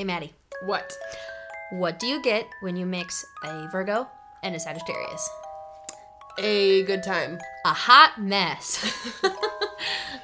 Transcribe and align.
Hey, 0.00 0.04
Maddie. 0.04 0.32
What? 0.62 0.96
What 1.72 1.98
do 1.98 2.06
you 2.06 2.22
get 2.22 2.46
when 2.62 2.74
you 2.74 2.86
mix 2.86 3.22
a 3.44 3.68
Virgo 3.70 4.08
and 4.42 4.56
a 4.56 4.58
Sagittarius? 4.58 5.28
A 6.38 6.84
good 6.84 7.02
time. 7.02 7.38
A 7.66 7.74
hot 7.74 8.18
mess. 8.18 8.78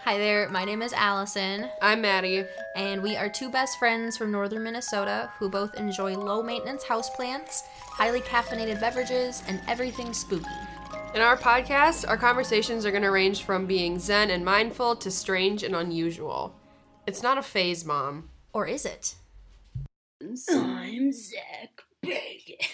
Hi 0.05 0.17
there, 0.17 0.49
my 0.49 0.65
name 0.65 0.81
is 0.81 0.95
Allison, 0.95 1.69
I'm 1.83 2.01
Maddie. 2.01 2.47
and 2.75 3.03
we 3.03 3.19
are 3.19 3.29
two 3.29 3.51
best 3.51 3.79
friends 3.79 4.17
from 4.17 4.33
northern 4.33 4.63
Minnesota 4.63 5.31
who 5.39 5.51
both 5.51 5.75
enjoy 5.75 6.17
low 6.17 6.43
maintenance 6.43 6.83
houseplants, 6.83 7.61
highly 7.91 8.23
caffeinated 8.23 8.81
beverages, 8.81 9.43
and 9.47 9.61
everything 9.69 10.15
spooky. 10.15 10.47
In 11.15 11.21
our 11.21 11.37
podcast, 11.37 12.09
our 12.09 12.17
conversations 12.17 12.87
are 12.87 12.91
going 12.91 13.03
to 13.03 13.11
range 13.11 13.43
from 13.43 13.67
being 13.67 13.99
zen 13.99 14.31
and 14.31 14.43
mindful 14.43 14.97
to 14.97 15.11
strange 15.11 15.63
and 15.63 15.77
unusual. 15.77 16.59
It's 17.07 17.23
not 17.23 17.37
a 17.37 17.43
phase, 17.43 17.85
Mom. 17.85 18.31
Or 18.55 18.67
is 18.67 18.87
it? 18.87 19.17
I'm 20.51 21.13
Zak 21.13 21.81
Bagans. 22.05 22.69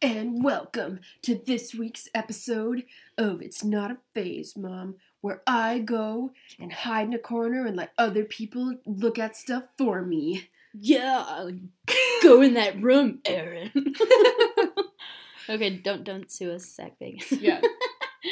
And 0.00 0.42
welcome 0.42 1.00
to 1.22 1.34
this 1.34 1.74
week's 1.74 2.08
episode 2.14 2.84
of 3.18 3.42
It's 3.42 3.62
Not 3.62 3.90
a 3.90 3.98
Phase, 4.14 4.56
Mom, 4.56 4.94
where 5.20 5.42
I 5.46 5.80
go 5.80 6.30
and 6.58 6.72
hide 6.72 7.08
in 7.08 7.12
a 7.12 7.18
corner 7.18 7.66
and 7.66 7.76
let 7.76 7.92
other 7.98 8.24
people 8.24 8.76
look 8.86 9.18
at 9.18 9.36
stuff 9.36 9.64
for 9.76 10.00
me. 10.00 10.48
Yeah, 10.72 11.50
go 12.22 12.40
in 12.40 12.54
that 12.54 12.80
room, 12.80 13.18
Aaron. 13.26 13.70
okay, 15.50 15.70
don't 15.70 16.04
don't 16.04 16.30
sue 16.30 16.52
us, 16.52 16.74
Zak 16.74 16.98
Bagans. 16.98 17.42
Yeah, 17.42 17.60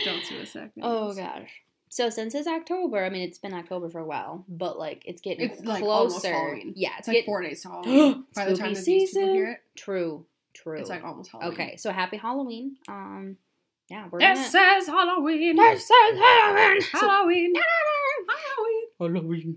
Don't 0.07 0.25
sue 0.25 0.39
us, 0.41 0.53
Zach. 0.53 0.71
oh 0.81 1.13
gosh. 1.15 1.51
So 1.97 2.11
since 2.11 2.35
it's 2.35 2.47
October, 2.47 3.03
I 3.03 3.09
mean 3.09 3.23
it's 3.23 3.39
been 3.39 3.55
October 3.55 3.89
for 3.89 4.01
a 4.01 4.05
while, 4.05 4.45
but 4.51 4.79
like 4.79 5.03
it's 5.07 5.23
getting 5.23 5.49
It's, 5.49 5.63
like, 5.65 5.83
almost 5.83 6.21
closer. 6.21 6.35
Halloween. 6.35 6.75
Yeah, 6.77 6.91
it's, 6.99 6.99
It's 6.99 7.09
like 7.09 7.15
getting 7.15 7.25
four 7.27 7.41
days 7.43 7.63
to 7.63 7.69
Halloween. 7.69 8.25
By 8.35 8.45
the 8.45 8.55
time 8.55 8.75
Spooky 8.75 8.75
that 8.75 8.85
these 8.85 8.85
people 8.85 9.07
season. 9.23 9.35
hear 9.35 9.51
it, 9.53 9.61
True, 9.77 10.27
true. 10.53 10.79
it's 10.79 10.91
like 10.91 11.05
almost 11.05 11.33
Halloween. 11.33 11.53
okay, 11.55 11.77
so 11.79 11.91
happy 11.93 12.19
Halloween. 12.19 12.77
Um, 12.87 13.39
yeah, 13.89 14.09
we're 14.11 14.19
This 14.19 14.39
gonna. 14.53 14.81
says 14.83 14.87
Halloween. 14.89 15.57
This 15.57 15.85
is 15.85 16.19
Halloween. 16.19 16.81
So- 16.93 16.99
Halloween. 17.09 17.55
Halloween. 17.55 19.15
Halloween. 19.25 19.57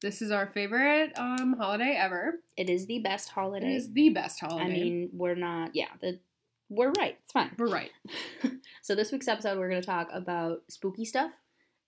This 0.00 0.22
is 0.22 0.30
our 0.30 0.46
favorite 0.46 1.12
um 1.18 1.56
holiday 1.58 1.94
ever. 2.00 2.40
It 2.56 2.70
is 2.70 2.86
the 2.86 3.00
best 3.00 3.28
holiday. 3.28 3.74
is 3.74 3.92
the 3.92 4.08
best 4.08 4.40
holiday. 4.40 4.64
I 4.64 4.68
mean, 4.70 5.10
we're 5.12 5.34
not. 5.34 5.72
Yeah, 5.74 5.88
the 6.00 6.20
we're 6.70 6.90
right. 6.92 7.18
It's 7.22 7.32
fine. 7.32 7.50
we're 7.58 7.68
right. 7.68 7.90
So 8.82 8.94
this 8.94 9.10
week's 9.12 9.28
episode, 9.28 9.58
we're 9.58 9.68
gonna 9.70 9.80
talk 9.82 10.08
about 10.12 10.62
spooky 10.68 11.04
stuff. 11.06 11.30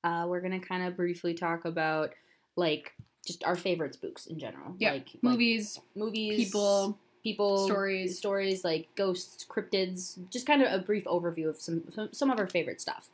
Uh, 0.04 0.26
we're 0.28 0.40
gonna 0.40 0.60
kind 0.60 0.84
of 0.84 0.96
briefly 0.96 1.34
talk 1.34 1.64
about 1.64 2.12
like 2.56 2.94
just 3.26 3.42
our 3.44 3.56
favorite 3.56 3.94
spooks 3.94 4.26
in 4.26 4.38
general. 4.38 4.74
Yeah, 4.78 4.92
like 4.92 5.08
like, 5.14 5.22
Movies, 5.22 5.80
movies, 5.96 6.36
people, 6.36 6.98
people, 7.24 7.66
stories. 7.66 8.16
stories 8.18 8.64
like 8.64 8.88
ghosts, 8.94 9.44
cryptids. 9.48 10.16
Just 10.30 10.46
kind 10.46 10.62
of 10.62 10.72
a 10.72 10.78
brief 10.78 11.04
overview 11.04 11.48
of 11.48 11.56
some 11.56 11.82
some, 11.92 12.08
some 12.12 12.30
of 12.30 12.38
our 12.38 12.46
favorite 12.46 12.80
stuff. 12.80 13.08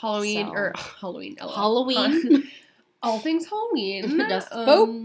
Halloween 0.00 0.46
So- 0.46 0.52
or 0.52 0.72
Halloween. 1.00 1.36
Halloween, 1.38 2.48
All 3.02 3.18
things 3.18 3.46
Halloween. 3.48 4.18
just 4.28 4.52
um, 4.52 5.04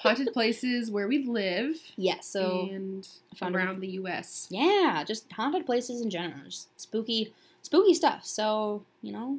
haunted 0.00 0.32
places 0.32 0.90
where 0.90 1.06
we 1.06 1.24
live 1.26 1.74
yeah. 1.96 2.20
So 2.20 2.68
and 2.72 3.06
found 3.36 3.54
around 3.54 3.80
the 3.80 3.88
U.S. 3.88 4.46
yeah, 4.50 5.04
just 5.06 5.30
haunted 5.32 5.66
places 5.66 6.00
in 6.00 6.08
general, 6.10 6.40
just 6.46 6.68
spooky, 6.80 7.32
spooky 7.62 7.94
stuff. 7.94 8.24
So 8.24 8.82
you 9.02 9.12
know, 9.12 9.38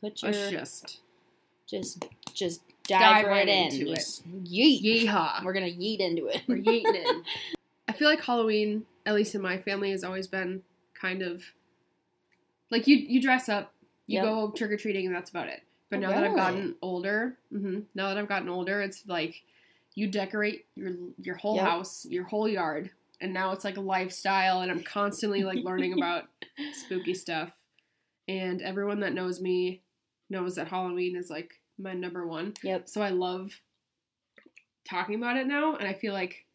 put 0.00 0.22
your 0.22 0.32
Let's 0.32 0.50
just 0.50 1.00
just 1.66 2.04
just 2.34 2.60
dive, 2.88 3.00
Dive 3.00 3.24
right, 3.26 3.30
right 3.32 3.48
in. 3.48 3.64
into 3.72 3.92
it. 3.92 3.96
Just 3.96 4.28
yeet. 4.44 4.82
yeehaw. 4.82 5.44
We're 5.44 5.52
gonna 5.52 5.66
yeet 5.66 5.98
into 6.00 6.26
it. 6.26 6.42
We're 6.48 6.56
yeeting 6.56 6.94
in. 6.94 7.24
I 7.88 7.92
feel 7.92 8.08
like 8.08 8.20
Halloween, 8.22 8.86
at 9.06 9.14
least 9.14 9.34
in 9.34 9.42
my 9.42 9.58
family, 9.58 9.90
has 9.90 10.04
always 10.04 10.26
been 10.28 10.62
kind 10.94 11.22
of 11.22 11.42
like 12.70 12.86
you 12.86 12.96
you 12.96 13.20
dress 13.20 13.48
up, 13.48 13.72
you 14.06 14.16
Yep. 14.16 14.24
go 14.24 14.50
trick 14.52 14.70
or 14.72 14.76
treating, 14.76 15.06
and 15.06 15.14
that's 15.14 15.30
about 15.30 15.48
it. 15.48 15.62
But 15.90 15.96
Oh, 15.98 16.02
now 16.02 16.10
that 16.10 16.24
I've 16.24 16.36
gotten 16.36 16.76
older, 16.82 17.36
hmm 17.50 17.80
now 17.94 18.08
that 18.08 18.18
I've 18.18 18.28
gotten 18.28 18.48
older, 18.48 18.80
it's 18.80 19.06
like 19.06 19.42
you 19.94 20.06
decorate 20.06 20.66
your 20.76 20.92
your 21.18 21.36
whole 21.36 21.56
Yep. 21.56 21.64
house, 21.64 22.06
your 22.08 22.24
whole 22.24 22.48
yard, 22.48 22.90
and 23.20 23.32
now 23.34 23.52
it's 23.52 23.64
like 23.64 23.76
a 23.76 23.80
lifestyle, 23.80 24.60
and 24.60 24.70
I'm 24.70 24.82
constantly 24.84 25.42
like 25.44 25.64
learning 25.64 25.94
about 25.94 26.24
spooky 26.72 27.14
stuff. 27.14 27.50
And 28.28 28.62
everyone 28.62 29.00
that 29.00 29.12
knows 29.14 29.40
me 29.40 29.82
knows 30.30 30.54
that 30.54 30.68
Halloween 30.68 31.16
is 31.16 31.28
like 31.30 31.60
my 31.78 31.92
number 31.92 32.26
one. 32.26 32.54
Yep. 32.62 32.88
So 32.88 33.02
I 33.02 33.10
love 33.10 33.52
talking 34.88 35.16
about 35.16 35.36
it 35.36 35.46
now, 35.46 35.76
and 35.76 35.86
I 35.86 35.94
feel 35.94 36.12
like. 36.12 36.46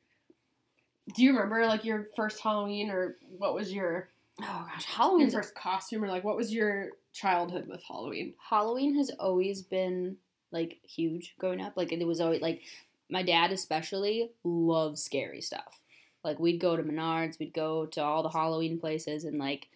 Do 1.13 1.23
you 1.23 1.33
remember 1.33 1.67
like 1.67 1.85
your 1.85 2.07
first 2.15 2.39
Halloween, 2.39 2.89
or 2.89 3.17
what 3.37 3.53
was 3.53 3.71
your, 3.71 4.09
Oh 4.41 4.67
gosh, 4.67 4.87
your 4.87 4.97
Halloween's 4.97 5.35
first 5.35 5.53
costume, 5.53 6.03
or 6.03 6.07
like 6.07 6.23
what 6.23 6.35
was 6.35 6.51
your 6.51 6.89
childhood 7.13 7.67
with 7.67 7.83
Halloween? 7.83 8.33
Halloween 8.49 8.95
has 8.95 9.11
always 9.19 9.61
been 9.61 10.17
like 10.51 10.79
huge 10.83 11.35
growing 11.37 11.61
up. 11.61 11.73
Like 11.75 11.91
it 11.91 12.05
was 12.07 12.19
always 12.19 12.41
like 12.41 12.63
my 13.09 13.21
dad 13.21 13.51
especially 13.51 14.31
loves 14.43 15.03
scary 15.03 15.41
stuff. 15.41 15.81
Like 16.23 16.39
we'd 16.39 16.59
go 16.59 16.75
to 16.75 16.81
Menards, 16.83 17.37
we'd 17.37 17.53
go 17.53 17.85
to 17.87 18.03
all 18.03 18.23
the 18.23 18.29
Halloween 18.29 18.79
places 18.79 19.25
and 19.25 19.37
like 19.37 19.67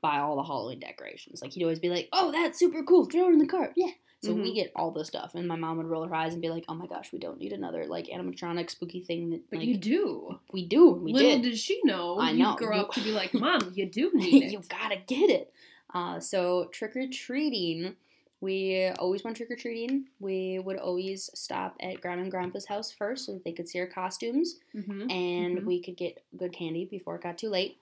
buy 0.00 0.18
all 0.18 0.36
the 0.36 0.42
Halloween 0.42 0.80
decorations. 0.80 1.40
Like 1.42 1.52
he'd 1.52 1.62
always 1.62 1.78
be 1.80 1.90
like, 1.90 2.08
"Oh, 2.12 2.32
that's 2.32 2.58
super 2.58 2.82
cool. 2.84 3.06
Throw 3.06 3.28
it 3.28 3.32
in 3.32 3.38
the 3.38 3.46
cart." 3.46 3.72
Yeah. 3.76 3.90
So 4.22 4.32
we 4.32 4.52
Mhm. 4.52 4.54
get 4.54 4.72
all 4.74 4.90
the 4.90 5.04
stuff, 5.04 5.34
and 5.34 5.46
my 5.46 5.56
mom 5.56 5.76
would 5.76 5.86
roll 5.86 6.06
her 6.06 6.14
eyes 6.14 6.32
and 6.32 6.40
be 6.40 6.48
like, 6.48 6.64
"Oh 6.68 6.74
my 6.74 6.86
gosh, 6.86 7.12
we 7.12 7.18
don't 7.18 7.38
need 7.38 7.52
another 7.52 7.84
like 7.86 8.06
animatronic 8.06 8.70
spooky 8.70 9.00
thing 9.02 9.28
that 9.30 9.50
But 9.50 9.58
like 9.58 9.68
you 9.68 9.76
do. 9.76 10.38
we 10.52 10.64
do. 10.66 10.90
We 10.92 11.12
Little 11.12 11.30
did. 11.32 11.42
did 11.42 11.58
she 11.58 11.78
know. 11.84 12.16
I 12.18 12.30
you 12.30 12.42
know. 12.42 12.56
grow 12.56 12.74
You- 12.76 12.82
up 12.84 12.92
to 12.94 13.00
be 13.02 13.12
like, 13.12 13.34
Mom, 13.34 13.72
you 13.74 13.84
do 13.84 14.10
need 14.14 14.44
it. 14.44 14.52
you 14.52 14.62
gotta 14.68 14.96
get 15.06 15.28
it. 15.28 15.52
Uh, 15.92 16.20
so 16.20 16.66
trick 16.72 16.96
or 16.96 17.06
treating, 17.08 17.96
we 18.40 18.86
always 18.98 19.22
went 19.24 19.36
trick 19.36 19.50
or 19.50 19.56
treating. 19.56 20.06
We 20.20 20.58
would 20.58 20.76
always 20.78 21.28
stop 21.34 21.76
at 21.80 22.00
Grandma 22.00 22.22
and 22.22 22.30
Grandpa's 22.30 22.66
house 22.66 22.90
first 22.90 23.26
so 23.26 23.32
that 23.34 23.44
they 23.44 23.52
could 23.52 23.68
see 23.68 23.78
our 23.78 23.86
costumes 23.86 24.58
mm-hmm. 24.74 25.10
and 25.10 25.58
Mhm. 25.58 25.64
we 25.64 25.80
could 25.82 25.96
get 25.96 26.22
good 26.36 26.52
candy 26.52 26.86
before 26.86 27.16
it 27.16 27.22
got 27.22 27.36
too 27.38 27.48
late. 27.50 27.76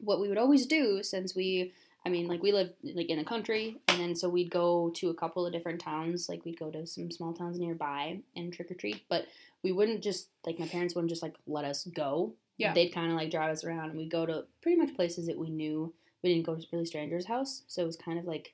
What 0.00 0.20
we 0.20 0.28
would 0.28 0.38
always 0.38 0.66
do, 0.66 1.02
since 1.02 1.34
we, 1.34 1.72
I 2.04 2.08
mean, 2.08 2.26
like 2.28 2.42
we 2.42 2.52
lived 2.52 2.72
like 2.82 3.08
in 3.10 3.18
a 3.18 3.24
country, 3.24 3.76
and 3.88 4.00
then 4.00 4.16
so 4.16 4.28
we'd 4.28 4.50
go 4.50 4.90
to 4.96 5.10
a 5.10 5.14
couple 5.14 5.46
of 5.46 5.52
different 5.52 5.80
towns. 5.80 6.28
Like 6.28 6.44
we'd 6.44 6.58
go 6.58 6.70
to 6.70 6.86
some 6.86 7.10
small 7.10 7.32
towns 7.34 7.58
nearby 7.58 8.20
and 8.36 8.52
trick 8.52 8.70
or 8.70 8.74
treat, 8.74 9.02
but 9.08 9.26
we 9.62 9.72
wouldn't 9.72 10.02
just 10.02 10.28
like 10.46 10.58
my 10.58 10.66
parents 10.66 10.94
wouldn't 10.94 11.10
just 11.10 11.22
like 11.22 11.34
let 11.46 11.64
us 11.64 11.84
go. 11.84 12.34
Yeah. 12.56 12.74
they'd 12.74 12.90
kind 12.94 13.10
of 13.10 13.16
like 13.16 13.30
drive 13.30 13.50
us 13.50 13.64
around, 13.64 13.90
and 13.90 13.98
we'd 13.98 14.10
go 14.10 14.26
to 14.26 14.44
pretty 14.62 14.76
much 14.78 14.94
places 14.94 15.26
that 15.26 15.38
we 15.38 15.50
knew. 15.50 15.94
We 16.22 16.32
didn't 16.34 16.44
go 16.46 16.54
to 16.56 16.66
really 16.72 16.84
strangers' 16.84 17.26
house, 17.26 17.62
so 17.66 17.82
it 17.82 17.86
was 17.86 17.96
kind 17.96 18.18
of 18.18 18.26
like, 18.26 18.52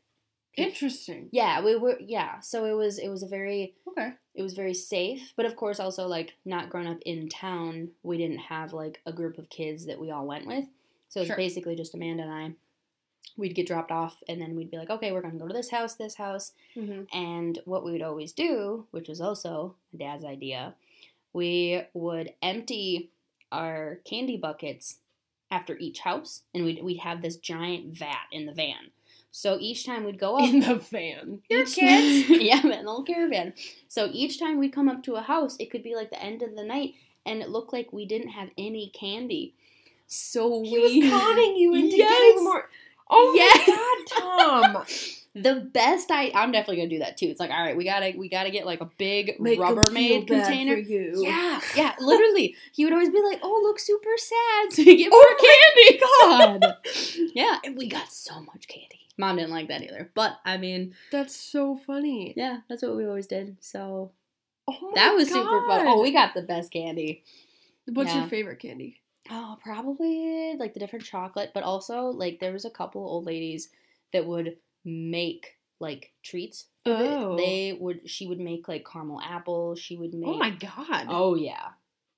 Interesting. 0.56 1.28
yeah, 1.32 1.60
we 1.62 1.76
were 1.76 1.98
yeah. 2.00 2.40
So 2.40 2.64
it 2.64 2.72
was 2.72 2.98
it 2.98 3.08
was 3.08 3.22
a 3.22 3.28
very 3.28 3.74
Okay. 3.88 4.12
it 4.34 4.42
was 4.42 4.54
very 4.54 4.72
safe 4.74 5.32
but 5.36 5.44
of 5.46 5.56
course 5.56 5.80
also 5.80 6.06
like 6.06 6.34
not 6.44 6.70
growing 6.70 6.86
up 6.86 6.98
in 7.04 7.28
town 7.28 7.88
we 8.02 8.16
didn't 8.18 8.38
have 8.38 8.72
like 8.72 9.00
a 9.06 9.12
group 9.12 9.38
of 9.38 9.48
kids 9.50 9.86
that 9.86 9.98
we 10.00 10.10
all 10.10 10.26
went 10.26 10.46
with 10.46 10.64
so 11.16 11.20
it 11.20 11.22
was 11.22 11.28
Sure. 11.28 11.36
basically 11.36 11.74
just 11.74 11.94
amanda 11.94 12.22
and 12.22 12.32
i 12.32 12.52
we'd 13.36 13.54
get 13.54 13.66
dropped 13.66 13.90
off 13.90 14.22
and 14.28 14.40
then 14.40 14.54
we'd 14.54 14.70
be 14.70 14.76
like 14.78 14.90
okay 14.90 15.12
we're 15.12 15.20
going 15.22 15.32
to 15.34 15.40
go 15.40 15.48
to 15.48 15.54
this 15.54 15.70
house 15.70 15.94
this 15.94 16.16
house 16.16 16.52
Mm-hmm. 16.76 17.02
and 17.16 17.58
what 17.64 17.84
we 17.84 17.92
would 17.92 18.02
always 18.02 18.32
do 18.32 18.86
which 18.90 19.08
was 19.08 19.20
also 19.20 19.74
dad's 19.96 20.24
idea 20.24 20.74
we 21.32 21.82
would 21.94 22.32
empty 22.42 23.10
our 23.52 24.00
candy 24.04 24.36
buckets 24.36 24.96
after 25.50 25.76
each 25.78 26.00
house 26.00 26.42
and 26.54 26.64
we'd, 26.64 26.82
we'd 26.82 26.98
have 26.98 27.22
this 27.22 27.36
giant 27.36 27.96
vat 27.98 28.26
in 28.32 28.46
the 28.46 28.52
van 28.52 28.90
so 29.30 29.58
each 29.60 29.84
time 29.84 30.04
we'd 30.04 30.18
go 30.18 30.36
up 30.38 30.48
In 30.48 30.60
the 30.60 30.76
van. 30.76 31.42
Your 31.50 31.64
kids. 31.66 32.26
yeah, 32.30 32.62
in 32.62 32.70
the 32.70 32.76
little 32.76 33.02
caravan. 33.04 33.52
So 33.86 34.08
each 34.10 34.38
time 34.38 34.58
we'd 34.58 34.72
come 34.72 34.88
up 34.88 35.02
to 35.02 35.16
a 35.16 35.20
house, 35.20 35.58
it 35.60 35.70
could 35.70 35.82
be 35.82 35.94
like 35.94 36.08
the 36.08 36.22
end 36.22 36.40
of 36.40 36.56
the 36.56 36.64
night, 36.64 36.94
and 37.26 37.42
it 37.42 37.50
looked 37.50 37.70
like 37.70 37.92
we 37.92 38.06
didn't 38.06 38.30
have 38.30 38.48
any 38.56 38.88
candy. 38.98 39.52
So 40.06 40.62
He 40.62 40.72
we 40.72 40.78
was 40.80 41.10
conning 41.12 41.56
you 41.56 41.74
into 41.74 41.96
Yes. 41.96 42.10
getting 42.10 42.44
more. 42.44 42.68
Oh 43.08 43.32
Yes. 43.36 43.68
my 43.68 43.74
god, 43.74 44.76
Tom! 44.76 44.84
the 45.42 45.60
best 45.60 46.10
I 46.10 46.30
I'm 46.34 46.50
definitely 46.52 46.76
gonna 46.78 46.88
do 46.88 46.98
that 47.00 47.16
too. 47.16 47.26
It's 47.26 47.38
like, 47.40 47.50
all 47.50 47.62
right, 47.62 47.76
we 47.76 47.84
gotta 47.84 48.14
we 48.16 48.28
gotta 48.28 48.50
get 48.50 48.66
like 48.66 48.80
a 48.80 48.90
big 48.98 49.38
Make 49.38 49.58
Rubbermaid 49.60 50.26
container. 50.26 50.74
for 50.74 50.80
you. 50.80 51.22
Yeah, 51.24 51.60
yeah, 51.76 51.94
literally. 52.00 52.56
He 52.72 52.84
would 52.84 52.92
always 52.92 53.10
be 53.10 53.20
like, 53.22 53.40
"Oh, 53.42 53.60
look, 53.62 53.78
super 53.78 54.08
sad." 54.16 54.72
So 54.72 54.82
we 54.84 54.96
get 54.96 55.10
Oh 55.12 56.26
more 56.28 56.40
my 56.48 56.60
god! 56.60 56.76
Yeah, 57.34 57.58
and 57.64 57.76
we 57.76 57.88
got 57.88 58.10
so 58.12 58.40
much 58.40 58.66
candy. 58.68 59.00
Mom 59.18 59.36
didn't 59.36 59.50
like 59.52 59.68
that 59.68 59.82
either, 59.82 60.10
but 60.14 60.38
I 60.44 60.56
mean, 60.56 60.94
That's 61.10 61.34
so 61.34 61.76
funny. 61.76 62.34
yeah, 62.36 62.58
that's 62.68 62.82
what 62.82 62.96
we 62.96 63.06
always 63.06 63.26
did. 63.26 63.56
So 63.60 64.12
Oh 64.68 64.78
my 64.82 64.90
that 64.94 65.14
was 65.14 65.28
super 65.28 65.62
fun. 65.66 65.86
Oh, 65.86 66.02
we 66.02 66.12
got 66.12 66.34
the 66.34 66.42
best 66.42 66.72
candy. 66.72 67.22
What's 67.86 68.10
Yeah. 68.10 68.20
your 68.20 68.28
favorite 68.28 68.58
candy? 68.58 69.00
Oh, 69.30 69.56
probably 69.62 70.54
like 70.58 70.74
the 70.74 70.80
different 70.80 71.04
chocolate, 71.04 71.52
but 71.54 71.62
also 71.62 72.06
like 72.06 72.40
there 72.40 72.52
was 72.52 72.64
a 72.64 72.70
couple 72.70 73.02
old 73.02 73.24
ladies 73.26 73.68
that 74.12 74.26
would 74.26 74.56
make 74.84 75.56
like 75.80 76.12
treats. 76.22 76.66
Oh. 76.84 77.36
They 77.36 77.76
would. 77.78 78.08
She 78.08 78.26
would 78.26 78.40
make 78.40 78.68
like 78.68 78.86
caramel 78.90 79.20
apple. 79.20 79.74
She 79.76 79.96
would 79.96 80.14
make. 80.14 80.28
oh 80.28 80.38
my 80.38 80.50
god. 80.50 81.06
Oh 81.08 81.34
yeah. 81.34 81.68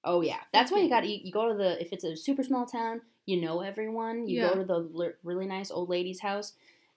Oh 0.05 0.20
yeah. 0.20 0.40
That's 0.52 0.70
why 0.70 0.78
you 0.81 0.88
got 0.88 1.08
you, 1.08 1.19
you 1.22 1.32
go 1.32 1.49
to 1.49 1.55
the 1.55 1.81
if 1.81 1.93
it's 1.93 2.05
a 2.05 2.16
super 2.16 2.43
small 2.43 2.66
town, 2.66 3.02
you 3.26 3.40
know 3.40 3.60
everyone. 3.60 4.28
You 4.28 4.43
Yeah. 4.43 4.49
go 4.50 4.55
to 4.56 4.64
the 4.64 5.14
really 5.22 5.46
nice 5.46 5.70
old 5.70 5.88
lady's 5.88 6.20
house 6.20 6.52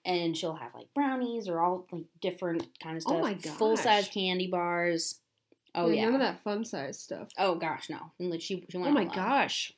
and 0.05 0.35
she'll 0.35 0.55
have 0.55 0.73
like 0.73 0.93
brownies 0.93 1.47
or 1.47 1.59
all 1.59 1.87
like 1.91 2.05
different 2.21 2.67
kind 2.81 2.95
of 2.97 3.03
stuff. 3.03 3.17
Oh 3.17 3.27
stuff. 3.27 3.45
my 3.45 3.51
Full 3.57 3.77
size 3.77 4.07
candy 4.07 4.47
bars. 4.47 5.19
Oh 5.73 5.89
yeah. 5.89 6.05
None 6.05 6.15
of 6.15 6.19
that 6.21 6.43
fun 6.43 6.65
size 6.65 6.99
stuff. 6.99 7.29
Oh 7.37 7.55
gosh, 7.55 7.89
no. 7.89 8.11
And, 8.19 8.29
like 8.29 8.41
she 8.41 8.65
she 8.69 8.77
went 8.77 8.91
Oh 8.91 8.93
my 8.93 9.05
gosh. 9.05 9.73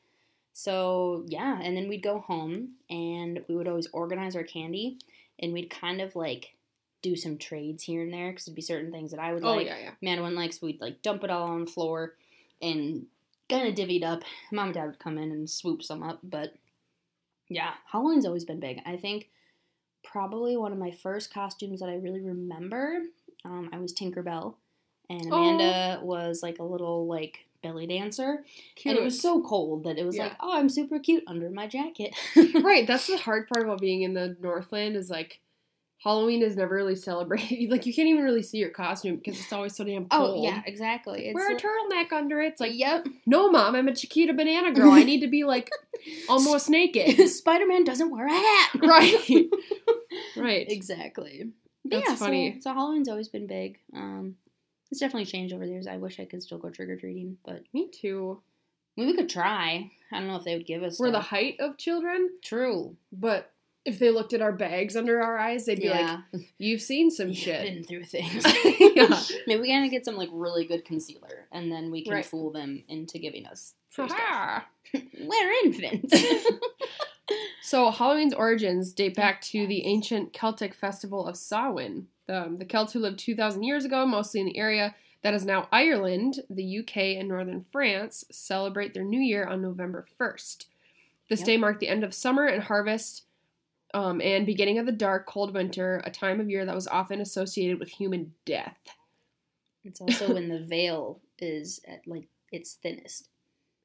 So 0.53 1.23
yeah, 1.27 1.59
and 1.61 1.75
then 1.75 1.89
we'd 1.89 2.03
go 2.03 2.19
home 2.19 2.75
and 2.89 3.41
we 3.47 3.55
would 3.55 3.67
always 3.67 3.87
organize 3.91 4.35
our 4.35 4.43
candy 4.43 4.97
and 5.39 5.51
we'd 5.51 5.69
kind 5.69 5.99
of 5.99 6.15
like 6.15 6.53
do 7.01 7.15
some 7.15 7.37
trades 7.37 7.83
here 7.83 8.03
and 8.03 8.13
there 8.13 8.29
because 8.31 8.47
it'd 8.47 8.55
be 8.55 8.61
certain 8.61 8.91
things 8.91 9.11
that 9.11 9.19
I 9.19 9.33
would 9.33 9.43
Oh 9.43 9.55
like. 9.55 9.65
yeah, 9.67 9.77
yeah. 9.79 9.91
Amanda 10.01 10.21
one 10.21 10.35
likes, 10.35 10.61
we'd 10.61 10.79
like 10.79 11.01
dump 11.01 11.23
it 11.23 11.29
all 11.31 11.47
on 11.49 11.65
the 11.65 11.71
floor 11.71 12.13
and 12.61 13.07
kind 13.49 13.67
of 13.67 13.75
divvied 13.75 14.03
up. 14.05 14.21
Mom 14.51 14.67
and 14.67 14.73
dad 14.75 14.85
would 14.85 14.99
come 14.99 15.17
in 15.17 15.31
and 15.31 15.49
swoop 15.49 15.83
some 15.83 16.01
up, 16.03 16.19
but 16.23 16.55
yeah, 17.49 17.73
Halloween's 17.91 18.25
always 18.25 18.45
been 18.45 18.59
big. 18.59 18.79
I 18.85 18.95
think 18.95 19.29
probably 20.03 20.55
one 20.55 20.71
of 20.71 20.77
my 20.77 20.91
first 20.91 21.33
costumes 21.33 21.79
that 21.79 21.89
I 21.89 21.95
really 21.95 22.21
remember, 22.21 22.99
um, 23.43 23.69
I 23.73 23.79
was 23.79 23.93
Tinkerbell, 23.93 24.55
and 25.09 25.27
Oh. 25.31 25.35
Amanda 25.35 25.99
was 26.03 26.41
like 26.43 26.59
a 26.59 26.63
little 26.63 27.05
like 27.07 27.45
belly 27.63 27.87
dancer, 27.87 28.43
Cute. 28.75 28.91
and 28.95 29.01
it 29.01 29.03
was 29.03 29.19
so 29.19 29.41
cold 29.41 29.85
that 29.85 29.97
it 29.97 30.05
was 30.05 30.15
Yeah. 30.15 30.23
like, 30.25 30.35
oh, 30.41 30.55
I'm 30.55 30.69
super 30.69 30.99
cute 30.99 31.23
under 31.25 31.49
my 31.49 31.65
jacket. 31.65 32.13
right. 32.61 32.85
That's 32.85 33.07
the 33.07 33.17
hard 33.17 33.47
part 33.47 33.63
about 33.65 33.79
being 33.81 34.03
in 34.03 34.13
the 34.13 34.37
Northland 34.41 34.95
is 34.95 35.09
like 35.09 35.39
Halloween 36.03 36.41
is 36.43 36.57
never 36.57 36.75
really 36.75 36.97
celebrated. 36.97 37.69
Like 37.71 37.85
you 37.85 37.93
can't 37.93 38.09
even 38.09 38.23
really 38.23 38.43
see 38.43 38.57
your 38.57 38.69
costume 38.69 39.15
because 39.15 39.39
it's 39.39 39.53
always 39.53 39.73
so 39.75 39.85
damn 39.85 40.05
cold. 40.09 40.39
Oh 40.41 40.43
yeah, 40.43 40.61
exactly. 40.65 41.27
It's 41.27 41.33
Wear 41.35 41.49
a 41.51 41.53
like- 41.53 41.63
turtleneck 41.63 42.11
under 42.11 42.41
it. 42.41 42.47
It's 42.53 42.61
like, 42.61 42.73
yep. 42.75 43.07
no, 43.25 43.49
mom, 43.49 43.73
I'm 43.75 43.87
a 43.87 43.95
Chiquita 43.95 44.33
banana 44.33 44.71
girl. 44.75 44.91
I 44.91 45.03
need 45.03 45.21
to 45.21 45.27
be 45.27 45.45
like 45.45 45.71
almost 46.27 46.69
naked. 46.69 47.29
Spider 47.29 47.65
Man 47.65 47.85
doesn't 47.85 48.11
wear 48.11 48.27
a 48.27 48.31
hat. 48.31 48.69
right. 48.81 49.45
Right. 50.35 50.69
Exactly. 50.69 51.51
But 51.85 51.97
That's 51.97 52.09
yeah, 52.09 52.15
funny. 52.15 52.53
So, 52.59 52.69
so 52.69 52.73
Halloween's 52.73 53.09
always 53.09 53.27
been 53.29 53.47
big. 53.47 53.77
Um, 53.95 54.35
it's 54.93 54.99
definitely 54.99 55.25
changed 55.25 55.53
over 55.55 55.65
the 55.65 55.71
years. 55.71 55.87
I 55.87 55.97
wish 55.97 56.19
I 56.19 56.25
could 56.25 56.43
still 56.43 56.59
go 56.59 56.69
trick 56.69 56.87
or 56.89 56.95
treating, 56.97 57.37
but 57.43 57.63
Me 57.73 57.89
too. 57.91 58.39
I 58.95 59.01
mean, 59.01 59.09
we 59.09 59.15
could 59.17 59.27
try. 59.29 59.89
I 60.11 60.19
don't 60.19 60.27
know 60.27 60.35
if 60.35 60.43
they 60.43 60.55
would 60.55 60.67
give 60.67 60.83
us. 60.83 60.99
We're 60.99 61.09
the 61.09 61.19
height 61.19 61.55
of 61.59 61.77
children, 61.79 62.29
true. 62.43 62.95
but 63.11 63.51
if 63.85 63.97
they 63.97 64.11
looked 64.11 64.33
at 64.33 64.41
our 64.41 64.51
bags 64.53 64.95
under 64.95 65.19
our 65.21 65.37
eyes, 65.37 65.65
they'd 65.65 65.79
be 65.79 65.85
Yeah, 65.87 66.21
like, 66.31 66.43
"You've 66.59 66.81
seen 66.81 67.09
some 67.09 67.29
You've 67.29 67.37
shit." 67.37 67.63
been 67.73 67.83
through 67.83 68.03
things. 68.15 68.45
Yeah. 68.79 69.19
Maybe 69.47 69.61
we 69.61 69.67
gotta 69.67 69.89
get 69.89 70.05
some 70.05 70.15
like 70.15 70.29
really 70.31 70.63
good 70.65 70.85
concealer, 70.85 71.47
and 71.51 71.71
then 71.71 71.89
we 71.91 72.03
can 72.03 72.13
Right. 72.13 72.25
fool 72.25 72.51
them 72.51 72.83
into 72.87 73.17
giving 73.17 73.45
us 73.47 73.73
We're 73.97 75.51
infants. 75.63 76.13
So 77.63 77.89
Halloween's 77.89 78.33
origins 78.33 78.93
date 78.93 79.15
back 79.15 79.41
to 79.41 79.65
the 79.65 79.85
ancient 79.85 80.33
Celtic 80.33 80.73
festival 80.75 81.25
of 81.25 81.35
Samhain. 81.37 82.07
The, 82.27 82.55
the 82.57 82.65
Celts 82.65 82.93
who 82.93 82.99
lived 82.99 83.19
2,000 83.19 83.63
years 83.63 83.85
ago, 83.85 84.05
mostly 84.05 84.39
in 84.39 84.45
the 84.45 84.57
area 84.57 84.95
that 85.23 85.33
is 85.33 85.45
now 85.45 85.67
Ireland, 85.71 86.41
the 86.49 86.79
UK, 86.79 86.97
and 87.17 87.27
northern 87.27 87.65
France, 87.71 88.23
celebrate 88.31 88.93
their 88.93 89.03
new 89.03 89.19
year 89.19 89.45
on 89.45 89.61
November 89.61 90.05
1st. 90.19 90.65
This 91.29 91.39
Yep. 91.41 91.45
day 91.45 91.57
marked 91.57 91.79
the 91.79 91.87
end 91.87 92.03
of 92.03 92.13
summer 92.13 92.45
and 92.45 92.63
harvest 92.63 93.23
um, 93.93 94.19
and 94.21 94.45
beginning 94.45 94.79
of 94.79 94.85
the 94.85 94.91
dark, 94.91 95.25
cold 95.25 95.53
winter, 95.53 96.01
a 96.05 96.11
time 96.11 96.39
of 96.39 96.49
year 96.49 96.65
that 96.65 96.75
was 96.75 96.87
often 96.87 97.21
associated 97.21 97.79
with 97.79 97.89
human 97.89 98.33
death. 98.45 98.77
it's 99.83 100.01
also 100.01 100.33
when 100.33 100.49
the 100.49 100.59
veil 100.59 101.19
is 101.39 101.79
at 101.87 102.05
like 102.07 102.27
its 102.51 102.73
thinnest. 102.73 103.27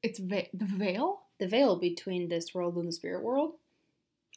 It's 0.01 0.19
ve- 0.19 0.49
the 0.53 0.65
veil? 0.65 1.21
The 1.39 1.47
veil 1.47 1.75
between 1.75 2.27
this 2.29 2.53
world 2.53 2.75
and 2.77 2.87
the 2.87 2.91
spirit 2.93 3.21
world. 3.23 3.53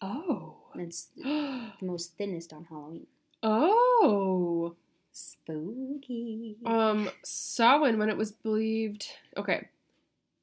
Oh. 0.00 0.56
It's 0.74 1.04
the 1.16 1.70
most 1.80 2.16
thinnest 2.16 2.52
on 2.52 2.64
Halloween. 2.64 3.06
Oh. 3.42 4.74
Spooky. 5.12 6.56
Um, 6.64 7.10
Samhain, 7.24 7.98
when 7.98 8.08
it 8.08 8.16
was 8.16 8.32
believed. 8.32 9.06
Okay. 9.36 9.68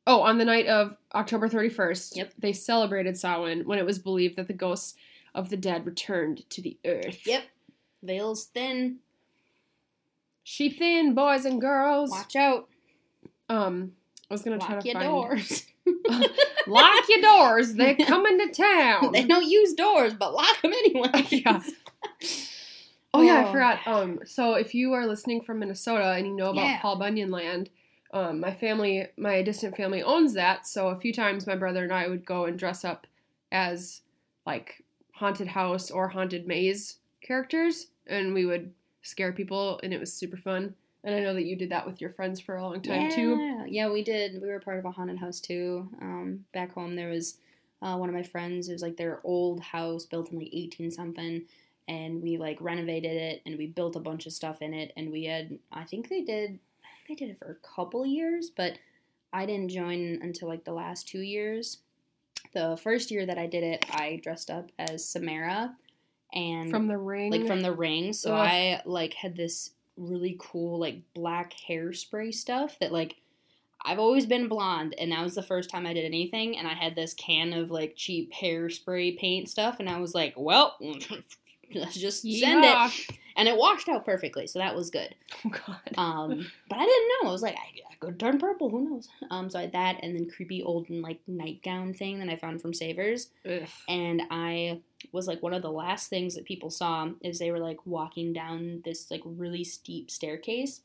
Oh, 0.06 0.22
on 0.22 0.38
the 0.38 0.46
night 0.46 0.68
of 0.68 0.96
October 1.14 1.48
31st, 1.50 2.16
Yep. 2.16 2.34
they 2.38 2.54
celebrated 2.54 3.18
Samhain 3.18 3.66
when 3.66 3.80
it 3.80 3.86
was 3.86 4.00
believed 4.00 4.36
that 4.38 4.48
the 4.48 4.54
ghosts 4.54 4.96
of 5.36 5.50
the 5.50 5.58
dead 5.58 5.86
returned 5.86 6.50
to 6.52 6.62
the 6.62 6.78
earth. 6.86 7.26
yep. 7.26 7.44
Veil's 8.04 8.46
thin. 8.46 8.98
She 10.44 10.70
thin, 10.70 11.14
boys 11.14 11.46
and 11.46 11.60
girls. 11.62 12.10
Watch 12.12 12.36
out. 12.36 12.68
Um, 13.50 13.94
I 14.30 14.34
was 14.34 14.42
gonna 14.42 14.58
try 14.58 14.80
to. 14.80 14.86
Your 14.88 14.94
find. 14.94 15.06
doors. 15.06 15.66
Lock 16.68 17.04
your 17.10 17.22
doors. 17.22 17.74
They're 17.76 17.96
coming 18.08 18.38
to 18.40 18.52
town. 18.54 19.12
they 19.12 19.26
don't 19.26 19.46
use 19.50 19.74
doors, 19.74 20.14
but 20.14 20.34
lock 20.34 20.62
them 20.62 20.72
anyway. 20.74 21.28
Yeah. 21.30 21.62
Oh 23.14 23.22
yeah, 23.22 23.40
I 23.40 23.44
Oh. 23.46 23.52
forgot. 23.52 23.88
Um, 23.88 24.20
so 24.26 24.54
if 24.54 24.76
you 24.76 24.94
are 24.94 25.06
listening 25.08 25.42
from 25.42 25.60
Minnesota 25.60 26.12
and 26.12 26.28
you 26.28 26.34
know 26.36 26.52
about 26.52 26.64
Yeah. 26.66 26.80
Paul 26.82 26.98
Bunyan 26.98 27.32
Land, 27.32 27.70
um, 28.12 28.40
my 28.40 28.54
family, 28.54 29.08
my 29.18 29.42
distant 29.42 29.76
family 29.76 30.02
owns 30.04 30.34
that. 30.34 30.68
So 30.68 30.90
a 30.90 30.96
few 30.96 31.14
times 31.14 31.48
my 31.48 31.56
brother 31.56 31.84
and 31.84 31.94
I 31.94 32.08
would 32.08 32.26
go 32.26 32.46
and 32.46 32.58
dress 32.58 32.86
up 32.86 33.08
as 33.52 34.02
like 34.46 34.84
haunted 35.14 35.48
house 35.48 35.92
or 35.92 36.08
haunted 36.10 36.48
maze 36.48 37.00
characters, 37.22 37.88
and 38.08 38.34
we 38.34 38.46
would 38.46 38.74
scare 39.02 39.32
people, 39.34 39.80
and 39.84 39.94
it 39.94 40.00
was 40.00 40.14
super 40.14 40.38
fun. 40.38 40.76
And 41.04 41.16
I 41.16 41.20
know 41.20 41.34
that 41.34 41.46
you 41.46 41.56
did 41.56 41.70
that 41.70 41.86
with 41.86 42.02
your 42.02 42.10
friends 42.10 42.40
for 42.40 42.58
a 42.58 42.62
long 42.64 42.82
time 42.82 43.02
yeah. 43.02 43.16
too. 43.16 43.66
Yeah, 43.68 43.90
we 43.90 44.04
did. 44.04 44.42
We 44.42 44.50
were 44.50 44.60
part 44.60 44.80
of 44.80 44.86
a 44.86 44.92
haunted 44.92 45.18
house 45.18 45.40
too. 45.40 45.88
Um, 46.02 46.46
back 46.54 46.74
home, 46.74 46.96
there 46.96 47.10
was 47.10 47.38
uh, 47.82 47.96
one 47.96 48.10
of 48.10 48.16
my 48.16 48.24
friends. 48.24 48.70
It 48.70 48.74
was 48.74 48.82
like 48.82 48.98
their 48.98 49.20
old 49.24 49.62
house 49.62 50.06
built 50.06 50.32
in 50.32 50.40
like 50.40 50.50
eighteen 50.52 50.92
something, 50.92 51.44
and 51.90 52.22
we 52.22 52.38
like 52.38 52.62
renovated 52.62 53.18
it 53.18 53.42
and 53.46 53.58
we 53.58 53.66
built 53.66 53.96
a 53.96 54.00
bunch 54.00 54.28
of 54.28 54.32
stuff 54.32 54.62
in 54.62 54.76
it. 54.76 54.94
And 54.96 55.12
we 55.12 55.26
had, 55.26 55.58
I 55.74 55.84
think 55.84 56.08
they 56.08 56.22
did, 56.22 56.60
I 56.84 57.08
think 57.08 57.20
they 57.20 57.26
did 57.26 57.32
it 57.32 57.40
for 57.40 57.52
a 57.52 57.76
couple 57.76 58.06
years, 58.06 58.52
but 58.56 58.78
I 59.34 59.48
didn't 59.48 59.70
join 59.70 60.20
until 60.22 60.48
like 60.48 60.64
the 60.64 60.72
last 60.72 61.08
two 61.08 61.22
years. 61.22 61.80
The 62.54 62.80
first 62.82 63.10
year 63.10 63.26
that 63.26 63.40
I 63.40 63.48
did 63.48 63.64
it, 63.64 63.86
I 63.90 64.22
dressed 64.24 64.52
up 64.52 64.72
as 64.78 65.04
Samara, 65.04 65.76
and 66.32 66.70
From 66.70 66.88
the 66.88 66.98
ring, 66.98 67.32
like 67.32 67.48
from 67.48 67.62
the 67.62 67.74
ring. 67.74 68.14
So 68.14 68.36
Ugh. 68.36 68.48
I 68.48 68.82
like 68.86 69.16
had 69.16 69.36
this 69.36 69.72
really 69.98 70.38
cool 70.40 70.80
like 70.80 71.02
black 71.14 71.54
hairspray 71.68 72.34
stuff 72.34 72.78
that 72.80 72.94
like 72.94 73.18
I've 73.84 74.00
always 74.00 74.26
been 74.26 74.48
blonde 74.48 74.96
and 74.98 75.12
that 75.12 75.24
was 75.24 75.36
the 75.36 75.44
first 75.44 75.70
time 75.70 75.86
I 75.86 75.94
did 75.94 76.06
anything 76.06 76.58
and 76.58 76.68
I 76.68 76.74
had 76.74 76.96
this 76.96 77.14
can 77.14 77.52
of 77.52 77.72
like 77.72 77.96
cheap 77.96 78.32
hairspray 78.32 79.18
paint 79.18 79.50
stuff 79.50 79.78
and 79.80 79.90
I 79.90 80.00
was 80.00 80.14
like, 80.14 80.36
well, 80.38 80.78
let's 81.74 81.96
just 82.00 82.22
send 82.22 82.64
it. 82.66 83.18
And 83.36 83.48
it 83.48 83.56
washed 83.56 83.88
out 83.88 84.06
perfectly, 84.06 84.48
so 84.48 84.60
that 84.60 84.76
was 84.76 84.90
good. 84.90 85.16
Oh 85.46 85.50
god. 85.50 85.98
Um, 85.98 86.48
but 86.70 86.80
I 86.80 86.86
didn't 86.86 87.10
know. 87.24 87.30
I 87.30 87.32
was 87.32 87.42
like, 87.42 87.56
I, 87.56 87.80
I 87.90 87.96
could 88.00 88.20
turn 88.20 88.38
purple. 88.40 88.70
Who 88.70 88.90
knows? 88.90 89.08
Um, 89.32 89.50
so 89.50 89.60
I 89.60 89.62
had 89.64 89.72
that, 89.72 90.00
and 90.04 90.14
then 90.16 90.30
creepy 90.30 90.62
old 90.62 90.90
like 90.90 91.20
nightgown 91.28 91.94
thing 91.94 92.20
that 92.20 92.28
I 92.30 92.36
found 92.36 92.62
from 92.62 92.74
Savers 92.74 93.30
Ugh. 93.46 93.68
and 93.88 94.24
I 94.30 94.82
was 95.14 95.28
like 95.28 95.42
one 95.42 95.54
of 95.54 95.62
the 95.62 95.72
last 95.72 96.10
things 96.10 96.36
that 96.36 96.44
people 96.44 96.70
saw 96.70 97.08
is 97.22 97.40
they 97.40 97.52
were 97.52 97.60
like 97.60 97.86
walking 97.86 98.34
down 98.34 98.82
this 98.84 99.10
like 99.10 99.22
really 99.24 99.64
steep 99.64 100.12
staircase. 100.12 100.82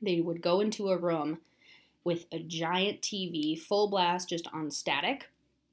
They 0.00 0.20
would 0.20 0.40
go 0.40 0.60
into 0.60 0.88
a 0.88 0.96
room 0.96 1.38
with 2.04 2.24
a 2.32 2.38
giant 2.38 3.02
TV, 3.02 3.58
full 3.58 3.88
blast, 3.88 4.28
just 4.28 4.48
on 4.52 4.70
static, 4.70 5.28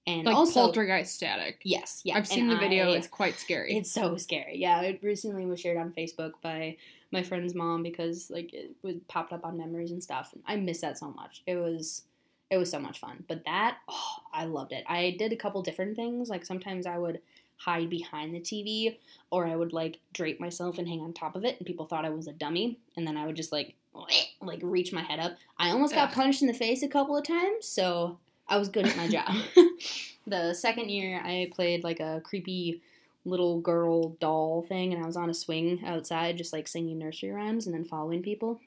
and 0.09 0.25
Like 0.25 0.35
also 0.35 0.61
poltergeist 0.61 1.13
static. 1.15 1.59
yes, 1.63 2.01
yeah. 2.03 2.17
I've 2.17 2.27
seen 2.27 2.47
the 2.47 2.57
video. 2.57 2.89
I- 2.91 2.95
it's 2.97 3.07
quite 3.07 3.39
scary. 3.39 3.77
it's 3.77 3.91
so 3.91 4.17
scary. 4.17 4.57
Yeah, 4.57 4.81
it 4.81 4.99
recently 5.03 5.45
was 5.45 5.59
shared 5.59 5.77
on 5.77 5.91
Facebook 5.93 6.33
by 6.41 6.77
my 7.11 7.23
friend's 7.23 7.55
mom 7.55 7.83
because 7.83 8.29
like 8.29 8.53
it 8.53 8.71
would 8.83 9.07
popped 9.07 9.33
up 9.33 9.45
on 9.45 9.57
memories 9.57 9.91
and 9.91 10.01
stuff. 10.03 10.31
And 10.33 10.43
I 10.47 10.55
miss 10.55 10.81
that 10.81 10.97
so 10.97 11.11
much. 11.11 11.41
It 11.45 11.55
was 11.55 12.03
it 12.49 12.57
was 12.57 12.71
so 12.71 12.79
much 12.79 12.99
fun. 12.99 13.23
But 13.27 13.45
that 13.45 13.77
oh, 13.87 14.15
I 14.33 14.45
loved 14.45 14.71
it. 14.71 14.83
I 14.87 15.15
did 15.19 15.31
a 15.31 15.35
couple 15.35 15.61
different 15.61 15.95
things. 15.95 16.29
Like 16.29 16.45
sometimes 16.45 16.85
I 16.85 16.97
would 16.97 17.21
hide 17.57 17.89
behind 17.89 18.33
the 18.33 18.39
TV 18.39 18.97
or 19.31 19.45
I 19.45 19.55
would 19.55 19.73
like 19.73 19.99
drape 20.13 20.39
myself 20.39 20.77
and 20.77 20.87
hang 20.87 21.01
on 21.01 21.11
top 21.13 21.35
of 21.35 21.43
it 21.43 21.57
and 21.59 21.67
people 21.67 21.85
thought 21.85 22.05
I 22.05 22.09
was 22.09 22.25
a 22.27 22.31
dummy 22.31 22.79
and 22.95 23.05
then 23.05 23.17
I 23.17 23.25
would 23.25 23.35
just 23.35 23.51
like 23.51 23.75
like 24.41 24.59
reach 24.63 24.93
my 24.93 25.01
head 25.01 25.19
up. 25.19 25.37
I 25.57 25.69
almost 25.71 25.93
got 25.93 26.09
Ugh. 26.09 26.15
punched 26.15 26.41
in 26.41 26.47
the 26.47 26.53
face 26.53 26.81
a 26.83 26.87
couple 26.87 27.17
of 27.17 27.25
times, 27.27 27.67
so 27.67 28.17
I 28.49 28.57
was 28.57 28.69
good 28.69 28.87
at 28.87 28.97
my 28.97 29.07
job. 29.07 29.33
the 30.27 30.53
second 30.53 30.89
year 30.89 31.21
I 31.23 31.51
played 31.53 31.83
like 31.83 31.99
a 31.99 32.21
creepy 32.23 32.81
little 33.25 33.59
girl 33.59 34.09
doll 34.19 34.63
thing 34.63 34.93
and 34.93 35.03
I 35.03 35.05
was 35.05 35.17
on 35.17 35.29
a 35.29 35.33
swing 35.33 35.83
outside 35.85 36.37
just 36.37 36.53
like 36.53 36.67
singing 36.67 36.97
nursery 36.97 37.31
rhymes 37.31 37.65
and 37.65 37.75
then 37.75 37.85
following 37.85 38.23
people. 38.23 38.59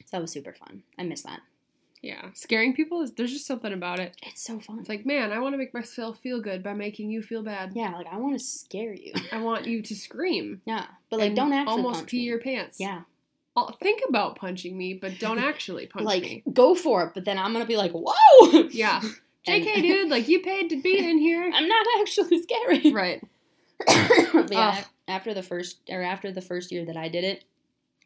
So 0.00 0.04
that 0.12 0.20
was 0.20 0.32
super 0.32 0.52
fun. 0.52 0.82
I 0.98 1.02
miss 1.04 1.22
that. 1.22 1.40
Yeah, 2.02 2.26
scaring 2.34 2.74
people 2.74 3.00
is 3.00 3.12
there's 3.12 3.32
just 3.32 3.46
something 3.46 3.72
about 3.72 3.98
it. 3.98 4.16
It's 4.22 4.42
so 4.42 4.60
fun. 4.60 4.78
It's 4.78 4.88
like, 4.88 5.06
man, 5.06 5.32
I 5.32 5.38
want 5.38 5.54
to 5.54 5.58
make 5.58 5.72
myself 5.72 6.18
feel 6.18 6.40
good 6.40 6.62
by 6.62 6.74
making 6.74 7.10
you 7.10 7.22
feel 7.22 7.42
bad. 7.42 7.72
yeah, 7.74 7.90
like 7.92 8.06
I 8.06 8.18
want 8.18 8.34
to 8.34 8.44
scare 8.44 8.92
you. 8.92 9.12
I 9.32 9.40
want 9.40 9.66
you 9.66 9.82
to 9.82 9.94
scream. 9.94 10.60
yeah, 10.66 10.86
but 11.10 11.20
like 11.20 11.34
don't 11.34 11.52
actually 11.52 11.82
almost 11.82 12.06
pee 12.06 12.18
me. 12.18 12.24
your 12.24 12.38
pants. 12.38 12.78
Yeah, 12.78 13.02
I'll 13.56 13.72
think 13.82 14.02
about 14.08 14.36
punching 14.36 14.76
me, 14.76 14.94
but 14.94 15.18
don't 15.18 15.38
actually 15.38 15.86
punch 15.94 16.04
like 16.04 16.22
me. 16.22 16.42
Like, 16.44 16.54
go 16.54 16.74
for 16.74 17.04
it, 17.04 17.12
but 17.14 17.24
then 17.24 17.38
I'm 17.38 17.52
gonna 17.52 17.64
be 17.66 17.76
like, 17.76 17.92
whoa. 17.92 18.68
Yeah. 18.70 19.00
And- 19.48 19.64
JK, 19.64 19.76
dude, 19.76 20.08
like 20.10 20.26
you 20.26 20.40
paid 20.40 20.70
to 20.70 20.82
be 20.82 20.98
in 21.08 21.18
here. 21.18 21.48
I'm 21.54 21.68
not 21.68 21.86
actually 22.00 22.42
scary. 22.42 22.90
right. 22.92 23.22
yeah, 24.50 24.82
after 25.06 25.32
the 25.34 25.42
first 25.42 25.78
or 25.88 26.02
after 26.02 26.32
the 26.32 26.40
first 26.40 26.72
year 26.72 26.84
that 26.84 26.96
I 26.96 27.08
did 27.08 27.22
it, 27.22 27.44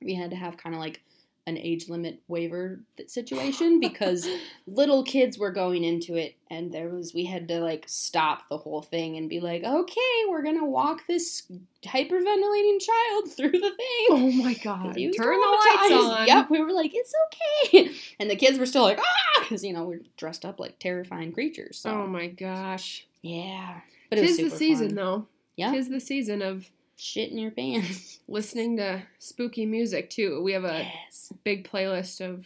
we 0.03 0.15
had 0.15 0.31
to 0.33 0.37
have 0.37 0.57
kind 0.59 0.75
of 0.75 0.81
like 0.83 1.03
an 1.47 1.57
age 1.57 1.89
limit 1.89 2.21
waiver 2.29 2.81
situation 3.07 3.81
because 3.81 4.29
little 4.67 5.03
kids 5.03 5.39
were 5.39 5.51
going 5.51 5.83
into 5.85 6.15
it 6.15 6.35
and 6.51 6.71
there 6.73 6.89
was 6.89 7.15
we 7.15 7.25
had 7.25 7.49
to 7.49 7.61
like 7.61 7.85
stop 7.89 8.49
the 8.49 8.59
whole 8.59 8.83
thing 8.83 9.17
and 9.17 9.29
be 9.29 9.41
like, 9.41 9.65
"Okay, 9.65 10.25
we're 10.29 10.43
to 10.59 10.65
walk 10.65 11.07
this 11.07 11.45
hyperventilating 11.85 12.81
child 12.81 13.31
through 13.33 13.51
the 13.53 13.71
thing." 13.71 14.07
Oh 14.11 14.31
my 14.33 14.55
god. 14.55 14.95
Turn 14.95 15.41
the 15.41 15.59
lights 15.65 15.93
on. 15.93 16.27
Yep, 16.27 16.51
we 16.51 16.61
were 16.63 16.73
like, 16.73 16.93
"It's 16.95 17.13
okay." 17.27 17.91
And 18.21 18.31
the 18.31 18.37
kids 18.37 18.59
were 18.59 18.67
still 18.67 18.83
like, 18.83 18.99
"Ah!" 19.01 19.45
cuz 19.49 19.65
you 19.65 19.73
know, 19.73 19.85
we're 19.85 20.03
dressed 20.17 20.45
up 20.45 20.61
like 20.61 20.79
terrifying 20.79 21.33
creatures. 21.33 21.79
So, 21.79 21.91
Oh 21.91 22.07
my 22.07 22.27
gosh. 22.29 23.07
yeah. 23.23 23.81
But 24.09 24.19
it 24.19 24.23
was 24.23 24.37
the 24.37 24.51
season 24.51 24.89
fun. 24.89 24.95
though. 24.97 25.27
Yeah. 25.57 25.73
Tis 25.73 25.89
the 25.89 26.01
season 26.01 26.43
of 26.43 26.71
Shit 27.01 27.31
in 27.31 27.39
your 27.39 27.51
pants. 27.51 28.21
listening 28.29 28.77
to 28.77 29.03
spooky 29.19 29.65
music 29.65 30.11
too. 30.11 30.43
We 30.43 30.53
have 30.53 30.65
a 30.65 30.83
yes. 30.83 31.33
big 31.45 31.67
playlist 31.67 32.21
of 32.21 32.45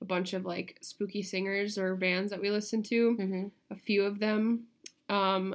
a 0.00 0.06
bunch 0.06 0.32
of 0.32 0.46
like 0.46 0.78
spooky 0.80 1.22
singers 1.22 1.76
or 1.76 1.94
bands 1.96 2.30
that 2.30 2.40
we 2.40 2.50
listen 2.50 2.82
to. 2.84 3.14
hmm 3.14 3.44
A 3.70 3.74
few 3.76 4.04
of 4.04 4.18
them 4.18 4.64
um, 5.10 5.54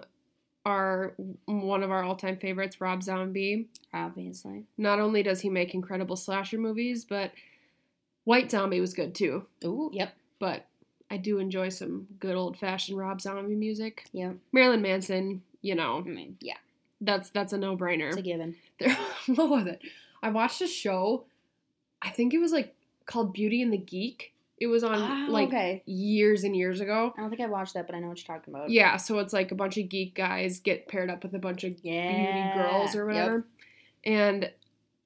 are 0.64 1.16
one 1.46 1.82
of 1.82 1.90
our 1.90 2.04
all-time 2.04 2.38
favorites, 2.38 2.80
Rob 2.80 3.02
Zombie. 3.02 3.68
Obviously. 3.96 4.66
Not 4.78 5.00
only 5.00 5.24
does 5.24 5.42
he 5.42 5.50
make 5.50 5.74
incredible 5.74 6.16
slasher 6.16 6.60
movies, 6.60 7.04
but 7.04 7.32
White 8.26 8.52
Zombie 8.52 8.80
was 8.80 8.94
good 8.94 9.16
too. 9.16 9.48
Ooh, 9.64 9.90
yep, 9.92 10.14
But 10.38 10.68
I 11.10 11.18
do 11.18 11.40
enjoy 11.40 11.70
some 11.70 12.06
good 12.20 12.36
old-fashioned 12.36 12.96
Rob 12.96 13.22
Zombie 13.22 13.56
music. 13.56 14.06
Yeah. 14.12 14.34
Marilyn 14.52 14.84
Manson, 14.84 15.42
you 15.64 15.74
know, 15.74 16.04
I 16.06 16.10
mean, 16.10 16.38
yeah, 16.42 16.58
that's 17.02 17.30
that's 17.30 17.54
a 17.54 17.58
no-brainer. 17.58 18.08
it's 18.10 18.18
a 18.18 18.22
given. 18.22 18.56
There, 18.80 18.96
what 19.28 19.50
was 19.50 19.68
it? 19.68 19.82
I 20.22 20.30
watched 20.30 20.62
a 20.62 20.68
show. 20.68 21.26
I 22.02 22.10
think 22.10 22.34
it 22.34 22.40
was 22.40 22.52
like 22.52 22.76
called 23.06 23.32
Beauty 23.34 23.62
and 23.62 23.72
the 23.72 23.78
Geek. 23.78 24.34
It 24.58 24.68
was 24.68 24.84
on 24.84 24.96
Ah, 24.96 25.26
like 25.30 25.50
okay. 25.50 25.84
years 25.86 26.44
and 26.44 26.56
years 26.56 26.80
ago. 26.82 27.14
I 27.18 27.22
don't 27.22 27.30
think 27.30 27.42
I 27.42 27.46
watched 27.48 27.74
that, 27.74 27.88
but 27.88 27.96
I 27.96 28.00
know 28.00 28.08
what 28.08 28.18
you're 28.26 28.36
talking 28.38 28.54
about. 28.54 28.70
Yeah, 28.70 28.96
so 28.98 29.20
it's 29.20 29.34
like 29.34 29.52
a 29.52 29.56
bunch 29.56 29.78
of 29.78 29.90
geek 29.90 30.16
guys 30.16 30.60
get 30.60 30.88
paired 30.88 31.10
up 31.10 31.24
with 31.24 31.34
a 31.36 31.40
bunch 31.40 31.64
of 31.66 31.76
yeah. 31.84 32.54
beauty 32.54 32.70
girls 32.70 32.96
or 32.96 33.00
Yep. 33.00 33.08
whatever. 33.08 33.46
And 34.06 34.52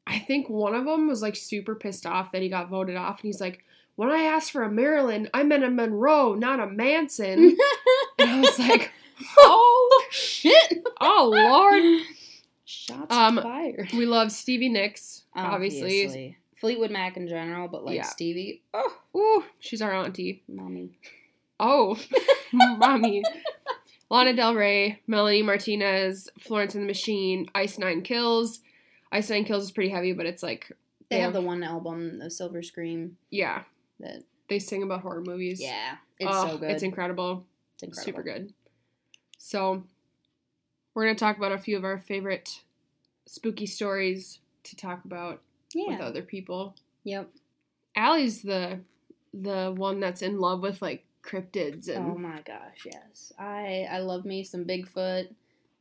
I 0.05 0.19
think 0.19 0.49
one 0.49 0.75
of 0.75 0.85
them 0.85 1.07
was 1.07 1.21
like 1.23 1.35
super 1.35 1.73
pissed 1.75 2.05
off 2.05 2.31
that 2.31 2.41
he 2.43 2.49
got 2.49 2.69
voted 2.69 2.95
off, 2.95 3.17
and 3.21 3.27
he's 3.27 3.41
like, 3.41 3.63
"When 3.95 4.09
I 4.09 4.21
asked 4.23 4.51
for 4.51 4.63
a 4.63 4.71
Marilyn, 4.71 5.29
I 5.33 5.43
meant 5.43 5.63
a 5.63 5.69
Monroe, 5.69 6.33
not 6.35 6.59
a 6.59 6.67
Manson." 6.67 7.57
and 8.19 8.29
I 8.29 8.39
was 8.39 8.57
like, 8.59 8.91
oh! 9.37 9.88
"Oh 11.19 11.29
Lord." 11.29 12.01
Shots 12.65 13.11
Um, 13.13 13.41
fired. 13.41 13.89
We 13.93 14.05
love 14.05 14.31
Stevie 14.31 14.69
Nicks, 14.69 15.23
obviously. 15.35 16.37
Fleetwood 16.57 16.91
Mac 16.91 17.17
in 17.17 17.27
general, 17.27 17.67
but 17.67 17.83
like 17.85 17.95
Yeah. 17.95 18.03
Stevie. 18.03 18.61
Oh, 18.73 18.93
Ooh, 19.15 19.43
she's 19.59 19.81
our 19.81 19.93
auntie. 19.93 20.43
mommy. 20.47 20.91
Oh, 21.59 21.97
mommy. 22.53 23.23
Lana 24.09 24.33
Del 24.35 24.55
Rey, 24.55 25.01
Melanie 25.07 25.41
Martinez, 25.41 26.29
Florence 26.39 26.75
and 26.75 26.83
the 26.83 26.87
Machine, 26.87 27.47
Ice 27.55 27.77
Nine 27.79 28.01
Kills. 28.01 28.59
Ice 29.11 29.29
Nine 29.29 29.45
Kills 29.45 29.63
is 29.63 29.71
pretty 29.71 29.89
heavy, 29.89 30.13
but 30.13 30.25
it's 30.25 30.43
like 30.43 30.71
They 31.09 31.17
They 31.17 31.21
have 31.21 31.33
the 31.33 31.41
one 31.41 31.63
album, 31.63 32.19
the 32.19 32.29
Silver 32.29 32.61
Scream. 32.61 33.17
yeah, 33.31 33.63
That 33.99 34.23
they 34.47 34.59
sing 34.59 34.83
about 34.83 35.01
horror 35.01 35.21
movies. 35.21 35.59
yeah, 35.61 35.97
it's 36.19 36.29
Oh, 36.31 36.49
so 36.49 36.57
good. 36.57 36.71
It's 36.71 36.83
incredible. 36.83 37.45
It's 37.75 37.83
incredible. 37.83 38.03
Super 38.05 38.23
good. 38.23 38.53
So, 39.37 39.83
we're 40.93 41.05
gonna 41.05 41.15
talk 41.15 41.37
about 41.37 41.51
a 41.51 41.57
few 41.57 41.77
of 41.77 41.83
our 41.83 41.97
favorite 41.97 42.61
spooky 43.25 43.65
stories 43.65 44.39
to 44.63 44.75
talk 44.75 45.05
about 45.05 45.41
with 45.75 46.01
other 46.01 46.21
people. 46.21 46.75
Yep. 47.03 47.29
Allie's 47.95 48.41
the 48.41 48.79
the 49.33 49.73
one 49.75 49.99
that's 49.99 50.21
in 50.21 50.39
love 50.39 50.61
with 50.61 50.81
like 50.81 51.05
cryptids 51.23 51.87
and 51.87 52.11
Oh 52.11 52.17
my 52.17 52.41
gosh, 52.41 52.85
yes. 52.85 53.31
I 53.37 53.87
I 53.89 53.99
love 53.99 54.25
me 54.25 54.43
some 54.43 54.65
Bigfoot. 54.65 55.29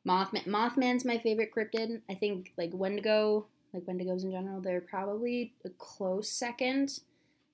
Mothman 0.06 0.46
Mothman's 0.46 1.04
my 1.04 1.18
favorite 1.18 1.52
cryptid. 1.54 2.00
I 2.08 2.14
think 2.14 2.52
like 2.56 2.70
Wendigo, 2.72 3.46
like 3.72 3.84
Wendigos 3.84 4.24
in 4.24 4.32
general, 4.32 4.60
they're 4.60 4.80
probably 4.80 5.52
a 5.64 5.70
close 5.70 6.28
second. 6.28 7.00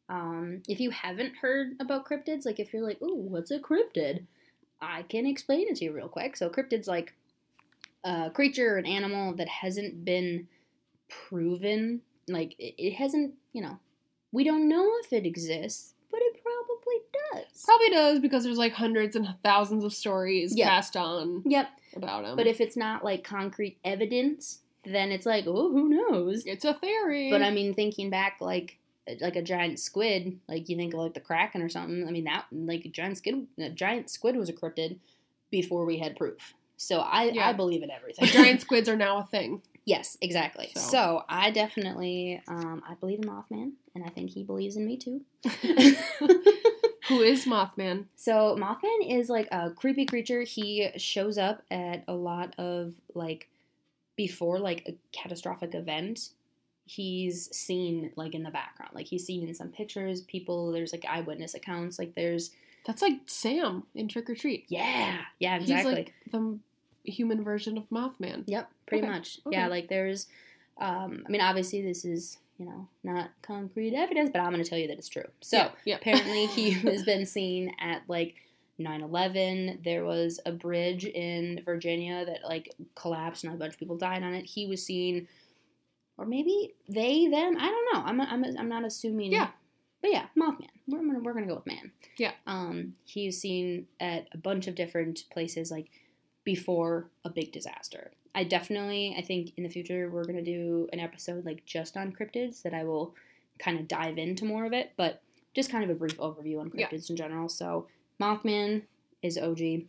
Um, 0.08 0.62
if 0.68 0.80
you 0.80 0.90
haven't 0.90 1.37
heard 1.37 1.73
about 1.80 2.06
cryptids, 2.06 2.44
like 2.44 2.61
if 2.61 2.73
you're 2.73 2.87
like, 2.87 3.00
"Ooh, 3.00 3.26
what's 3.28 3.50
a 3.50 3.58
cryptid?" 3.58 4.25
I 4.80 5.02
can 5.02 5.26
explain 5.26 5.66
it 5.68 5.76
to 5.76 5.84
you 5.84 5.92
real 5.92 6.08
quick. 6.08 6.37
So 6.37 6.50
cryptid's 6.50 6.87
like 6.87 7.14
a 8.04 8.30
creature 8.30 8.75
or 8.75 8.78
an 8.78 8.87
animal 8.87 9.34
that 9.34 9.49
hasn't 9.49 10.04
been 10.04 10.46
proven. 11.08 12.02
Like 12.28 12.54
it, 12.58 12.75
it 12.78 12.94
hasn't, 12.94 13.34
you 13.52 13.62
know, 13.62 13.78
we 14.32 14.44
don't 14.44 14.68
know 14.68 14.90
if 15.04 15.12
it 15.12 15.26
exists, 15.26 15.94
but 16.11 16.20
it 16.23 16.40
probably 16.42 16.96
does. 17.42 17.62
Probably 17.64 17.90
does 17.90 18.18
because 18.20 18.44
there's 18.44 18.58
like 18.58 18.73
hundreds 18.75 19.16
and 19.16 19.28
thousands 19.42 19.84
of 19.84 19.92
stories 19.92 20.56
Yeah. 20.56 20.68
passed 20.68 20.96
on 20.96 21.42
Yep. 21.46 21.68
about 21.96 22.25
him. 22.25 22.37
But 22.37 22.46
if 22.46 22.61
it's 22.61 22.76
not 22.76 23.04
like 23.04 23.25
concrete 23.25 23.78
evidence, 23.84 24.61
then 24.84 25.12
it's 25.12 25.26
like, 25.26 25.44
oh, 25.46 25.70
who 25.70 25.88
knows? 25.88 26.44
it's 26.46 26.64
a 26.64 26.75
theory, 26.75 27.30
But 27.30 27.42
I 27.42 27.50
mean, 27.50 27.75
thinking 27.75 28.11
back, 28.11 28.37
like 28.40 28.78
like 29.20 29.37
a 29.37 29.42
giant 29.42 29.78
squid, 29.78 30.40
like 30.49 30.66
you 30.70 30.76
think 30.78 30.94
of 30.94 31.00
like 31.00 31.12
the 31.12 31.20
kraken 31.20 31.61
or 31.61 31.68
something. 31.68 32.08
I 32.08 32.11
mean, 32.11 32.25
that 32.25 32.46
like 32.50 32.87
a 32.87 32.88
giant 32.88 33.18
squid, 33.18 33.46
a 33.58 33.68
giant 33.68 34.08
squid 34.08 34.34
was 34.34 34.49
a 34.49 34.52
cryptid 34.54 34.96
before 35.50 35.84
we 35.84 35.99
had 35.99 36.16
proof. 36.16 36.54
So 36.76 37.00
I 37.00 37.25
Yeah. 37.33 37.49
I 37.49 37.52
believe 37.52 37.83
in 37.83 37.90
everything. 37.90 38.26
giant 38.28 38.61
squids 38.66 38.88
are 38.88 38.97
now 38.97 39.19
a 39.19 39.25
thing. 39.25 39.62
yes, 39.85 40.16
exactly. 40.21 40.71
So. 40.75 40.81
So, 40.81 41.25
I 41.28 41.50
definitely 41.50 42.43
um, 42.49 42.83
I 42.88 42.95
believe 42.95 43.19
in 43.21 43.25
Mothman, 43.26 43.73
and 43.95 44.04
I 44.04 44.09
think 44.09 44.31
he 44.31 44.43
believes 44.43 44.76
in 44.76 44.85
me 44.87 44.97
too. 44.97 45.23
Who 47.09 47.21
is 47.21 47.45
Mothman? 47.45 48.07
So 48.16 48.57
Mothman 48.59 49.19
is 49.19 49.28
like 49.28 49.47
a 49.52 49.71
creepy 49.71 50.07
creature. 50.07 50.40
He 50.43 50.88
shows 50.97 51.37
up 51.37 51.62
at 51.71 52.02
a 52.09 52.14
lot 52.14 52.54
of 52.59 52.95
like 53.14 53.49
before 54.16 54.59
like 54.59 54.85
a 54.88 54.95
catastrophic 55.12 55.75
event. 55.75 56.31
He's 56.87 57.54
seen 57.54 58.12
like 58.16 58.35
in 58.35 58.43
the 58.43 58.50
background. 58.50 58.93
Like 58.95 59.07
he's 59.07 59.26
seen 59.26 59.47
in 59.47 59.54
some 59.54 59.69
pictures. 59.69 60.23
People 60.23 60.73
there's 60.73 60.93
like 60.93 61.04
eyewitness 61.07 61.52
accounts. 61.54 61.99
Like 61.99 62.14
there's 62.14 62.50
That's 62.87 63.00
like 63.03 63.21
Sam 63.26 63.85
in 63.95 64.09
Trick 64.09 64.29
or 64.31 64.35
Treat. 64.35 64.67
yeah 64.69 65.23
yeah 65.38 65.57
exactly. 65.57 65.91
He's 65.91 65.99
like 65.99 66.14
the 66.33 66.59
human 67.05 67.43
version 67.45 67.76
of 67.79 67.88
Mothman. 67.91 68.45
Yep, 68.47 68.71
pretty 68.87 69.05
Okay, 69.05 69.12
much. 69.12 69.41
okay. 69.47 69.57
Yeah, 69.57 69.69
like 69.69 69.88
there's 69.88 70.26
um 70.81 71.23
I 71.26 71.31
mean 71.31 71.41
obviously 71.41 71.83
this 71.83 72.05
is, 72.05 72.38
you 72.59 72.67
know, 72.67 72.88
not 73.03 73.31
concrete 73.43 73.95
evidence, 73.95 74.31
but 74.33 74.41
I'm 74.41 74.50
going 74.53 74.62
to 74.62 74.69
tell 74.69 74.79
you 74.79 74.88
that 74.88 74.99
it's 74.99 75.09
true. 75.09 75.25
So, 75.41 75.57
yeah, 75.57 75.71
yeah. 75.85 75.97
apparently 75.97 76.47
he 76.47 76.71
has 76.91 77.03
been 77.05 77.26
seen 77.26 77.73
at 77.81 78.03
like 78.09 78.35
9-11 78.81 79.85
there 79.85 80.05
was 80.05 80.41
a 80.45 80.50
bridge 80.53 81.05
in 81.05 81.61
virginia 81.64 82.25
that 82.25 82.41
like 82.45 82.75
collapsed 82.97 83.45
and 83.45 83.53
a 83.55 83.57
bunch 83.57 83.75
of 83.75 83.79
people 83.79 83.97
died 83.97 84.23
on 84.25 84.35
it 84.35 84.45
he 84.47 84.67
was 84.67 84.85
seen 84.85 85.29
or 86.19 86.26
maybe 86.26 86.75
they 86.88 87.29
them 87.29 87.57
i 87.59 87.67
don't 87.71 87.95
know 87.95 88.03
i'm, 88.05 88.21
I'm, 88.21 88.45
I'm 88.59 88.69
not 88.69 88.85
assuming 88.85 89.31
Yeah. 89.33 89.50
but 90.03 90.11
yeah 90.11 90.26
mothman 90.37 90.67
we're 90.87 90.99
gonna, 90.99 91.21
we're 91.21 91.33
gonna 91.35 91.47
go 91.47 91.55
with 91.57 91.67
man 91.67 91.93
Yeah. 92.19 92.33
um 92.47 92.95
he's 93.05 93.41
seen 93.41 93.87
at 94.00 94.29
a 94.33 94.38
bunch 94.38 94.67
of 94.67 94.75
different 94.75 95.25
places 95.33 95.71
like 95.71 95.91
before 96.45 97.09
a 97.25 97.31
big 97.31 97.53
disaster 97.53 98.11
i 98.35 98.45
definitely 98.45 99.14
i 99.19 99.23
think 99.23 99.53
in 99.57 99.62
the 99.62 99.69
future 99.71 100.11
we're 100.11 100.25
gonna 100.25 100.43
do 100.43 100.88
an 100.93 101.00
episode 101.00 101.45
like 101.47 101.64
just 101.64 101.97
on 101.97 102.12
cryptids 102.12 102.62
that 102.62 102.75
i 102.75 102.85
will 102.85 103.14
kind 103.59 103.79
of 103.81 103.88
dive 103.88 104.19
into 104.19 104.45
more 104.45 104.67
of 104.67 104.73
it 104.73 104.93
but 104.97 105.23
just 105.55 105.71
kind 105.71 105.85
of 105.85 105.91
a 105.91 105.95
brief 105.95 106.19
overview 106.19 106.59
on 106.61 106.71
Yeah. 106.75 106.88
cryptids 106.88 107.09
in 107.11 107.14
general. 107.17 107.49
So 107.49 107.87
Mothman 108.21 108.83
is 109.23 109.38
OG. 109.38 109.85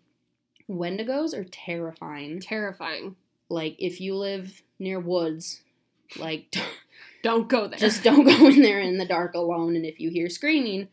Wendigos 0.69 1.33
are 1.33 1.43
terrifying. 1.43 2.39
Terrifying. 2.39 3.15
Like 3.49 3.75
if 3.79 3.99
you 3.99 4.15
live 4.15 4.61
near 4.77 4.99
woods, 4.99 5.61
like 6.19 6.53
Don't 7.25 7.49
go 7.49 7.67
there. 7.67 7.79
just 7.79 8.03
don't 8.03 8.23
go 8.39 8.47
in 8.47 8.61
there 8.61 8.79
in 8.79 8.97
the 8.99 9.05
dark 9.05 9.33
alone. 9.33 9.75
And 9.75 9.85
if 9.85 9.99
you 9.99 10.09
hear 10.11 10.29
screaming, 10.29 10.87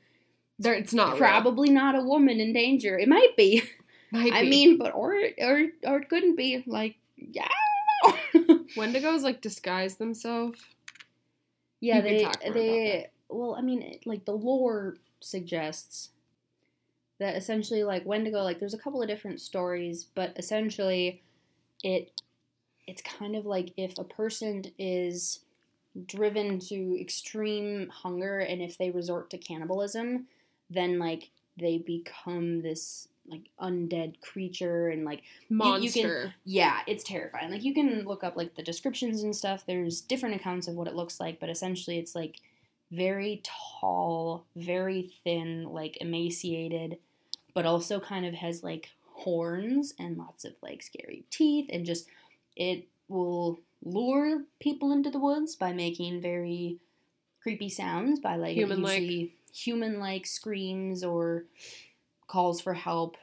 there. 0.59 0.73
It's 0.75 0.93
not 0.95 1.11
real. 1.11 1.19
probably 1.19 1.71
not 1.71 1.95
a 1.95 2.01
woman 2.03 2.41
in 2.41 2.53
danger. 2.53 2.99
It 2.99 3.09
might 3.09 3.37
be. 3.37 3.63
Might 4.11 4.33
I 4.33 4.43
be. 4.43 4.51
mean, 4.51 4.79
but 4.79 4.95
or 4.95 5.15
or 5.41 5.67
or 5.87 5.99
it 5.99 6.09
couldn't 6.09 6.37
be. 6.37 6.63
Like 6.67 6.97
yeah. 7.17 7.49
I 8.05 8.15
don't 8.33 8.49
know. 8.49 8.59
Wendigos 8.77 9.23
like 9.23 9.41
disguise 9.41 9.97
themselves. 9.97 10.59
Yeah, 11.81 11.97
You 11.97 12.03
they 12.03 12.23
talk 12.25 12.41
more 12.43 12.51
about 12.53 12.55
they 12.55 13.07
well, 13.29 13.55
I 13.59 13.63
mean, 13.63 13.83
it- 13.83 14.07
like 14.07 14.25
the 14.25 14.33
lore 14.33 14.97
suggests 15.21 16.11
that 17.21 17.37
essentially, 17.37 17.85
like 17.85 18.05
Wendigo, 18.05 18.43
like 18.43 18.59
there's 18.59 18.75
a 18.75 18.79
couple 18.79 19.01
of 19.03 19.09
different 19.09 19.41
stories, 19.41 20.05
but 20.15 20.33
essentially, 20.37 21.23
it 21.83 22.11
it's 22.87 23.03
kind 23.03 23.35
of 23.37 23.47
like 23.47 23.73
if 23.77 23.99
a 23.99 24.05
person 24.05 24.65
is 24.79 25.41
driven 26.07 26.59
to 26.59 26.99
extreme 27.01 27.89
hunger 27.89 28.39
and 28.39 28.63
if 28.63 28.79
they 28.79 28.91
resort 28.91 29.31
to 29.31 29.39
cannibalism, 29.39 30.27
then 30.71 30.99
like 30.99 31.31
they 31.59 31.79
become 31.79 32.63
this 32.63 33.09
like 33.29 33.43
undead 33.61 34.21
creature 34.21 34.89
and 34.89 35.05
like 35.05 35.23
you 35.49 35.57
can- 35.59 35.59
Monster. 35.59 36.35
yeah, 36.45 36.81
it's 36.87 37.05
terrifying. 37.05 37.51
Like 37.51 37.63
you 37.63 37.75
can 37.75 38.05
look 38.05 38.25
up 38.25 38.37
like 38.37 38.55
the 38.57 38.63
descriptions 38.63 39.23
and 39.23 39.35
stuff. 39.37 39.65
There's 39.67 40.01
different 40.01 40.35
accounts 40.35 40.67
of 40.67 40.75
what 40.75 40.89
it 40.89 40.95
looks 40.95 41.21
like, 41.21 41.39
but 41.39 41.49
essentially 41.49 41.99
it's 41.99 42.15
like 42.15 42.39
very 42.91 43.43
tall, 43.81 44.45
very 44.57 45.11
thin, 45.25 45.65
like 45.65 45.99
emaciated, 46.01 46.99
but 47.55 47.65
also 47.67 48.01
kind 48.01 48.27
of 48.27 48.35
has 48.35 48.63
like 48.63 48.91
horns 49.13 49.95
and 49.99 50.17
lots 50.17 50.45
of 50.45 50.55
like 50.63 50.83
scary 50.83 51.25
teeth 51.31 51.69
and 51.71 51.87
just 51.87 52.09
it 52.57 52.89
will 53.09 53.61
lure 53.85 54.43
people 54.61 54.93
into 54.93 55.11
the 55.11 55.19
woods 55.19 55.57
by 55.57 55.73
making 55.73 56.21
very 56.21 56.79
creepy 57.43 57.69
sounds 57.69 58.21
by 58.21 58.37
like 58.37 58.55
Human-like. 58.57 59.31
human-like 59.53 60.27
screams 60.27 61.03
or 61.05 61.45
calls 62.29 62.61
for 62.61 62.75
help, 62.75 63.17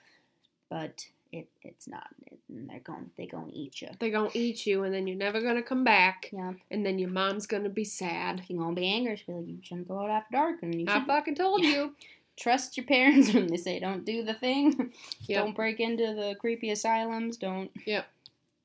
but 0.69 1.05
it 1.31 1.47
it's 1.63 1.87
not. 1.87 2.07
It, 2.27 2.39
they're 2.49 2.79
going 2.79 3.11
they 3.17 3.27
gonna 3.27 3.51
eat 3.53 3.81
you. 3.81 3.89
they're 3.99 4.09
gonna 4.09 4.29
eat 4.33 4.65
you, 4.65 4.83
and 4.83 4.93
then 4.93 5.07
you're 5.07 5.15
never 5.17 5.41
gonna 5.41 5.61
come 5.63 5.83
back, 5.83 6.29
Yeah, 6.33 6.53
and 6.71 6.85
then 6.85 6.99
your 6.99 7.09
mom's 7.09 7.47
gonna 7.47 7.69
be 7.69 7.85
sad. 7.85 8.43
you're 8.47 8.59
gonna 8.61 8.75
be 8.75 8.87
angry. 8.87 9.15
She'll 9.15 9.35
be 9.41 9.41
like, 9.41 9.47
you 9.49 9.59
shouldn't 9.63 9.87
go 9.87 9.99
out 9.99 10.09
after 10.09 10.33
dark, 10.33 10.57
and 10.63 10.73
you 10.79 10.85
I 10.89 11.03
fucking 11.05 11.35
told 11.35 11.63
Yeah. 11.63 11.69
you. 11.69 11.95
trust 12.37 12.77
your 12.77 12.85
parents 12.85 13.33
when 13.33 13.47
they 13.47 13.57
say 13.57 13.79
don't 13.79 14.05
do 14.05 14.23
the 14.23 14.33
thing. 14.33 14.91
Yep. 15.27 15.43
Don't 15.43 15.55
break 15.55 15.79
into 15.79 16.05
the 16.15 16.35
creepy 16.39 16.71
asylums. 16.71 17.37
Don't. 17.37 17.69
Yep. 17.85 18.07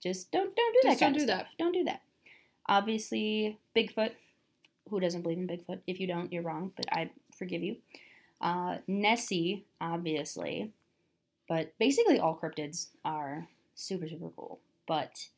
Just 0.04 0.30
don't 0.30 0.54
don't 0.54 0.75
do 0.75 0.80
Just 0.84 1.00
that. 1.00 1.06
don't 1.06 1.14
kind 1.14 1.16
of 1.16 1.20
do 1.23 1.26
stuff. 1.26 1.46
Don't 1.58 1.73
do 1.73 1.84
that. 1.84 2.02
Obviously, 2.66 3.58
Bigfoot. 3.76 4.12
Who 4.90 5.00
doesn't 5.00 5.23
believe 5.23 5.38
in 5.38 5.49
Bigfoot? 5.49 5.80
If 5.87 5.99
you 5.99 6.06
don't, 6.06 6.32
you're 6.32 6.42
wrong. 6.42 6.73
But 6.76 6.87
I 6.92 7.11
forgive 7.37 7.62
you. 7.62 7.76
Uh, 8.40 8.78
Nessie, 8.87 9.64
obviously, 9.80 10.70
but 11.49 11.73
basically 11.78 12.20
all 12.20 12.38
cryptids 12.40 12.88
are 13.04 13.49
super 13.75 14.06
super 14.06 14.28
cool. 14.37 14.61
But 14.87 15.28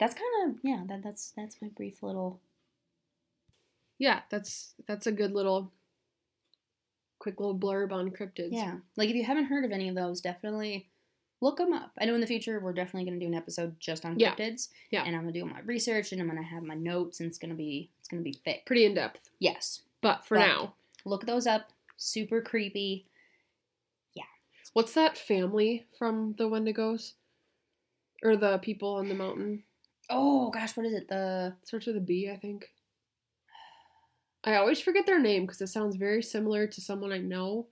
that's 0.00 0.14
kind 0.14 0.50
of 0.50 0.60
yeah. 0.62 0.84
That, 0.88 1.02
that's 1.02 1.32
that's 1.36 1.60
my 1.60 1.68
brief 1.68 2.02
little 2.02 2.40
Yeah, 3.98 4.22
that's 4.30 4.74
that's 4.86 5.06
a 5.06 5.12
good 5.12 5.32
little, 5.32 5.70
quick 7.18 7.38
little 7.38 7.56
blurb 7.58 7.92
on 7.92 8.10
cryptids. 8.10 8.52
Yeah. 8.52 8.76
Like 8.96 9.10
if 9.10 9.16
you 9.16 9.24
haven't 9.24 9.46
heard 9.46 9.64
of 9.64 9.72
any 9.72 9.88
of 9.88 9.94
those, 9.94 10.20
definitely 10.20 10.88
look 11.44 11.58
them 11.58 11.72
up. 11.72 11.92
I 12.00 12.04
know 12.06 12.14
in 12.14 12.20
the 12.20 12.26
future 12.26 12.58
we're 12.58 12.72
definitely 12.72 13.04
going 13.08 13.18
to 13.20 13.24
do 13.24 13.30
an 13.30 13.36
episode 13.36 13.76
just 13.78 14.04
on 14.04 14.18
Yeah. 14.18 14.34
cryptids. 14.34 14.68
Yeah. 14.90 15.04
And 15.04 15.14
I'm 15.14 15.22
going 15.22 15.34
to 15.34 15.40
do 15.40 15.44
my 15.46 15.60
research 15.60 16.10
and 16.12 16.20
I'm 16.20 16.28
going 16.28 16.42
to 16.42 16.48
have 16.48 16.62
my 16.62 16.74
notes 16.74 17.20
and 17.20 17.28
it's 17.28 17.38
going 17.38 17.50
to 17.50 17.56
be 17.56 17.90
it's 17.98 18.08
going 18.08 18.22
to 18.22 18.24
be 18.24 18.36
thick. 18.44 18.64
pretty 18.66 18.84
in 18.86 18.94
depth. 18.94 19.28
Yes. 19.38 19.82
But 20.00 20.24
for 20.24 20.36
But- 20.38 20.46
now, 20.46 20.74
Look 21.06 21.26
those 21.26 21.46
up. 21.46 21.68
Super 21.98 22.40
creepy. 22.40 23.04
Yeah. 24.14 24.22
What's 24.72 24.94
that 24.94 25.18
family 25.18 25.84
from 25.98 26.32
the 26.38 26.44
Wendigos, 26.48 27.12
or 28.22 28.36
the 28.36 28.56
people 28.58 28.94
on 28.94 29.08
the 29.10 29.14
mountain? 29.14 29.64
Oh 30.08 30.50
gosh, 30.50 30.76
what 30.76 30.86
is 30.86 30.94
it? 30.94 31.08
The 31.08 31.54
starts 31.62 31.86
with 31.86 31.96
a 31.98 32.00
B, 32.00 32.30
I 32.30 32.36
think. 32.36 32.70
I 34.44 34.56
always 34.56 34.80
forget 34.80 35.06
their 35.06 35.20
name 35.20 35.42
because 35.44 35.60
it 35.60 35.68
sounds 35.68 35.96
very 35.96 36.22
similar 36.22 36.66
to 36.66 36.80
someone 36.80 37.12
I 37.12 37.18
know. 37.18 37.66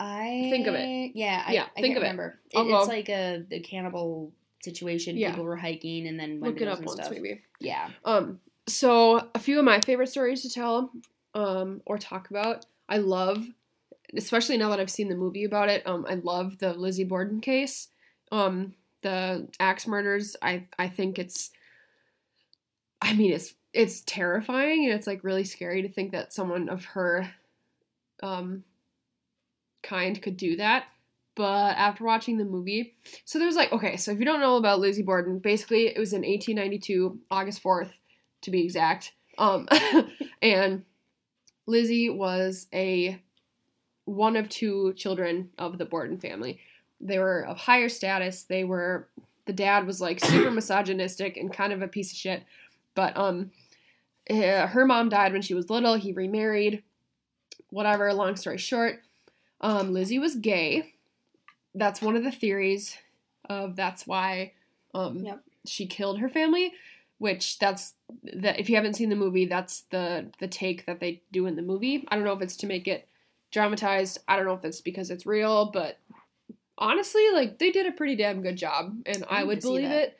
I 0.00 0.48
Think 0.50 0.66
of 0.66 0.74
it. 0.74 1.12
Yeah, 1.14 1.42
I, 1.46 1.52
Yeah, 1.52 1.66
I 1.76 1.80
think 1.80 1.96
of 1.96 2.02
it. 2.02 2.06
remember. 2.06 2.38
It, 2.50 2.58
I'll 2.58 2.80
it's 2.80 2.88
like 2.88 3.08
a, 3.08 3.44
a 3.50 3.60
cannibal 3.60 4.32
situation. 4.62 5.16
Yeah. 5.16 5.30
People 5.30 5.44
were 5.44 5.56
hiking 5.56 6.06
and 6.06 6.18
then 6.18 6.40
Look 6.40 6.60
it 6.60 6.68
up 6.68 6.80
once, 6.80 6.94
stuff. 7.00 7.10
maybe. 7.10 7.42
Yeah. 7.60 7.88
Um, 8.04 8.40
so 8.66 9.28
a 9.34 9.38
few 9.38 9.58
of 9.58 9.64
my 9.64 9.80
favorite 9.80 10.08
stories 10.08 10.42
to 10.42 10.50
tell, 10.50 10.92
um, 11.34 11.80
or 11.86 11.98
talk 11.98 12.30
about. 12.30 12.66
I 12.88 12.98
love, 12.98 13.44
especially 14.16 14.56
now 14.56 14.68
that 14.70 14.80
I've 14.80 14.90
seen 14.90 15.08
the 15.08 15.14
movie 15.16 15.44
about 15.44 15.68
it. 15.68 15.86
Um, 15.86 16.06
I 16.08 16.14
love 16.14 16.58
the 16.58 16.74
Lizzie 16.74 17.04
Borden 17.04 17.40
case. 17.40 17.88
Um, 18.30 18.74
the 19.02 19.48
axe 19.58 19.86
murders. 19.86 20.36
I 20.42 20.64
I 20.78 20.88
think 20.88 21.18
it's. 21.18 21.50
I 23.00 23.14
mean, 23.14 23.32
it's 23.32 23.54
it's 23.72 24.00
terrifying 24.02 24.84
and 24.84 24.92
it's 24.94 25.06
like 25.06 25.22
really 25.24 25.44
scary 25.44 25.82
to 25.82 25.88
think 25.88 26.12
that 26.12 26.32
someone 26.32 26.68
of 26.68 26.84
her, 26.86 27.30
um, 28.22 28.64
kind 29.82 30.20
could 30.20 30.36
do 30.36 30.56
that. 30.56 30.84
But 31.34 31.76
after 31.76 32.02
watching 32.02 32.36
the 32.36 32.44
movie, 32.44 32.94
so 33.24 33.38
there's 33.38 33.54
like, 33.54 33.72
okay, 33.72 33.96
so 33.96 34.10
if 34.10 34.18
you 34.18 34.24
don't 34.24 34.40
know 34.40 34.56
about 34.56 34.80
Lizzie 34.80 35.02
Borden, 35.02 35.38
basically 35.38 35.86
it 35.86 35.98
was 35.98 36.12
in 36.12 36.22
1892, 36.22 37.20
August 37.30 37.62
4th, 37.62 37.90
to 38.42 38.50
be 38.50 38.64
exact. 38.64 39.12
Um, 39.38 39.68
and 40.42 40.84
Lizzie 41.66 42.10
was 42.10 42.66
a 42.72 43.20
one 44.04 44.36
of 44.36 44.48
two 44.48 44.94
children 44.94 45.50
of 45.58 45.78
the 45.78 45.84
Borden 45.84 46.18
family. 46.18 46.58
They 47.00 47.18
were 47.18 47.42
of 47.42 47.58
higher 47.58 47.88
status. 47.88 48.42
They 48.42 48.64
were 48.64 49.06
the 49.44 49.52
dad 49.52 49.86
was 49.86 50.00
like 50.00 50.20
super 50.20 50.50
misogynistic 50.52 51.36
and 51.36 51.52
kind 51.52 51.72
of 51.72 51.82
a 51.82 51.88
piece 51.88 52.10
of 52.10 52.18
shit. 52.18 52.42
But 52.94 53.16
um, 53.16 53.52
eh, 54.28 54.66
her 54.66 54.86
mom 54.86 55.08
died 55.08 55.32
when 55.32 55.42
she 55.42 55.54
was 55.54 55.70
little. 55.70 55.94
He 55.94 56.12
remarried. 56.12 56.82
Whatever. 57.70 58.12
Long 58.14 58.34
story 58.36 58.58
short, 58.58 59.02
um, 59.60 59.92
Lizzie 59.92 60.18
was 60.18 60.36
gay. 60.36 60.94
That's 61.74 62.00
one 62.02 62.16
of 62.16 62.24
the 62.24 62.32
theories 62.32 62.96
of 63.48 63.76
that's 63.76 64.06
why 64.06 64.52
um, 64.94 65.18
Yep. 65.24 65.42
she 65.66 65.86
killed 65.86 66.18
her 66.20 66.28
family. 66.28 66.72
Which 67.18 67.58
that's 67.58 67.94
that 68.32 68.60
if 68.60 68.70
you 68.70 68.76
haven't 68.76 68.94
seen 68.94 69.08
the 69.08 69.16
movie, 69.16 69.44
that's 69.44 69.80
the 69.90 70.30
the 70.38 70.46
take 70.46 70.86
that 70.86 71.00
they 71.00 71.20
do 71.32 71.46
in 71.46 71.56
the 71.56 71.62
movie. 71.62 72.06
I 72.08 72.14
don't 72.14 72.24
know 72.24 72.32
if 72.32 72.42
it's 72.42 72.56
to 72.58 72.66
make 72.68 72.86
it 72.86 73.08
dramatized. 73.50 74.18
I 74.28 74.36
don't 74.36 74.46
know 74.46 74.54
if 74.54 74.64
it's 74.64 74.80
because 74.80 75.10
it's 75.10 75.26
real, 75.26 75.64
but 75.72 75.98
honestly, 76.76 77.28
like 77.32 77.58
they 77.58 77.72
did 77.72 77.86
a 77.86 77.92
pretty 77.92 78.14
damn 78.14 78.40
good 78.40 78.56
job, 78.56 78.96
and 79.04 79.24
I 79.28 79.40
I, 79.40 79.44
would 79.44 79.60
believe 79.60 79.90
it. 79.90 80.16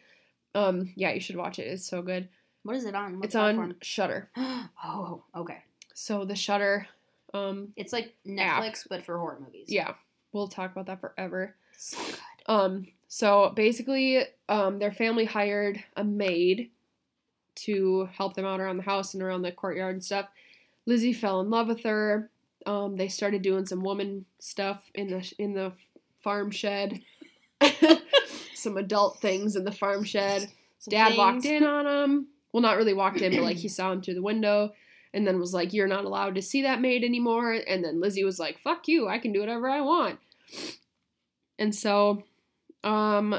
Um, 0.56 0.92
yeah, 0.96 1.12
you 1.12 1.20
should 1.20 1.36
watch 1.36 1.60
it. 1.60 1.68
It's 1.68 1.86
so 1.86 2.02
good. 2.02 2.28
What 2.64 2.74
is 2.74 2.84
it 2.84 2.96
on? 2.96 3.16
What 3.20 3.26
it's 3.26 3.36
on? 3.36 3.76
Shutter. 3.80 4.30
oh, 4.36 5.22
okay. 5.36 5.58
So 5.94 6.24
the 6.24 6.34
Shutter, 6.34 6.88
um, 7.34 7.72
It's 7.76 7.92
like 7.92 8.14
App. 8.38 8.62
Netflix, 8.62 8.86
but 8.88 9.04
for 9.04 9.18
horror 9.18 9.38
movies. 9.40 9.66
yeah, 9.68 9.94
we'll 10.32 10.48
talk 10.48 10.72
about 10.72 10.86
that 10.86 11.00
forever. 11.00 11.54
So 11.76 11.98
good. 11.98 12.16
Um, 12.46 12.86
so 13.08 13.52
basically, 13.54 14.22
um, 14.48 14.78
their 14.78 14.92
family 14.92 15.24
hired 15.24 15.82
a 15.96 16.04
maid 16.04 16.70
to 17.56 18.08
help 18.12 18.34
them 18.34 18.44
out 18.44 18.60
around 18.60 18.76
the 18.76 18.82
house 18.84 19.14
and 19.14 19.22
around 19.22 19.42
the 19.42 19.52
courtyard 19.52 19.94
and 19.94 20.04
stuff. 20.04 20.26
Lizzie 20.86 21.12
fell 21.12 21.40
in 21.40 21.50
love 21.50 21.68
with 21.68 21.82
her. 21.84 22.30
Um, 22.66 22.96
they 22.96 23.08
started 23.08 23.42
doing 23.42 23.66
some 23.66 23.82
woman 23.82 24.24
stuff 24.38 24.82
in 24.94 25.08
the 25.08 25.32
in 25.38 25.54
the 25.54 25.72
farm 26.22 26.50
shed. 26.50 27.02
some 28.54 28.76
adult 28.76 29.20
things 29.20 29.56
in 29.56 29.64
the 29.64 29.72
farm 29.72 30.04
shed. 30.04 30.48
Some 30.78 30.90
Dad 30.92 31.16
walked 31.16 31.44
in 31.44 31.64
on 31.64 31.84
them. 31.84 32.28
Well, 32.52 32.62
not 32.62 32.76
really 32.76 32.94
walked 32.94 33.20
in, 33.20 33.32
but 33.34 33.42
like 33.42 33.56
he 33.56 33.68
saw 33.68 33.92
him 33.92 34.00
through 34.02 34.14
the 34.14 34.22
window 34.22 34.72
and 35.12 35.26
then 35.26 35.38
was 35.38 35.54
like, 35.54 35.72
You're 35.72 35.86
not 35.86 36.04
allowed 36.04 36.34
to 36.34 36.42
see 36.42 36.62
that 36.62 36.80
maid 36.80 37.04
anymore. 37.04 37.52
And 37.52 37.84
then 37.84 38.00
Lizzie 38.00 38.24
was 38.24 38.38
like, 38.38 38.58
Fuck 38.58 38.88
you, 38.88 39.08
I 39.08 39.18
can 39.18 39.32
do 39.32 39.40
whatever 39.40 39.68
I 39.68 39.80
want. 39.80 40.18
And 41.58 41.74
so, 41.74 42.24
um, 42.84 43.34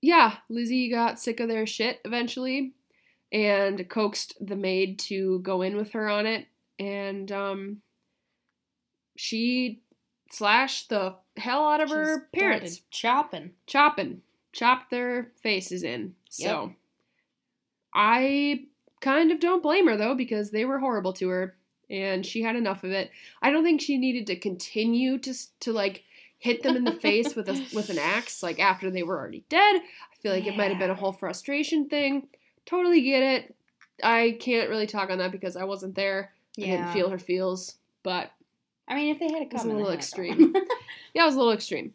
yeah, 0.00 0.36
Lizzie 0.48 0.90
got 0.90 1.20
sick 1.20 1.40
of 1.40 1.48
their 1.48 1.66
shit 1.66 2.00
eventually 2.04 2.72
and 3.32 3.88
coaxed 3.88 4.34
the 4.40 4.56
maid 4.56 4.98
to 4.98 5.40
go 5.40 5.62
in 5.62 5.76
with 5.76 5.92
her 5.92 6.08
on 6.08 6.26
it. 6.26 6.46
And, 6.78 7.30
um, 7.30 7.82
she 9.16 9.82
slashed 10.30 10.88
the 10.88 11.16
hell 11.36 11.68
out 11.68 11.82
of 11.82 11.90
her 11.90 12.28
parents 12.32 12.82
chopping. 12.90 13.50
chopping, 13.66 14.22
chopped 14.52 14.90
their 14.90 15.32
faces 15.42 15.82
in. 15.82 16.14
So 16.30 16.72
I 17.92 18.66
kind 19.00 19.32
of 19.32 19.40
don't 19.40 19.62
blame 19.62 19.86
her 19.86 19.96
though 19.96 20.14
because 20.14 20.50
they 20.50 20.64
were 20.64 20.78
horrible 20.78 21.12
to 21.14 21.28
her 21.28 21.56
and 21.88 22.24
she 22.24 22.42
had 22.42 22.56
enough 22.56 22.84
of 22.84 22.92
it. 22.92 23.10
I 23.42 23.50
don't 23.50 23.64
think 23.64 23.80
she 23.80 23.98
needed 23.98 24.26
to 24.28 24.36
continue 24.36 25.18
to 25.18 25.34
to 25.60 25.72
like 25.72 26.04
hit 26.38 26.62
them 26.62 26.76
in 26.76 26.84
the 26.84 26.92
face 26.92 27.34
with 27.34 27.48
a 27.48 27.52
with 27.74 27.90
an 27.90 27.98
axe 27.98 28.42
like 28.42 28.58
after 28.58 28.90
they 28.90 29.02
were 29.02 29.18
already 29.18 29.44
dead. 29.48 29.76
I 29.76 30.16
feel 30.22 30.32
like 30.32 30.46
it 30.46 30.56
might 30.56 30.70
have 30.70 30.78
been 30.78 30.90
a 30.90 30.94
whole 30.94 31.12
frustration 31.12 31.88
thing. 31.88 32.28
Totally 32.66 33.02
get 33.02 33.22
it. 33.22 33.54
I 34.02 34.36
can't 34.40 34.70
really 34.70 34.86
talk 34.86 35.10
on 35.10 35.18
that 35.18 35.32
because 35.32 35.56
I 35.56 35.64
wasn't 35.64 35.94
there. 35.94 36.32
I 36.58 36.62
didn't 36.62 36.92
feel 36.92 37.10
her 37.10 37.18
feels, 37.18 37.76
but 38.02 38.30
I 38.88 38.94
mean, 38.94 39.10
if 39.10 39.18
they 39.18 39.30
had 39.30 39.42
a 39.42 39.46
It's 39.46 39.64
a 39.64 39.68
little 39.68 39.90
extreme. 39.90 40.54
yeah, 41.14 41.22
it 41.22 41.26
was 41.26 41.34
a 41.34 41.38
little 41.38 41.52
extreme. 41.52 41.94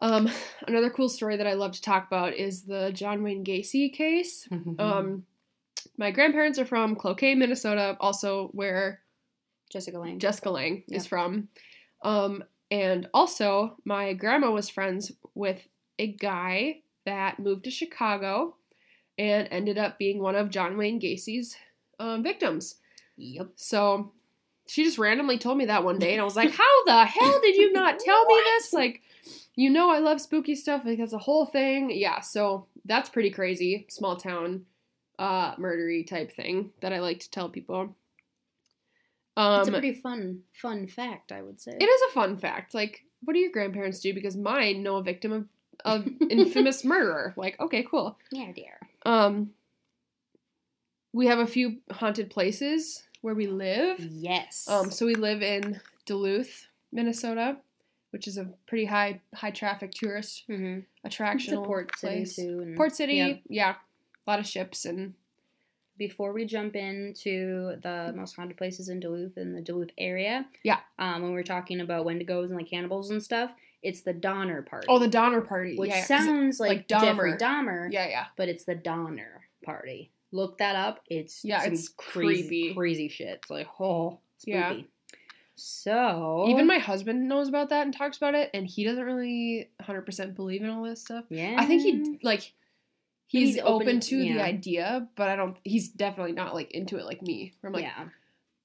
Um, 0.00 0.30
another 0.66 0.90
cool 0.90 1.08
story 1.08 1.36
that 1.36 1.46
I 1.46 1.54
love 1.54 1.72
to 1.72 1.82
talk 1.82 2.06
about 2.06 2.34
is 2.34 2.62
the 2.62 2.92
John 2.92 3.22
Wayne 3.22 3.44
Gacy 3.44 3.92
case. 3.92 4.48
Um, 4.78 5.24
my 5.96 6.10
grandparents 6.10 6.58
are 6.58 6.64
from 6.64 6.96
Cloquet, 6.96 7.34
Minnesota, 7.34 7.96
also 8.00 8.48
where 8.48 9.00
Jessica 9.70 9.98
Lange. 9.98 10.18
Jessica 10.18 10.50
Lange 10.50 10.84
is 10.88 11.06
from. 11.06 11.48
Um, 12.02 12.44
and 12.70 13.08
also, 13.14 13.76
my 13.84 14.12
grandma 14.12 14.50
was 14.50 14.68
friends 14.68 15.12
with 15.34 15.66
a 15.98 16.06
guy 16.06 16.80
that 17.06 17.38
moved 17.38 17.64
to 17.64 17.70
Chicago 17.70 18.56
and 19.18 19.48
ended 19.50 19.78
up 19.78 19.98
being 19.98 20.20
one 20.20 20.36
of 20.36 20.50
John 20.50 20.76
Wayne 20.76 20.98
Gacy's 20.98 21.56
um, 21.98 22.22
victims. 22.22 22.76
yep. 23.16 23.48
So 23.56 24.12
she 24.68 24.84
just 24.84 24.98
randomly 24.98 25.38
told 25.38 25.58
me 25.58 25.64
that 25.66 25.82
one 25.82 25.98
day, 25.98 26.12
and 26.12 26.20
I 26.20 26.24
was 26.24 26.36
like, 26.36 26.50
"How 26.52 26.84
the 26.84 27.04
hell 27.04 27.40
did 27.40 27.56
you 27.56 27.72
not 27.72 27.98
tell 27.98 28.24
me 28.26 28.40
this? 28.44 28.72
Like, 28.72 29.02
you 29.56 29.70
know, 29.70 29.90
I 29.90 29.98
love 29.98 30.20
spooky 30.20 30.54
stuff. 30.54 30.84
Like, 30.84 30.98
that's 30.98 31.14
a 31.14 31.18
whole 31.18 31.46
thing. 31.46 31.90
Yeah. 31.90 32.20
So 32.20 32.66
that's 32.84 33.08
pretty 33.08 33.30
crazy. 33.30 33.86
Small 33.88 34.16
town, 34.16 34.66
uh, 35.18 35.54
murdery 35.56 36.06
type 36.06 36.32
thing 36.32 36.70
that 36.80 36.92
I 36.92 37.00
like 37.00 37.20
to 37.20 37.30
tell 37.30 37.48
people. 37.48 37.94
Um, 39.36 39.60
it's 39.60 39.68
a 39.68 39.72
pretty 39.72 39.92
fun, 39.94 40.40
fun 40.52 40.88
fact, 40.88 41.30
I 41.30 41.42
would 41.42 41.60
say. 41.60 41.76
it 41.78 41.84
is 41.84 42.00
a 42.10 42.12
fun 42.12 42.36
fact. 42.36 42.74
Like, 42.74 43.04
what 43.22 43.34
do 43.34 43.38
your 43.38 43.52
grandparents 43.52 44.00
do? 44.00 44.12
Because 44.12 44.36
mine 44.36 44.82
know 44.82 44.96
a 44.96 45.02
victim 45.02 45.32
of 45.32 45.46
of 45.84 46.08
infamous 46.30 46.84
murderer. 46.84 47.34
Like, 47.36 47.58
okay, 47.60 47.84
cool. 47.88 48.18
Yeah, 48.32 48.52
dear. 48.52 48.80
Um, 49.06 49.50
we 51.12 51.26
have 51.26 51.38
a 51.38 51.46
few 51.46 51.78
haunted 51.90 52.30
places 52.30 53.04
where 53.20 53.34
we 53.34 53.46
live. 53.46 53.98
Yes. 54.00 54.66
Um, 54.68 54.90
so 54.90 55.06
we 55.06 55.14
live 55.14 55.42
in 55.42 55.80
Duluth, 56.06 56.66
Minnesota, 56.92 57.58
which 58.10 58.26
is 58.26 58.38
a 58.38 58.52
pretty 58.66 58.86
high 58.86 59.20
high 59.34 59.50
traffic 59.50 59.92
tourist 59.92 60.44
mm-hmm. 60.48 60.80
attraction. 61.04 61.62
Port 61.64 61.92
place. 61.94 62.36
city 62.36 62.48
too. 62.48 62.74
Port 62.76 62.94
City, 62.94 63.14
Yeah. 63.14 63.34
yeah, 63.48 63.74
a 64.28 64.30
lot 64.30 64.38
of 64.40 64.46
ships 64.46 64.84
and 64.84 65.14
Before 65.96 66.32
we 66.32 66.44
jump 66.44 66.76
into 66.76 67.76
the 67.82 68.12
most 68.14 68.36
haunted 68.36 68.56
places 68.56 68.88
in 68.88 69.00
Duluth 69.00 69.36
in 69.38 69.52
the 69.54 69.60
Duluth 69.62 69.90
area, 69.98 70.46
Yeah. 70.62 70.78
um, 70.98 71.22
when 71.22 71.32
we're 71.32 71.42
talking 71.42 71.80
about 71.80 72.06
Wendigos 72.06 72.46
and 72.48 72.56
like 72.56 72.68
cannibals 72.70 73.10
and 73.10 73.20
stuff, 73.22 73.52
it's 73.82 74.02
the 74.02 74.12
Donner 74.12 74.62
Party. 74.62 74.86
oh, 74.88 74.98
the 74.98 75.08
Donner 75.08 75.40
Party, 75.40 75.76
which 75.76 75.90
yeah, 75.90 76.04
sounds 76.04 76.60
like, 76.60 76.68
like 76.70 76.88
Jeffrey 76.88 77.32
Dahmer. 77.32 77.40
Dahmer, 77.40 77.88
yeah, 77.92 78.08
yeah. 78.08 78.24
but 78.36 78.48
it's 78.48 78.64
the 78.64 78.74
Donner 78.76 79.48
Party. 79.64 80.10
Look 80.30 80.58
that 80.58 80.76
up. 80.76 81.00
It's 81.08 81.44
Yeah, 81.44 81.64
it's 81.64 81.88
crazy, 81.88 82.42
creepy. 82.48 82.74
crazy 82.74 83.08
shit. 83.08 83.38
It's 83.42 83.50
like 83.50 83.66
oh, 83.80 84.18
spooky. 84.36 84.56
Yeah. 84.58 84.74
So 85.56 86.44
Even 86.48 86.66
my 86.68 86.78
husband 86.78 87.28
knows 87.28 87.48
about 87.48 87.70
that 87.70 87.84
and 87.84 87.92
talks 87.96 88.16
about 88.16 88.34
it, 88.36 88.50
and 88.54 88.66
he 88.66 88.84
doesn't 88.84 89.02
really 89.04 89.70
100% 89.82 90.36
believe 90.36 90.62
in 90.62 90.70
all 90.70 90.84
this 90.84 91.00
stuff. 91.00 91.24
yeah, 91.30 91.56
I 91.58 91.66
think 91.66 91.82
he 91.82 92.18
like 92.22 92.52
he's, 93.28 93.54
He's 93.54 93.62
open, 93.62 93.88
open- 93.88 94.00
to 94.00 94.18
the 94.18 94.40
idea, 94.42 95.08
but 95.14 95.28
I 95.28 95.36
don't. 95.36 95.56
He's 95.62 95.88
definitely 95.88 96.32
not 96.32 96.54
like 96.54 96.72
into 96.72 96.96
it 96.98 97.04
like 97.04 97.22
me. 97.22 97.52
Where 97.60 97.68
I'm 97.68 97.74
like, 97.74 97.84
yeah, 97.84 98.08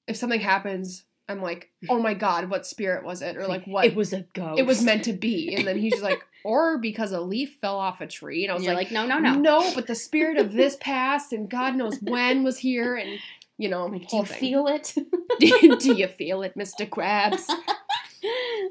if 0.08 0.16
something 0.16 0.40
happens, 0.40 1.04
I'm 1.28 1.40
like, 1.40 1.70
oh 1.88 2.00
my 2.02 2.14
god, 2.14 2.50
what 2.50 2.66
spirit 2.66 3.04
was 3.04 3.22
it, 3.22 3.36
or 3.36 3.46
like 3.46 3.64
what 3.66 3.84
it 3.86 3.94
was 3.94 4.12
a 4.12 4.22
ghost. 4.32 4.58
it 4.58 4.66
was 4.66 4.82
meant 4.82 5.04
to 5.04 5.12
be, 5.12 5.54
and 5.56 5.66
then 5.66 5.78
he's 5.78 5.92
just 5.92 6.02
like, 6.02 6.22
or 6.44 6.78
because 6.78 7.12
a 7.12 7.20
leaf 7.20 7.56
fell 7.60 7.78
off 7.78 8.00
a 8.00 8.06
tree, 8.06 8.44
and 8.44 8.50
I 8.50 8.54
was 8.54 8.66
like, 8.66 8.76
like, 8.76 8.90
no, 8.90 9.06
no, 9.06 9.18
no. 9.18 9.34
no, 9.34 9.74
but 9.74 9.86
the 9.86 9.94
spirit 9.94 10.38
of 10.38 10.52
this 10.52 10.76
past, 10.80 11.32
and 11.32 11.48
God 11.48 11.76
knows 11.76 11.98
when 12.02 12.42
was 12.42 12.58
here, 12.58 12.96
and 12.96 13.18
you 13.56 13.68
know, 13.68 13.86
Like, 13.86 14.08
do 14.08 14.16
you 14.16 14.24
thing. 14.24 14.40
feel 14.40 14.66
it? 14.66 14.94
Do 15.38 15.94
you 15.96 16.08
feel 16.08 16.42
it, 16.42 16.56
Mister 16.56 16.86
Krabs? 16.86 17.48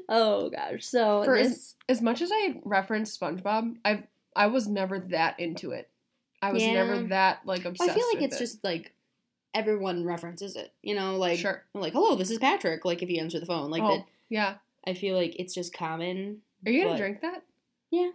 oh 0.08 0.50
gosh. 0.50 0.84
So 0.84 1.24
For 1.24 1.36
this 1.38 1.74
As 1.88 2.02
much 2.02 2.20
as 2.20 2.30
I 2.32 2.60
reference 2.64 3.16
SpongeBob, 3.16 3.76
I 3.84 4.02
I 4.36 4.48
was 4.48 4.66
never 4.66 4.98
that 4.98 5.38
into 5.38 5.70
it. 5.70 5.90
I 6.42 6.52
was 6.52 6.62
Yeah. 6.62 6.74
never 6.74 7.02
that 7.08 7.40
like 7.44 7.64
obsessed. 7.64 7.90
I 7.90 7.94
feel 7.94 8.06
like 8.12 8.22
it's 8.22 8.36
it. 8.36 8.40
just 8.40 8.64
like 8.64 8.94
everyone 9.54 10.04
references 10.04 10.56
it. 10.56 10.72
You 10.82 10.94
know, 10.94 11.16
like 11.16 11.38
sure. 11.38 11.64
like 11.74 11.92
hello, 11.92 12.16
this 12.16 12.30
is 12.30 12.38
Patrick. 12.38 12.84
Like 12.84 13.02
if 13.02 13.10
you 13.10 13.20
answer 13.20 13.40
the 13.40 13.46
phone, 13.46 13.70
like 13.70 13.82
oh, 13.82 13.96
that. 13.96 14.06
yeah. 14.28 14.54
I 14.86 14.94
feel 14.94 15.16
like 15.16 15.36
it's 15.38 15.54
just 15.54 15.72
common. 15.72 16.42
Are 16.66 16.70
you 16.70 16.84
gonna 16.84 16.98
drink 16.98 17.20
that? 17.22 17.42
Yeah. 17.90 18.10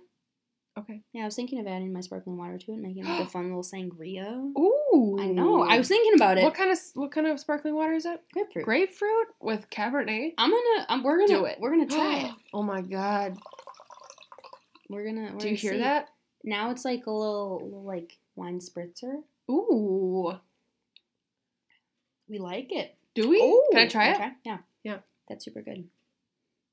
Okay. 0.77 1.01
Yeah, 1.11 1.23
I 1.23 1.25
was 1.25 1.35
thinking 1.35 1.59
of 1.59 1.67
adding 1.67 1.91
my 1.91 1.99
sparkling 1.99 2.37
water 2.37 2.57
to 2.57 2.71
it, 2.73 2.77
making 2.77 3.03
like 3.03 3.21
a 3.21 3.25
fun 3.29 3.45
little 3.45 3.63
sangria. 3.63 4.51
Ooh. 4.57 5.17
I 5.19 5.27
know. 5.27 5.63
I 5.63 5.77
was 5.77 5.87
thinking 5.87 6.13
about 6.15 6.37
it. 6.37 6.43
What 6.43 6.53
kind 6.53 6.71
of 6.71 6.77
what 6.93 7.11
kind 7.11 7.27
of 7.27 7.39
sparkling 7.39 7.75
water 7.75 7.93
is 7.93 8.05
it? 8.05 8.21
Grapefruit. 8.33 8.65
Grapefruit 8.65 9.27
with 9.41 9.69
Cabernet. 9.69 10.33
I'm 10.37 10.51
gonna. 10.51 10.85
Um, 10.89 11.03
we're 11.03 11.17
gonna 11.17 11.39
Do 11.39 11.45
it. 11.45 11.57
We're 11.59 11.71
gonna 11.71 11.87
try 11.87 12.27
it. 12.27 12.31
Oh 12.53 12.63
my 12.63 12.81
god. 12.81 13.37
We're 14.89 15.05
gonna. 15.05 15.31
We're 15.33 15.39
Do 15.39 15.49
you 15.49 15.55
hear 15.55 15.73
see. 15.73 15.79
that? 15.79 16.09
Now 16.43 16.71
it's 16.71 16.83
like 16.85 17.05
a 17.05 17.11
little, 17.11 17.83
like 17.85 18.17
wine 18.35 18.59
spritzer. 18.59 19.21
Ooh. 19.49 20.33
We 22.27 22.39
like 22.39 22.71
it. 22.71 22.95
Do 23.15 23.29
we? 23.29 23.39
Can 23.71 23.81
I 23.81 23.87
try 23.87 24.09
it? 24.11 24.33
Yeah. 24.45 24.57
Yeah. 24.83 24.97
That's 25.27 25.45
super 25.45 25.61
good. 25.61 25.87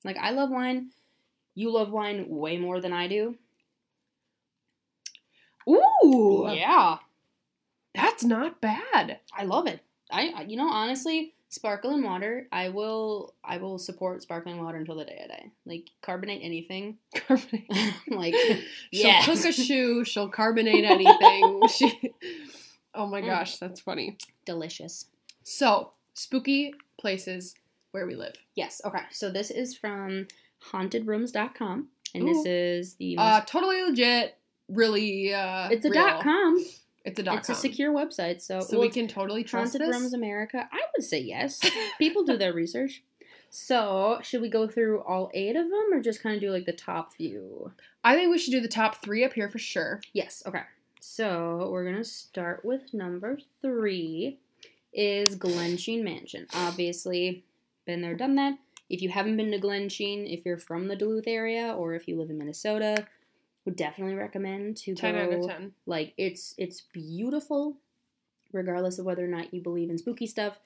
Like 0.05 0.17
I 0.17 0.31
love 0.31 0.51
wine. 0.51 0.91
You 1.55 1.71
love 1.73 1.91
wine 1.91 2.27
way 2.29 2.59
more 2.59 2.81
than 2.81 2.93
I 2.93 3.09
do. 3.09 3.37
Ooh. 5.69 6.47
Yeah. 6.53 6.99
That's 7.95 8.23
not 8.25 8.61
bad. 8.61 9.21
I 9.37 9.45
love 9.45 9.67
it. 9.67 9.81
I 10.11 10.33
I- 10.37 10.43
you 10.43 10.57
know 10.57 10.69
honestly, 10.69 11.35
sparkling 11.49 12.03
water. 12.03 12.47
I 12.53 12.69
will 12.71 13.35
I 13.45 13.59
will 13.59 13.79
support 13.79 14.23
sparkling 14.23 14.63
water 14.63 14.79
until 14.79 14.97
the 14.97 15.05
day 15.05 15.21
I 15.25 15.27
die. 15.29 15.51
Like 15.65 15.91
carbonate 16.03 16.41
anything. 16.43 16.99
Carbonate. 17.15 17.71
like 18.09 18.35
She'll 18.93 19.23
cook 19.23 19.45
a 19.45 19.53
shoe. 19.53 20.05
She'll 20.05 20.29
carbonate 20.29 20.85
anything. 20.85 21.63
she. 21.69 22.13
Oh 22.95 23.07
my 23.07 23.21
gosh, 23.21 23.59
that's 23.59 23.81
funny. 23.81 24.17
delicious. 24.45 25.07
So 25.43 25.93
spooky 26.15 26.75
places 26.99 27.55
where 27.93 28.07
we 28.07 28.15
live. 28.15 28.35
Yes. 28.55 28.81
Okay. 28.85 29.03
So 29.11 29.31
this 29.31 29.51
is 29.51 29.77
from 29.77 30.27
hauntedrooms.com 30.73 31.89
and 32.15 32.29
this 32.29 32.47
is 32.47 32.95
the 32.95 33.17
Uh, 33.19 33.41
totally 33.43 33.83
legit. 33.83 34.37
Really. 34.69 35.33
Uh, 35.33 35.69
it's 35.71 35.85
a 35.85 35.91
real. 35.91 36.03
dot 36.03 36.23
com. 36.23 36.65
It's 37.07 37.21
a 37.21 37.23
dot 37.23 37.39
it's 37.39 37.47
com. 37.47 37.55
a 37.55 37.59
secure 37.59 37.93
website. 37.93 38.41
So, 38.43 38.61
So 38.61 38.79
well, 38.79 38.87
we 38.87 38.93
can 38.93 39.07
totally 39.09 39.45
trust 39.45 39.73
Haunted 39.73 39.89
this. 39.89 40.01
Rooms 40.01 40.13
America. 40.13 40.69
I 40.73 40.81
would 40.97 41.05
say 41.05 41.21
yes. 41.21 41.61
People 41.99 42.25
do 42.25 42.37
their 42.37 42.53
research. 42.53 43.03
So, 43.49 44.19
should 44.23 44.43
we 44.43 44.49
go 44.49 44.67
through 44.67 45.01
all 45.03 45.31
eight 45.33 45.57
of 45.57 45.71
them 45.71 45.87
or 45.93 46.01
just 46.01 46.23
kind 46.23 46.35
of 46.35 46.41
do 46.41 46.51
like 46.51 46.67
the 46.67 46.73
top 46.73 47.15
few? 47.15 47.73
I 48.03 48.15
think 48.17 48.31
we 48.31 48.39
should 48.39 48.51
do 48.51 48.61
the 48.61 48.69
top 48.69 49.03
three 49.03 49.25
up 49.25 49.33
here 49.35 49.49
for 49.49 49.59
sure. 49.59 50.01
Yes, 50.13 50.43
okay. 50.45 50.63
So, 51.01 51.69
we're 51.71 51.85
going 51.85 51.97
to 51.97 52.05
start 52.05 52.65
with 52.65 52.93
number 52.93 53.39
three 53.63 54.39
is 54.93 55.37
Glensheen 55.37 56.03
Mansion. 56.03 56.47
Obviously, 56.55 57.45
been 57.87 58.03
there, 58.03 58.15
done 58.15 58.35
that. 58.35 58.59
If 58.89 59.03
you 59.03 59.11
haven't 59.11 59.37
been 59.37 59.51
to 59.53 59.59
Glensheen, 59.59 60.33
if 60.33 60.45
you're 60.45 60.59
from 60.59 60.89
the 60.89 60.97
Duluth 60.97 61.27
area 61.27 61.73
or 61.73 61.95
if 61.95 62.09
you 62.09 62.19
live 62.19 62.31
in 62.31 62.39
Minnesota, 62.39 63.07
would 63.67 63.77
definitely 63.77 64.15
recommend 64.15 64.79
to 64.79 64.95
Ten 64.95 65.15
go. 65.15 65.21
out 65.21 65.33
of 65.35 65.47
ten. 65.47 65.73
Like 65.85 66.15
it's 66.17 66.55
it's 66.57 66.81
beautiful, 66.81 67.77
regardless 68.53 68.99
of 68.99 69.05
whether 69.05 69.25
or 69.25 69.29
not 69.29 69.53
you 69.53 69.61
believe 69.61 69.91
in 69.91 69.99
spooky 69.99 70.27
stuff. 70.27 70.59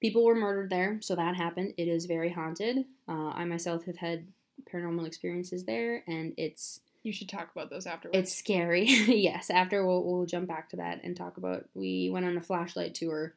People 0.00 0.24
were 0.24 0.34
murdered 0.34 0.70
there, 0.70 0.98
so 1.02 1.14
that 1.16 1.34
happened. 1.36 1.74
It 1.76 1.88
is 1.88 2.06
very 2.06 2.30
haunted. 2.30 2.84
Uh, 3.08 3.30
I 3.34 3.44
myself 3.44 3.84
have 3.84 3.96
had 3.98 4.28
paranormal 4.72 5.06
experiences 5.06 5.64
there, 5.64 6.04
and 6.06 6.32
it's 6.36 6.80
You 7.02 7.12
should 7.12 7.28
talk 7.28 7.50
about 7.54 7.68
those 7.70 7.86
afterwards. 7.86 8.16
it's 8.16 8.34
scary. 8.34 8.84
yes, 8.86 9.50
after 9.50 9.84
we'll 9.84 10.04
we'll 10.04 10.24
jump 10.26 10.46
back 10.48 10.68
to 10.70 10.76
that 10.76 11.00
and 11.02 11.16
talk 11.16 11.36
about. 11.36 11.68
We 11.74 12.08
went 12.10 12.26
on 12.26 12.36
a 12.36 12.40
flashlight 12.40 12.94
tour. 12.94 13.34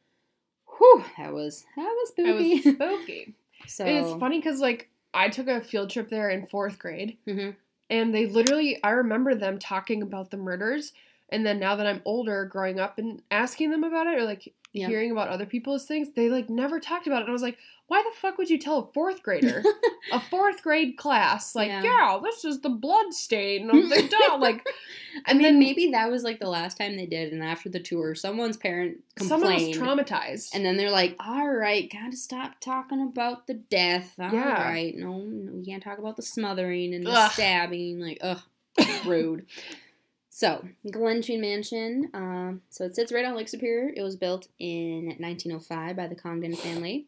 Whew, 0.78 1.04
that 1.18 1.32
was 1.32 1.64
that 1.76 1.82
was 1.82 2.08
spooky. 2.10 2.54
was 2.54 2.62
spooky. 2.76 3.34
so 3.66 3.84
And 3.84 3.98
it's 4.06 4.20
funny 4.20 4.38
because 4.38 4.60
like 4.60 4.88
I 5.12 5.28
took 5.28 5.48
a 5.48 5.60
field 5.60 5.90
trip 5.90 6.08
there 6.10 6.30
in 6.30 6.46
fourth 6.46 6.78
grade, 6.78 7.18
Mhm. 7.26 7.56
And 7.92 8.14
they 8.14 8.26
literally 8.26 8.82
I 8.82 8.90
remember 8.90 9.34
them 9.34 9.58
talking 9.58 10.02
about 10.02 10.30
the 10.30 10.38
murders, 10.38 10.94
and 11.28 11.44
then 11.44 11.60
now 11.60 11.76
that 11.76 11.86
I'm 11.86 12.00
older, 12.06 12.46
growing 12.46 12.80
up 12.80 12.98
and 12.98 13.20
asking 13.30 13.70
them 13.70 13.84
about 13.84 14.06
it 14.06 14.18
or 14.18 14.24
like 14.24 14.54
Yeah. 14.72 14.88
hearing 14.88 15.10
about 15.10 15.28
other 15.28 15.46
people's 15.46 15.84
things, 15.86 16.08
they 16.16 16.28
like 16.30 16.48
never 16.48 16.80
talked 16.80 17.06
about 17.06 17.18
it. 17.18 17.22
And 17.22 17.28
I 17.30 17.32
was 17.32 17.42
like, 17.42 17.58
why 17.88 18.02
the 18.02 18.16
fuck 18.18 18.38
would 18.38 18.48
you 18.48 18.58
tell 18.58 18.78
a 18.78 18.86
fourth 18.94 19.22
grader, 19.22 19.62
a 20.12 20.18
fourth 20.18 20.62
grade 20.62 20.96
class, 20.96 21.54
like, 21.54 21.68
Yeah. 21.68 21.82
yeah, 21.82 22.18
this 22.22 22.42
is 22.42 22.60
the 22.62 22.70
blood 22.70 23.12
stain 23.12 23.68
of 23.68 23.90
the 23.90 24.08
dog, 24.30 24.40
like, 24.40 24.66
I 25.26 25.30
and 25.32 25.38
mean, 25.38 25.46
then 25.46 25.58
maybe 25.58 25.90
that 25.90 26.10
was 26.10 26.22
like 26.24 26.40
the 26.40 26.48
last 26.48 26.78
time 26.78 26.96
they 26.96 27.04
did, 27.04 27.34
and 27.34 27.42
after 27.44 27.68
the 27.68 27.80
tour, 27.80 28.14
someone's 28.14 28.56
parent 28.56 29.00
complained. 29.14 29.42
someone 29.42 29.96
was 29.98 30.08
traumatized. 30.08 30.54
And 30.54 30.64
then 30.64 30.78
they're 30.78 30.90
like, 30.90 31.16
all 31.20 31.50
right, 31.50 31.92
gotta 31.92 32.16
stop 32.16 32.58
talking 32.60 33.02
about 33.02 33.46
the 33.46 33.54
death. 33.54 34.14
All 34.18 34.30
right, 34.30 34.94
Yeah. 34.96 35.04
no, 35.04 35.18
no, 35.18 35.52
we 35.52 35.64
can't 35.66 35.82
talk 35.82 35.98
about 35.98 36.16
the 36.16 36.22
smothering 36.22 36.94
and 36.94 37.04
the 37.04 37.10
Ugh. 37.10 37.30
stabbing. 37.32 38.00
Like, 38.00 38.18
ugh, 38.22 38.40
rude. 39.04 39.44
So, 40.34 40.66
Glensheen 40.86 41.40
Mansion. 41.40 42.08
Um, 42.14 42.62
so 42.70 42.84
it 42.84 42.96
sits 42.96 43.12
right 43.12 43.26
on 43.26 43.36
Lake 43.36 43.50
Superior. 43.50 43.92
It 43.94 44.02
was 44.02 44.16
built 44.16 44.48
in 44.58 45.14
1905 45.18 45.94
by 45.94 46.06
the 46.06 46.14
Congdon 46.14 46.56
family, 46.56 47.04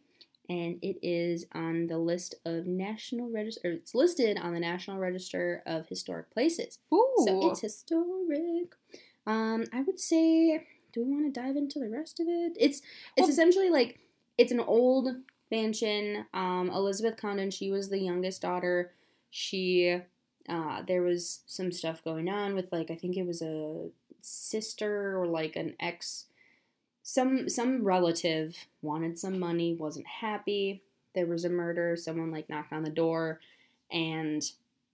and 0.50 0.78
it 0.82 0.98
is 1.02 1.46
on 1.54 1.86
the 1.86 1.96
list 1.96 2.34
of 2.44 2.66
national 2.66 3.30
register. 3.30 3.72
It's 3.72 3.94
listed 3.94 4.36
on 4.36 4.52
the 4.52 4.60
National 4.60 4.98
Register 4.98 5.62
of 5.64 5.88
Historic 5.88 6.30
Places. 6.34 6.78
Ooh, 6.92 7.14
So 7.26 7.50
it's 7.50 7.60
historic. 7.62 8.74
Um, 9.26 9.64
I 9.72 9.80
would 9.80 9.98
say 9.98 10.66
do 10.92 11.02
we 11.02 11.10
want 11.10 11.24
to 11.34 11.40
dive 11.40 11.56
into 11.56 11.78
the 11.78 11.88
rest 11.88 12.20
of 12.20 12.26
it? 12.28 12.52
It's 12.60 12.82
it's 13.16 13.22
Well- 13.22 13.30
essentially 13.30 13.70
like 13.70 14.00
it's 14.36 14.52
an 14.52 14.60
old 14.60 15.08
mansion. 15.50 16.26
Um, 16.34 16.68
Elizabeth 16.68 17.16
Congdon, 17.18 17.50
she 17.52 17.70
was 17.70 17.88
the 17.88 18.00
youngest 18.00 18.42
daughter. 18.42 18.92
She 19.30 19.98
uh, 20.48 20.82
there 20.82 21.02
was 21.02 21.40
some 21.46 21.72
stuff 21.72 22.04
going 22.04 22.28
on 22.28 22.54
with 22.54 22.72
like 22.72 22.90
I 22.90 22.96
think 22.96 23.16
it 23.16 23.26
was 23.26 23.42
a 23.42 23.88
sister 24.20 25.18
or 25.18 25.26
like 25.26 25.56
an 25.56 25.74
ex 25.80 26.26
some 27.02 27.48
some 27.48 27.84
relative 27.84 28.56
wanted 28.82 29.18
some 29.18 29.38
money, 29.38 29.74
wasn't 29.74 30.06
happy. 30.06 30.82
There 31.14 31.26
was 31.26 31.44
a 31.44 31.50
murder, 31.50 31.96
someone 31.96 32.30
like 32.32 32.48
knocked 32.48 32.72
on 32.72 32.82
the 32.82 32.90
door 32.90 33.40
and 33.90 34.42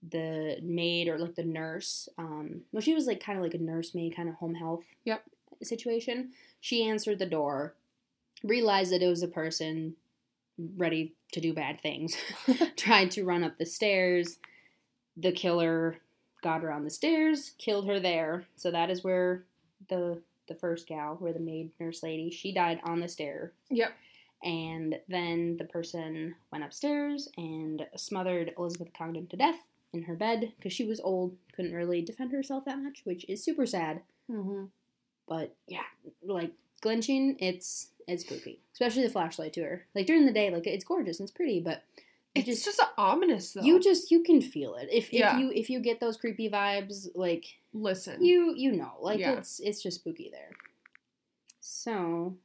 the 0.09 0.57
maid 0.63 1.07
or 1.07 1.17
like 1.17 1.35
the 1.35 1.43
nurse, 1.43 2.09
um 2.17 2.61
well 2.71 2.81
she 2.81 2.93
was 2.93 3.05
like 3.07 3.23
kind 3.23 3.37
of 3.37 3.43
like 3.43 3.53
a 3.53 3.57
nursemaid 3.59 4.15
kind 4.15 4.29
of 4.29 4.35
home 4.35 4.55
health 4.55 4.83
Yep. 5.05 5.23
situation. 5.63 6.31
She 6.59 6.83
answered 6.87 7.19
the 7.19 7.25
door, 7.25 7.75
realized 8.43 8.91
that 8.91 9.01
it 9.03 9.07
was 9.07 9.23
a 9.23 9.27
person 9.27 9.95
ready 10.77 11.13
to 11.33 11.41
do 11.41 11.53
bad 11.53 11.79
things, 11.81 12.15
tried 12.75 13.11
to 13.11 13.23
run 13.23 13.43
up 13.43 13.57
the 13.57 13.65
stairs. 13.65 14.37
The 15.17 15.31
killer 15.31 15.97
got 16.41 16.61
her 16.61 16.71
on 16.71 16.83
the 16.83 16.89
stairs, 16.89 17.51
killed 17.57 17.87
her 17.87 17.99
there. 17.99 18.45
So 18.55 18.71
that 18.71 18.89
is 18.89 19.03
where 19.03 19.43
the 19.89 20.21
the 20.47 20.55
first 20.55 20.87
gal, 20.87 21.15
where 21.19 21.33
the 21.33 21.39
maid 21.39 21.71
nurse 21.79 22.03
lady, 22.03 22.29
she 22.29 22.53
died 22.53 22.81
on 22.83 22.99
the 22.99 23.07
stair. 23.07 23.53
Yep. 23.69 23.93
And 24.43 24.95
then 25.07 25.57
the 25.57 25.65
person 25.65 26.35
went 26.51 26.63
upstairs 26.63 27.29
and 27.37 27.85
smothered 27.95 28.53
Elizabeth 28.57 28.89
Congdon 28.97 29.27
to 29.27 29.37
death 29.37 29.59
in 29.93 30.03
her 30.03 30.15
bed 30.15 30.53
because 30.57 30.73
she 30.73 30.83
was 30.83 30.99
old, 30.99 31.35
couldn't 31.55 31.73
really 31.73 32.01
defend 32.01 32.31
herself 32.31 32.65
that 32.65 32.79
much, 32.79 33.01
which 33.03 33.23
is 33.29 33.43
super 33.43 33.65
sad. 33.65 34.01
Mm-hmm. 34.29 34.65
But 35.27 35.55
yeah, 35.67 35.83
like 36.23 36.51
Glensheen, 36.83 37.35
it's 37.39 37.89
it's 38.07 38.23
spooky, 38.23 38.59
especially 38.73 39.03
the 39.03 39.09
flashlight 39.09 39.53
to 39.53 39.61
her. 39.61 39.85
Like 39.93 40.07
during 40.07 40.25
the 40.25 40.33
day, 40.33 40.49
like 40.49 40.65
it's 40.65 40.83
gorgeous 40.83 41.19
and 41.19 41.29
it's 41.29 41.35
pretty, 41.35 41.59
but 41.59 41.83
It's 42.33 42.45
just, 42.47 42.65
just 42.65 42.81
ominous 42.97 43.53
though. 43.53 43.61
you 43.61 43.79
just 43.79 44.09
you 44.11 44.23
can 44.23 44.41
feel 44.41 44.75
it 44.75 44.87
if 44.91 45.11
Yeah. 45.11 45.35
if 45.35 45.41
you 45.41 45.51
if 45.51 45.69
you 45.69 45.79
get 45.81 45.99
those 45.99 46.15
creepy 46.17 46.49
vibes, 46.49 47.07
like 47.13 47.45
listen. 47.73 48.23
you 48.23 48.53
you 48.55 48.71
know, 48.71 48.93
like 49.01 49.19
Yeah. 49.19 49.33
it's 49.33 49.59
it's 49.59 49.81
just 49.83 49.99
spooky 49.99 50.29
there. 50.31 50.51
So, 51.59 52.37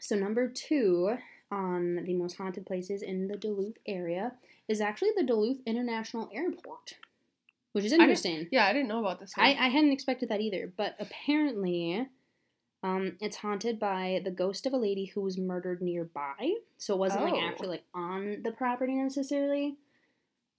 so 0.00 0.16
number 0.16 0.48
two 0.48 1.16
on 1.50 1.96
the 2.04 2.14
most 2.14 2.36
haunted 2.38 2.66
places 2.66 3.02
in 3.02 3.28
the 3.28 3.36
Duluth 3.36 3.76
area 3.86 4.32
is 4.68 4.80
actually 4.80 5.10
the 5.16 5.22
Duluth 5.22 5.60
International 5.66 6.30
Airport, 6.32 6.94
which 7.72 7.84
is 7.84 7.92
interesting. 7.92 8.48
yeah, 8.50 8.66
I 8.66 8.72
didn't 8.72 8.88
know 8.88 9.00
about 9.00 9.20
this. 9.20 9.32
I, 9.36 9.48
I 9.50 9.68
hadn't 9.68 9.92
expected 9.92 10.28
that 10.30 10.40
either, 10.40 10.72
but 10.76 10.96
apparently, 10.98 12.08
um, 12.82 13.16
it's 13.20 13.36
haunted 13.36 13.78
by 13.78 14.20
the 14.24 14.30
ghost 14.30 14.66
of 14.66 14.72
a 14.72 14.76
lady 14.76 15.06
who 15.06 15.20
was 15.20 15.38
murdered 15.38 15.80
nearby. 15.82 16.54
So 16.78 16.94
it 16.94 16.98
wasn't 16.98 17.24
like 17.24 17.34
Oh. 17.34 17.40
actually 17.48 17.68
like 17.68 17.84
on 17.94 18.42
the 18.42 18.52
property 18.52 18.94
necessarily. 18.94 19.76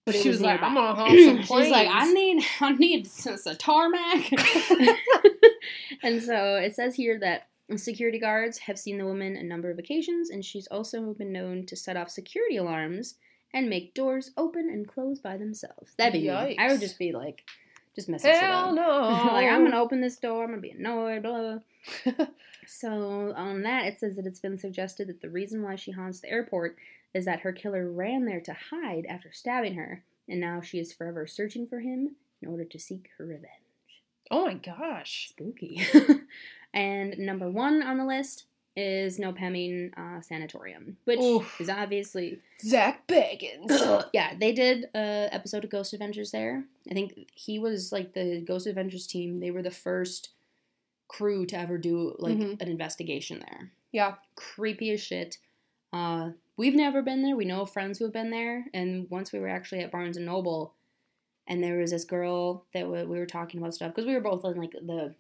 But 0.06 0.16
She 0.16 0.28
was, 0.30 0.38
was 0.38 0.42
like, 0.42 0.62
"I'm 0.62 0.74
gonna 0.76 0.96
haunt 0.96 1.20
some 1.48 1.62
She's 1.62 1.72
like, 1.72 1.88
I 1.90 2.12
need, 2.12 2.44
I 2.62 2.72
need 2.74 3.06
s- 3.06 3.46
a 3.46 3.56
tarmac. 3.56 4.32
and 6.04 6.22
so 6.22 6.56
it 6.56 6.76
says 6.76 6.96
here 6.96 7.20
that 7.20 7.48
security 7.78 8.20
guards 8.20 8.58
have 8.60 8.78
seen 8.78 8.98
the 8.98 9.06
woman 9.06 9.36
a 9.38 9.44
number 9.44 9.72
of 9.72 9.80
occasions, 9.80 10.30
and 10.30 10.44
she's 10.44 10.68
also 10.68 11.14
been 11.14 11.32
known 11.32 11.66
to 11.68 11.76
set 11.76 11.96
off 11.98 12.10
security 12.10 12.58
alarms 12.58 13.16
and 13.54 13.70
make 13.70 13.94
doors 13.94 14.32
open 14.36 14.70
and 14.70 14.88
close 14.88 15.20
by 15.20 15.38
themselves. 15.38 15.92
That'd 15.98 16.14
be 16.22 16.28
me. 16.28 16.58
I 16.60 16.70
would 16.72 16.82
just 16.82 16.98
be 17.00 17.12
like, 17.12 17.44
just 17.96 18.10
messing 18.10 18.32
Hell 18.34 18.74
no. 18.74 18.82
like 19.32 19.48
I'm 19.48 19.64
gonna 19.64 19.82
open 19.82 20.02
this 20.02 20.18
door. 20.18 20.44
I'm 20.44 20.50
gonna 20.50 20.62
be 20.62 20.72
annoyed. 20.72 21.24
Blah. 21.24 21.60
blah. 22.06 22.26
so 22.68 23.34
on 23.36 23.64
that, 23.64 23.86
it 23.86 24.00
says 24.00 24.16
that 24.16 24.26
it's 24.26 24.40
been 24.40 24.58
suggested 24.58 25.08
that 25.08 25.22
the 25.22 25.30
reason 25.30 25.62
why 25.62 25.76
she 25.76 25.92
haunts 25.92 26.20
the 26.20 26.30
airport 26.30 26.76
is 27.14 27.26
that 27.26 27.42
her 27.42 27.52
killer 27.52 27.90
ran 27.90 28.26
there 28.26 28.42
to 28.42 28.56
hide 28.72 29.06
after 29.08 29.32
stabbing 29.32 29.76
her, 29.76 30.04
and 30.28 30.40
now 30.40 30.62
she 30.62 30.80
is 30.80 30.94
forever 30.94 31.28
searching 31.28 31.68
for 31.68 31.80
him 31.80 32.16
in 32.42 32.50
order 32.50 32.66
to 32.66 32.80
seek 32.80 33.10
her 33.18 33.26
revenge. 33.26 33.50
Oh 34.32 34.46
my 34.46 34.56
gosh. 34.56 35.30
Spooky. 35.30 35.86
and 36.74 37.18
number 37.20 37.50
one 37.50 37.84
on 37.84 37.98
the 37.98 38.06
list 38.06 38.46
is 38.76 39.20
Nopeming 39.20 39.92
uh, 39.98 40.20
Sanatorium, 40.22 40.98
which 41.06 41.20
Oof. 41.20 41.62
is 41.62 41.70
obviously 41.70 42.40
Zak 42.62 43.08
Bagans. 43.08 44.06
yeah, 44.14 44.34
they 44.38 44.52
did 44.52 44.86
a 44.96 45.30
episode 45.32 45.64
of 45.64 45.70
Ghost 45.70 45.94
Adventures 45.94 46.32
there. 46.32 46.64
I 46.90 46.94
think 46.94 47.28
he 47.36 47.60
was 47.60 47.92
like 47.92 48.14
the 48.14 48.42
Ghost 48.42 48.66
Adventures 48.68 49.06
team. 49.08 49.38
They 49.40 49.52
were 49.52 49.62
the 49.62 49.72
first 49.72 50.30
crew 51.08 51.46
to 51.46 51.58
ever 51.58 51.78
do 51.78 52.16
like 52.18 52.38
Mhm. 52.38 52.62
an 52.62 52.68
investigation 52.68 53.40
there. 53.40 53.72
Yeah. 53.92 54.16
Creepy 54.36 54.90
as 54.92 55.02
shit. 55.02 55.38
Uh, 55.92 56.32
we've 56.58 56.74
never 56.76 57.04
been 57.04 57.22
there. 57.22 57.36
We 57.36 57.46
know 57.46 57.66
friends 57.66 58.00
who 58.00 58.06
have 58.06 58.14
been 58.14 58.32
there, 58.32 58.66
and 58.74 59.08
once 59.12 59.32
we 59.32 59.38
were 59.40 59.48
actually 59.50 59.82
at 59.82 59.92
Barnes 59.92 60.18
and 60.18 60.26
Noble, 60.26 60.74
and 61.46 61.64
there 61.64 61.78
was 61.78 61.92
this 61.92 62.06
girl 62.06 62.66
that 62.74 62.90
we 62.90 63.04
we 63.04 63.20
were 63.20 63.28
talking 63.28 63.60
about 63.60 63.76
stuff 63.76 63.92
because 63.94 64.08
we 64.08 64.14
were 64.16 64.22
both 64.22 64.44
in 64.46 64.56
like 64.56 64.72
the 64.72 65.14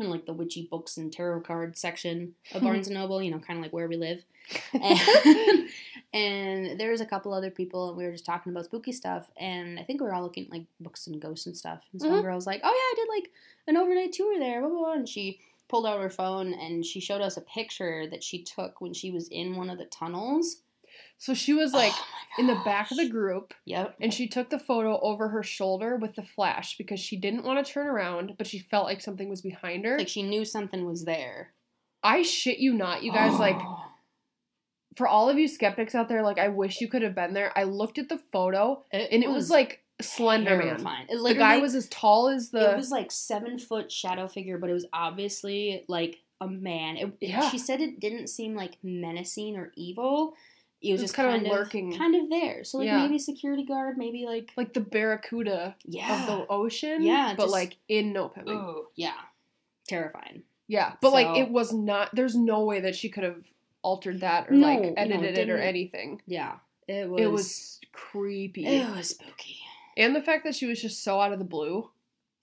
of 0.00 0.12
like 0.12 0.26
the 0.26 0.32
witchy 0.32 0.66
books 0.70 0.96
and 0.96 1.12
tarot 1.12 1.40
card 1.40 1.76
section 1.78 2.34
of 2.52 2.62
Barnes 2.62 2.88
and 2.88 2.94
Noble. 2.96 3.22
You 3.22 3.30
know, 3.30 3.38
kind 3.38 3.58
of 3.58 3.62
like 3.62 3.72
where 3.72 3.88
we 3.88 3.96
live. 3.96 4.24
And, 4.72 5.68
and 6.12 6.78
there 6.78 6.90
was 6.90 7.00
a 7.00 7.06
couple 7.06 7.32
other 7.32 7.50
people, 7.50 7.88
and 7.88 7.96
we 7.96 8.04
were 8.04 8.12
just 8.12 8.26
talking 8.26 8.52
about 8.52 8.66
spooky 8.66 8.92
stuff. 8.92 9.30
And 9.36 9.78
I 9.78 9.82
think 9.82 10.00
we 10.00 10.06
were 10.06 10.14
all 10.14 10.22
looking 10.22 10.44
at 10.46 10.50
like 10.50 10.64
books 10.80 11.06
and 11.06 11.20
ghosts 11.20 11.46
and 11.46 11.56
stuff. 11.56 11.80
And 11.92 12.00
some 12.00 12.10
Mhm. 12.10 12.22
girl 12.22 12.34
was 12.36 12.46
like, 12.46 12.60
"Oh 12.62 12.68
yeah, 12.68 12.72
I 12.72 12.94
did 12.96 13.08
like 13.08 13.32
an 13.66 13.76
overnight 13.76 14.12
tour 14.12 14.38
there." 14.38 14.60
Blah, 14.60 14.70
blah, 14.70 14.78
blah. 14.78 14.92
And 14.94 15.08
she 15.08 15.40
pulled 15.68 15.86
out 15.86 16.00
her 16.00 16.10
phone 16.10 16.52
and 16.54 16.84
she 16.84 17.00
showed 17.00 17.22
us 17.22 17.36
a 17.36 17.40
picture 17.40 18.06
that 18.08 18.22
she 18.22 18.42
took 18.42 18.80
when 18.80 18.92
she 18.92 19.10
was 19.10 19.28
in 19.28 19.56
one 19.56 19.70
of 19.70 19.78
the 19.78 19.86
tunnels. 19.86 20.58
So 21.18 21.34
she 21.34 21.52
was 21.54 21.72
oh 21.74 21.78
like 21.78 21.92
Oh 21.92 22.04
in 22.38 22.46
the 22.48 22.60
back 22.64 22.90
of 22.90 22.96
the 22.96 23.08
group 23.08 23.54
Yep. 23.64 23.94
and 24.00 24.12
she 24.12 24.26
took 24.26 24.50
the 24.50 24.58
photo 24.58 24.98
over 25.00 25.28
her 25.28 25.42
shoulder 25.44 25.96
with 25.96 26.16
the 26.16 26.22
flash 26.22 26.76
because 26.76 26.98
she 26.98 27.16
didn't 27.16 27.44
want 27.44 27.64
to 27.64 27.72
turn 27.72 27.86
around, 27.86 28.34
but 28.36 28.46
she 28.48 28.58
felt 28.58 28.86
like 28.86 29.00
something 29.00 29.28
was 29.28 29.40
behind 29.40 29.84
her. 29.84 29.96
Like 29.96 30.08
she 30.08 30.22
knew 30.24 30.44
something 30.44 30.84
was 30.84 31.04
there. 31.04 31.52
I 32.02 32.22
shit 32.22 32.58
you 32.58 32.72
not, 32.74 33.02
you 33.04 33.12
guys 33.12 33.38
like 33.38 33.56
Oh. 33.58 33.84
for 34.96 35.06
all 35.06 35.28
of 35.30 35.38
you 35.38 35.46
skeptics 35.48 35.94
out 35.94 36.08
there, 36.08 36.22
like 36.22 36.38
I 36.38 36.48
wish 36.48 36.80
you 36.80 36.88
could 36.88 37.02
have 37.02 37.14
been 37.14 37.34
there. 37.34 37.52
I 37.56 37.64
looked 37.64 37.98
at 37.98 38.08
the 38.08 38.18
photo 38.32 38.84
and 38.92 39.22
it 39.22 39.30
was, 39.30 39.48
like 39.50 39.82
Slender 40.02 40.56
Man. 40.58 40.78
The 41.08 41.34
guy 41.38 41.58
was 41.58 41.74
as 41.76 41.88
tall 41.88 42.28
as 42.28 42.50
the 42.50 42.72
it 42.72 42.76
was 42.76 42.90
like 42.90 43.12
seven 43.12 43.58
foot 43.60 43.92
shadow 43.92 44.26
figure, 44.26 44.58
but 44.58 44.70
it 44.70 44.74
was 44.74 44.86
obviously 44.92 45.84
like 45.88 46.16
a 46.40 46.48
man. 46.48 46.96
It, 46.96 47.06
it- 47.20 47.28
Yeah. 47.30 47.48
She 47.50 47.58
said 47.58 47.80
it 47.80 48.00
didn't 48.00 48.26
seem 48.26 48.56
like 48.56 48.78
menacing 48.82 49.56
or 49.56 49.72
evil. 49.76 50.34
It 50.84 50.92
was 50.92 51.00
It 51.00 51.02
was 51.04 51.10
just 51.10 51.14
kinda 51.16 51.30
kind 51.32 51.46
of 51.46 51.52
lurking. 51.52 51.96
kind 51.96 52.14
of 52.14 52.28
there. 52.28 52.62
So 52.64 52.78
like 52.78 52.86
Yeah. 52.86 53.02
maybe 53.02 53.18
security 53.18 53.64
guard, 53.64 53.96
maybe 53.96 54.24
like 54.26 54.52
like 54.56 54.72
the 54.74 54.80
barracuda 54.80 55.76
yeah, 55.84 56.20
of 56.20 56.26
the 56.26 56.46
ocean. 56.48 57.02
Yeah, 57.02 57.34
But 57.36 57.44
just- 57.44 57.52
like 57.52 57.76
in 57.88 58.12
no 58.12 58.32
yeah, 58.94 59.14
terrifying. 59.88 60.42
Yeah. 60.66 60.94
But 61.00 61.12
like 61.12 61.36
it 61.38 61.50
was 61.50 61.72
not 61.72 62.14
there's 62.14 62.34
no 62.34 62.64
way 62.64 62.80
that 62.80 62.94
she 62.96 63.08
could 63.08 63.24
have 63.24 63.44
altered 63.82 64.20
that 64.20 64.48
or 64.50 64.54
No, 64.54 64.66
like 64.66 64.80
no, 64.80 64.88
it 64.88 64.94
edited 64.96 65.38
it 65.38 65.50
or 65.50 65.58
anything. 65.58 66.22
Yeah, 66.26 66.56
it 66.88 67.08
was. 67.08 67.22
It 67.22 67.26
was 67.30 67.80
creepy. 67.92 68.66
It 68.66 68.90
was 68.96 69.10
spooky. 69.10 69.58
And 69.96 70.14
the 70.16 70.22
fact 70.22 70.44
that 70.44 70.54
she 70.54 70.66
was 70.66 70.80
just 70.82 71.02
so 71.04 71.20
out 71.20 71.32
of 71.32 71.38
the 71.38 71.44
blue. 71.44 71.90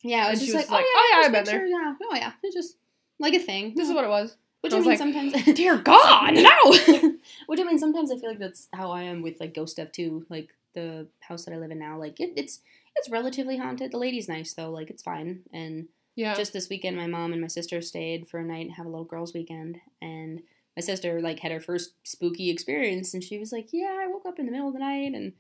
Yeah, 0.04 0.27
it 0.27 0.32
was 0.32 0.39
And 0.39 0.47
she 0.47 0.54
just 0.54 0.65
was 0.67 0.71
like, 0.71 0.80
like, 0.82 0.86
oh 0.88 0.93
"Oh, 0.95 1.10
yeah, 1.12 1.19
yeah, 1.21 1.25
I've 1.27 1.32
been 1.34 1.43
there." 1.43 1.65
Yeah, 1.67 1.93
oh 2.04 2.15
yeah, 2.15 2.32
it's 2.43 2.56
just 2.56 2.77
like 3.19 3.34
a 3.34 3.39
thing. 3.39 3.73
This 3.75 3.88
is 3.89 3.93
what 3.93 4.04
it 4.06 4.10
was. 4.10 4.36
Which 4.62 4.74
I 4.74 4.78
I, 4.78 4.80
mean, 4.80 4.89
like, 4.89 4.97
sometimes. 4.97 5.34
Dear 5.56 5.78
God, 5.78 6.34
no. 6.36 6.58
Which 7.47 7.60
I 7.60 7.63
mean, 7.63 7.80
sometimes 7.80 8.12
I 8.12 8.17
feel 8.17 8.30
like 8.30 8.39
that's 8.39 8.67
how 8.74 8.91
I 8.91 9.04
am 9.04 9.21
with 9.21 9.39
like 9.39 9.54
ghost 9.54 9.74
stuff 9.74 9.91
too. 9.91 10.26
Like 10.30 10.54
the 10.74 11.08
house 11.21 11.45
that 11.45 11.54
I 11.54 11.58
live 11.58 11.71
in 11.71 11.80
now, 11.80 11.97
like 11.97 12.19
it, 12.19 12.34
it's 12.36 12.62
it's 12.95 13.10
relatively 13.10 13.58
haunted. 13.58 13.91
The 13.91 13.97
lady's 13.97 14.30
nice 14.30 14.54
though, 14.54 14.69
like 14.71 14.89
it's 14.89 15.04
fine. 15.04 15.41
And 15.52 15.88
Yeah. 16.15 16.34
just 16.36 16.54
this 16.54 16.69
weekend, 16.69 16.97
my 16.97 17.08
mom 17.08 17.32
and 17.34 17.41
my 17.41 17.47
sister 17.47 17.82
stayed 17.82 18.28
for 18.28 18.39
a 18.39 18.43
night 18.43 18.67
and 18.67 18.76
have 18.76 18.86
a 18.86 18.89
little 18.89 19.06
girls' 19.06 19.34
weekend, 19.34 19.80
and 20.02 20.41
my 20.78 20.82
sister 20.82 21.21
like 21.21 21.39
had 21.39 21.52
her 21.52 21.60
first 21.62 21.93
spooky 22.04 22.50
experience, 22.50 23.13
and 23.13 23.24
she 23.24 23.39
was 23.39 23.52
like, 23.52 23.69
"Yeah, 23.74 23.97
I 24.02 24.08
woke 24.08 24.26
up 24.26 24.39
in 24.39 24.45
the 24.45 24.52
middle 24.52 24.67
of 24.67 24.74
the 24.74 24.80
night 24.80 25.13
and 25.13 25.34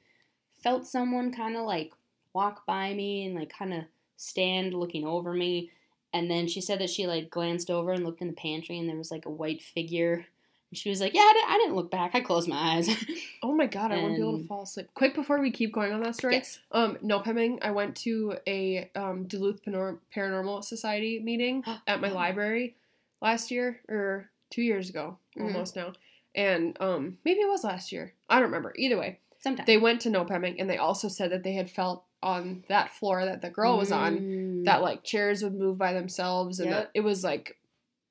felt 0.63 0.87
someone 0.87 1.31
kind 1.33 1.55
of 1.55 1.65
like 1.65 1.93
walk 2.33 2.65
by 2.65 2.93
me 2.93 3.25
and 3.25 3.35
like 3.35 3.51
kind 3.51 3.73
of 3.73 3.83
stand 4.17 4.73
looking 4.73 5.05
over 5.05 5.33
me." 5.33 5.71
And 6.13 6.29
then 6.29 6.47
she 6.47 6.59
said 6.61 6.79
that 6.79 6.89
she 6.89 7.07
like 7.07 7.29
glanced 7.29 7.69
over 7.69 7.91
and 7.91 8.03
looked 8.03 8.21
in 8.21 8.27
the 8.27 8.33
pantry, 8.33 8.77
and 8.77 8.89
there 8.89 8.97
was 8.97 9.11
like 9.11 9.25
a 9.25 9.29
white 9.29 9.61
figure. 9.61 10.25
And 10.69 10.77
she 10.77 10.89
was 10.89 10.99
like, 11.01 11.13
"Yeah, 11.13 11.21
I 11.21 11.33
didn't, 11.33 11.49
I 11.49 11.57
didn't 11.57 11.75
look 11.75 11.91
back. 11.91 12.11
I 12.15 12.19
closed 12.21 12.47
my 12.49 12.75
eyes." 12.75 12.89
oh 13.43 13.53
my 13.53 13.65
god, 13.65 13.91
I 13.91 13.95
wouldn't 13.95 14.15
be 14.17 14.21
able 14.21 14.39
to 14.39 14.45
fall 14.45 14.63
asleep. 14.63 14.87
Quick 14.93 15.15
before 15.15 15.39
we 15.39 15.51
keep 15.51 15.71
going 15.73 15.93
on 15.93 16.01
that 16.01 16.15
story. 16.15 16.35
yes. 16.35 16.59
Um, 16.71 16.97
Nopeming, 17.03 17.59
I 17.61 17.71
went 17.71 17.95
to 17.97 18.35
a 18.47 18.89
um, 18.95 19.25
Duluth 19.25 19.63
Paranormal 19.65 20.63
Society 20.63 21.19
meeting 21.19 21.63
at 21.87 22.01
my 22.01 22.09
library 22.09 22.75
last 23.21 23.51
year 23.51 23.79
or 23.87 24.29
two 24.49 24.61
years 24.61 24.89
ago, 24.89 25.17
Mhm. 25.37 25.43
almost 25.45 25.75
now. 25.75 25.93
And 26.35 26.77
um, 26.81 27.17
maybe 27.25 27.39
it 27.41 27.49
was 27.49 27.63
last 27.63 27.91
year. 27.91 28.13
I 28.29 28.35
don't 28.35 28.45
remember. 28.45 28.73
Either 28.77 28.97
way, 28.97 29.19
Sometimes 29.39 29.65
they 29.67 29.77
went 29.77 30.01
to 30.01 30.09
Nopeming 30.09 30.55
and 30.59 30.69
they 30.69 30.77
also 30.77 31.07
said 31.07 31.31
that 31.31 31.43
they 31.43 31.53
had 31.53 31.69
felt 31.69 32.03
on 32.23 32.63
that 32.67 32.89
floor 32.95 33.25
that 33.25 33.41
the 33.41 33.49
girl 33.49 33.77
was 33.77 33.91
on 33.91 34.17
Mm. 34.19 34.65
that 34.65 34.81
like 34.81 35.03
chairs 35.03 35.41
would 35.43 35.55
move 35.55 35.77
by 35.77 35.91
themselves 35.93 36.59
and 36.59 36.69
Yep. 36.69 36.79
that 36.83 36.91
it 36.93 37.01
was 37.01 37.23
like 37.23 37.57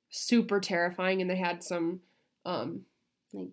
super 0.09 0.59
terrifying, 0.59 1.21
and 1.21 1.29
they 1.29 1.37
had 1.37 1.63
some 1.63 2.01
um 2.45 2.85
Like- 3.33 3.51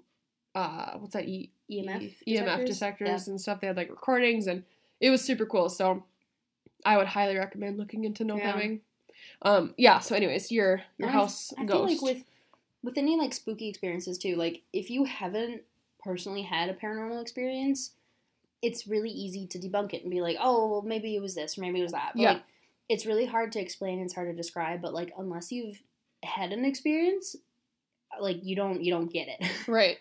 uh 0.55 0.99
what's 0.99 1.13
that 1.15 1.27
e- 1.29 1.51
EMF 1.71 2.03
E- 2.03 2.37
EMF 2.37 2.45
detectors? 2.67 2.69
detectors 2.79 3.29
and 3.29 3.41
stuff. 3.41 3.61
They 3.61 3.67
had 3.69 3.77
like 3.77 3.91
recordings, 3.91 4.47
and 4.47 4.65
it 5.01 5.11
was 5.11 5.23
super 5.23 5.47
cool. 5.47 5.69
So 5.69 6.05
I 6.85 6.97
would 6.97 7.09
highly 7.09 7.37
recommend 7.37 7.77
looking 7.79 8.05
into 8.05 8.25
no 8.25 8.37
Yeah. 8.37 8.77
Um, 9.43 9.75
yeah. 9.77 9.99
So, 10.01 10.15
anyways, 10.17 10.51
your 10.51 10.83
your 10.97 11.09
I- 11.09 11.13
house 11.13 11.53
I 11.59 11.65
ghost. 11.65 11.73
feel 12.01 12.09
like 12.09 12.17
with 12.17 12.25
with 12.83 12.97
any 12.99 13.17
like 13.17 13.33
spooky 13.35 13.69
experiences 13.69 14.17
too, 14.19 14.37
like 14.37 14.63
if 14.73 14.89
you 14.91 15.05
haven't 15.05 15.63
personally 16.01 16.43
had 16.43 16.69
a 16.69 16.75
paranormal 16.75 17.21
experience, 17.21 17.93
it's 18.63 18.87
really 18.87 19.11
easy 19.11 19.47
to 19.47 19.59
debunk 19.59 19.95
it 19.95 20.03
and 20.03 20.11
be 20.11 20.21
like, 20.21 20.37
oh, 20.41 20.69
well, 20.71 20.83
maybe 20.83 21.15
it 21.15 21.23
was 21.23 21.35
this 21.35 21.57
or 21.57 21.61
maybe 21.61 21.79
it 21.81 21.85
was 21.85 21.93
that. 21.93 22.13
But, 22.15 22.21
Yeah. 22.23 22.33
like, 22.35 22.43
it's 22.89 23.07
really 23.07 23.27
hard 23.27 23.53
to 23.53 23.61
explain. 23.61 24.01
It's 24.01 24.15
hard 24.15 24.29
to 24.31 24.35
describe. 24.35 24.81
But 24.83 24.95
like, 24.95 25.13
unless 25.19 25.53
you've 25.53 25.83
had 26.25 26.53
an 26.53 26.65
experience, 26.65 27.37
like 28.21 28.45
you 28.45 28.57
don't 28.57 28.83
you 28.83 28.91
don't 28.91 29.13
get 29.13 29.29
it. 29.29 29.45
right, 29.69 29.99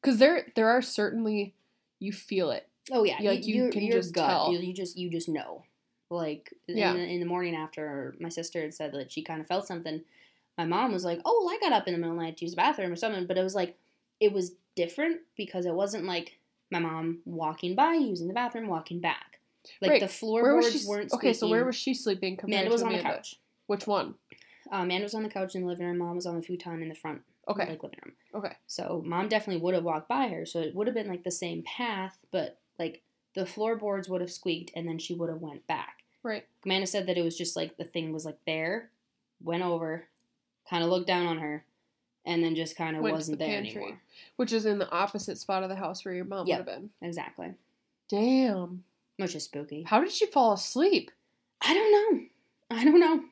because 0.00 0.18
there 0.18 0.46
there 0.54 0.68
are 0.68 0.80
certainly 0.82 1.54
you 1.98 2.12
feel 2.12 2.50
it. 2.50 2.66
Oh 2.90 3.04
yeah, 3.04 3.16
Yeah, 3.20 3.30
like, 3.30 3.46
you 3.46 3.56
your- 3.64 3.70
can 3.72 3.82
your 3.82 3.98
just 3.98 4.14
gut, 4.14 4.28
tell. 4.30 4.52
You, 4.52 4.60
you 4.60 4.72
just 4.72 4.96
you 4.96 5.10
just 5.10 5.28
know. 5.28 5.64
Like 6.10 6.54
Yeah. 6.66 6.92
in, 6.92 6.96
the, 6.96 7.02
in 7.14 7.20
the 7.20 7.26
morning 7.26 7.54
after 7.54 8.14
my 8.18 8.30
sister 8.30 8.62
had 8.62 8.72
said 8.72 8.92
that 8.92 9.12
she 9.12 9.20
kind 9.22 9.42
of 9.42 9.46
felt 9.46 9.66
something, 9.66 10.00
my 10.56 10.64
mom 10.64 10.92
was 10.92 11.04
like, 11.04 11.20
"Oh, 11.26 11.42
well, 11.44 11.54
I 11.54 11.58
got 11.60 11.76
up 11.76 11.86
in 11.86 11.92
the 11.92 11.98
middle 11.98 12.12
of 12.14 12.18
the 12.18 12.24
night 12.24 12.38
to 12.38 12.44
use 12.46 12.52
the 12.52 12.56
bathroom 12.56 12.92
or 12.92 12.96
something," 12.96 13.26
but 13.26 13.36
it 13.36 13.42
was 13.42 13.54
like 13.54 13.76
it 14.20 14.32
was 14.32 14.52
different 14.76 15.20
because 15.36 15.66
it 15.66 15.74
wasn't 15.74 16.04
like 16.06 16.38
my 16.70 16.78
mom 16.78 17.20
walking 17.24 17.74
by 17.74 17.94
using 17.94 18.28
the 18.28 18.34
bathroom, 18.34 18.68
walking 18.68 19.00
back. 19.00 19.40
Like 19.80 19.90
Right. 19.90 20.00
the 20.00 20.06
Where 20.06 20.08
floorboards 20.08 20.72
was 20.72 20.82
she? 20.82 20.88
weren't. 20.88 21.12
Okay, 21.12 21.32
so 21.32 21.48
where 21.48 21.64
was 21.64 21.76
she 21.76 21.94
sleeping 21.94 22.36
compared 22.36 22.60
Amanda 22.60 22.72
was 22.72 22.82
on 22.82 22.92
the 22.92 23.00
Amanda? 23.00 23.16
couch. 23.18 23.36
Which 23.66 23.86
one? 23.86 24.14
Uh, 24.72 24.76
Amanda 24.76 25.04
was 25.04 25.14
on 25.14 25.22
the 25.22 25.28
couch 25.28 25.54
in 25.54 25.62
the 25.62 25.68
living 25.68 25.86
room. 25.86 25.98
Mom 25.98 26.16
was 26.16 26.26
on 26.26 26.36
the 26.36 26.42
futon 26.42 26.82
in 26.82 26.88
the 26.88 26.94
front, 26.94 27.22
Okay. 27.48 27.68
like 27.68 27.82
living 27.82 27.98
room. 28.04 28.14
Okay. 28.34 28.54
So 28.66 29.02
mom 29.04 29.28
definitely 29.28 29.62
would 29.62 29.74
have 29.74 29.84
walked 29.84 30.08
by 30.08 30.28
her. 30.28 30.46
So 30.46 30.60
it 30.60 30.74
would 30.74 30.86
have 30.86 30.94
been 30.94 31.08
like 31.08 31.24
the 31.24 31.30
same 31.30 31.62
path, 31.64 32.16
but 32.30 32.58
like 32.78 33.02
the 33.34 33.44
floorboards 33.46 34.08
would 34.08 34.20
have 34.20 34.30
squeaked, 34.32 34.70
and 34.74 34.88
then 34.88 34.98
she 34.98 35.14
would 35.14 35.28
have 35.28 35.40
went 35.40 35.66
back. 35.66 36.04
Right. 36.22 36.46
Amanda 36.64 36.86
said 36.86 37.06
that 37.06 37.18
it 37.18 37.22
was 37.24 37.36
just 37.36 37.56
like 37.56 37.76
the 37.76 37.84
thing 37.84 38.12
was 38.12 38.24
like 38.24 38.38
there, 38.46 38.90
went 39.42 39.62
over, 39.62 40.04
kind 40.68 40.82
of 40.82 40.90
looked 40.90 41.06
down 41.06 41.26
on 41.26 41.38
her, 41.38 41.64
and 42.26 42.42
then 42.44 42.54
just 42.54 42.76
kind 42.76 42.96
of 42.96 43.02
wasn't 43.02 43.38
the 43.38 43.44
there 43.44 43.54
pantry. 43.62 43.82
anymore. 43.82 44.00
Which 44.36 44.52
is 44.52 44.66
in 44.66 44.78
the 44.78 44.90
opposite 44.90 45.38
spot 45.38 45.62
of 45.62 45.68
the 45.68 45.76
house 45.76 46.04
where 46.04 46.14
your 46.14 46.24
mom 46.24 46.46
Yep. 46.46 46.58
would 46.58 46.68
have 46.68 46.80
been. 46.80 46.90
Exactly. 47.02 47.54
Damn. 48.08 48.84
Which 49.16 49.34
is 49.34 49.44
spooky. 49.44 49.82
How 49.82 50.00
did 50.00 50.12
she 50.12 50.26
fall 50.26 50.52
asleep? 50.52 51.10
I 51.60 51.74
don't 51.74 51.92
know. 51.92 52.26
I 52.70 52.84
don't 52.84 53.00
know. 53.00 53.24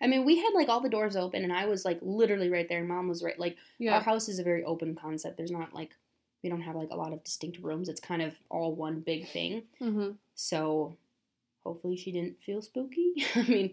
I 0.00 0.06
mean, 0.06 0.24
we 0.24 0.36
had 0.38 0.50
like 0.54 0.68
all 0.68 0.80
the 0.80 0.88
doors 0.88 1.16
open, 1.16 1.44
and 1.44 1.52
I 1.52 1.66
was 1.66 1.84
like 1.84 1.98
literally 2.02 2.50
right 2.50 2.68
there, 2.68 2.80
and 2.80 2.88
mom 2.88 3.08
was 3.08 3.22
right. 3.22 3.38
Like 3.38 3.56
Yeah. 3.78 3.94
our 3.94 4.00
house 4.00 4.28
is 4.28 4.38
a 4.38 4.42
very 4.44 4.64
open 4.64 4.94
concept. 4.94 5.36
There's 5.36 5.50
not 5.50 5.72
like 5.74 5.92
we 6.42 6.50
don't 6.50 6.60
have 6.60 6.76
like 6.76 6.90
a 6.90 6.96
lot 6.96 7.12
of 7.12 7.24
distinct 7.24 7.58
rooms. 7.62 7.88
It's 7.88 8.00
kind 8.00 8.20
of 8.20 8.34
all 8.50 8.74
one 8.74 9.00
big 9.00 9.28
thing. 9.28 9.62
mm-hmm. 9.80 10.10
So 10.34 10.96
hopefully 11.64 11.96
she 11.96 12.12
didn't 12.12 12.42
feel 12.42 12.60
spooky. 12.60 13.24
I 13.34 13.42
mean, 13.42 13.48
I 13.48 13.48
don't 13.48 13.60
know. 13.60 13.70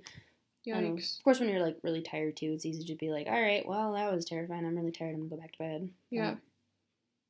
Yikes. 0.68 1.18
of 1.18 1.24
course, 1.24 1.40
when 1.40 1.50
you're 1.50 1.62
like 1.64 1.78
really 1.84 2.02
tired 2.02 2.38
too, 2.38 2.52
it's 2.54 2.66
easy 2.66 2.84
to 2.86 2.96
be 2.96 3.10
like, 3.10 3.28
all 3.28 3.42
right, 3.42 3.66
well, 3.68 3.94
that 3.94 4.14
was 4.14 4.26
terrifying. 4.26 4.66
I'm 4.66 4.76
really 4.76 4.92
tired. 4.92 5.16
I'm 5.16 5.28
gonna 5.28 5.30
go 5.30 5.38
back 5.38 5.54
to 5.54 5.58
bed. 5.58 5.90
Yeah. 6.10 6.30
Um, 6.30 6.42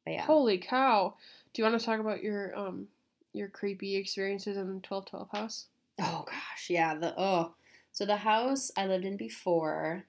but 0.06 0.14
yeah. 0.14 0.22
Holy 0.24 0.58
cow. 0.58 1.14
Do 1.54 1.62
you 1.62 1.68
want 1.70 1.80
to 1.80 1.86
talk 1.86 2.00
about 2.00 2.24
your 2.24 2.58
um 2.58 2.88
your 3.34 3.48
creepy 3.48 3.96
experiences 3.96 4.58
in 4.58 4.76
the 4.76 4.82
twelve 4.82 5.06
twelve 5.06 5.30
house? 5.32 5.68
Oh 6.00 6.24
gosh, 6.26 6.70
yeah. 6.70 6.96
The 6.96 7.14
oh, 7.18 7.54
so 7.92 8.06
the 8.06 8.18
house 8.18 8.72
I 8.76 8.86
lived 8.88 9.06
in 9.06 9.18
before 9.18 10.06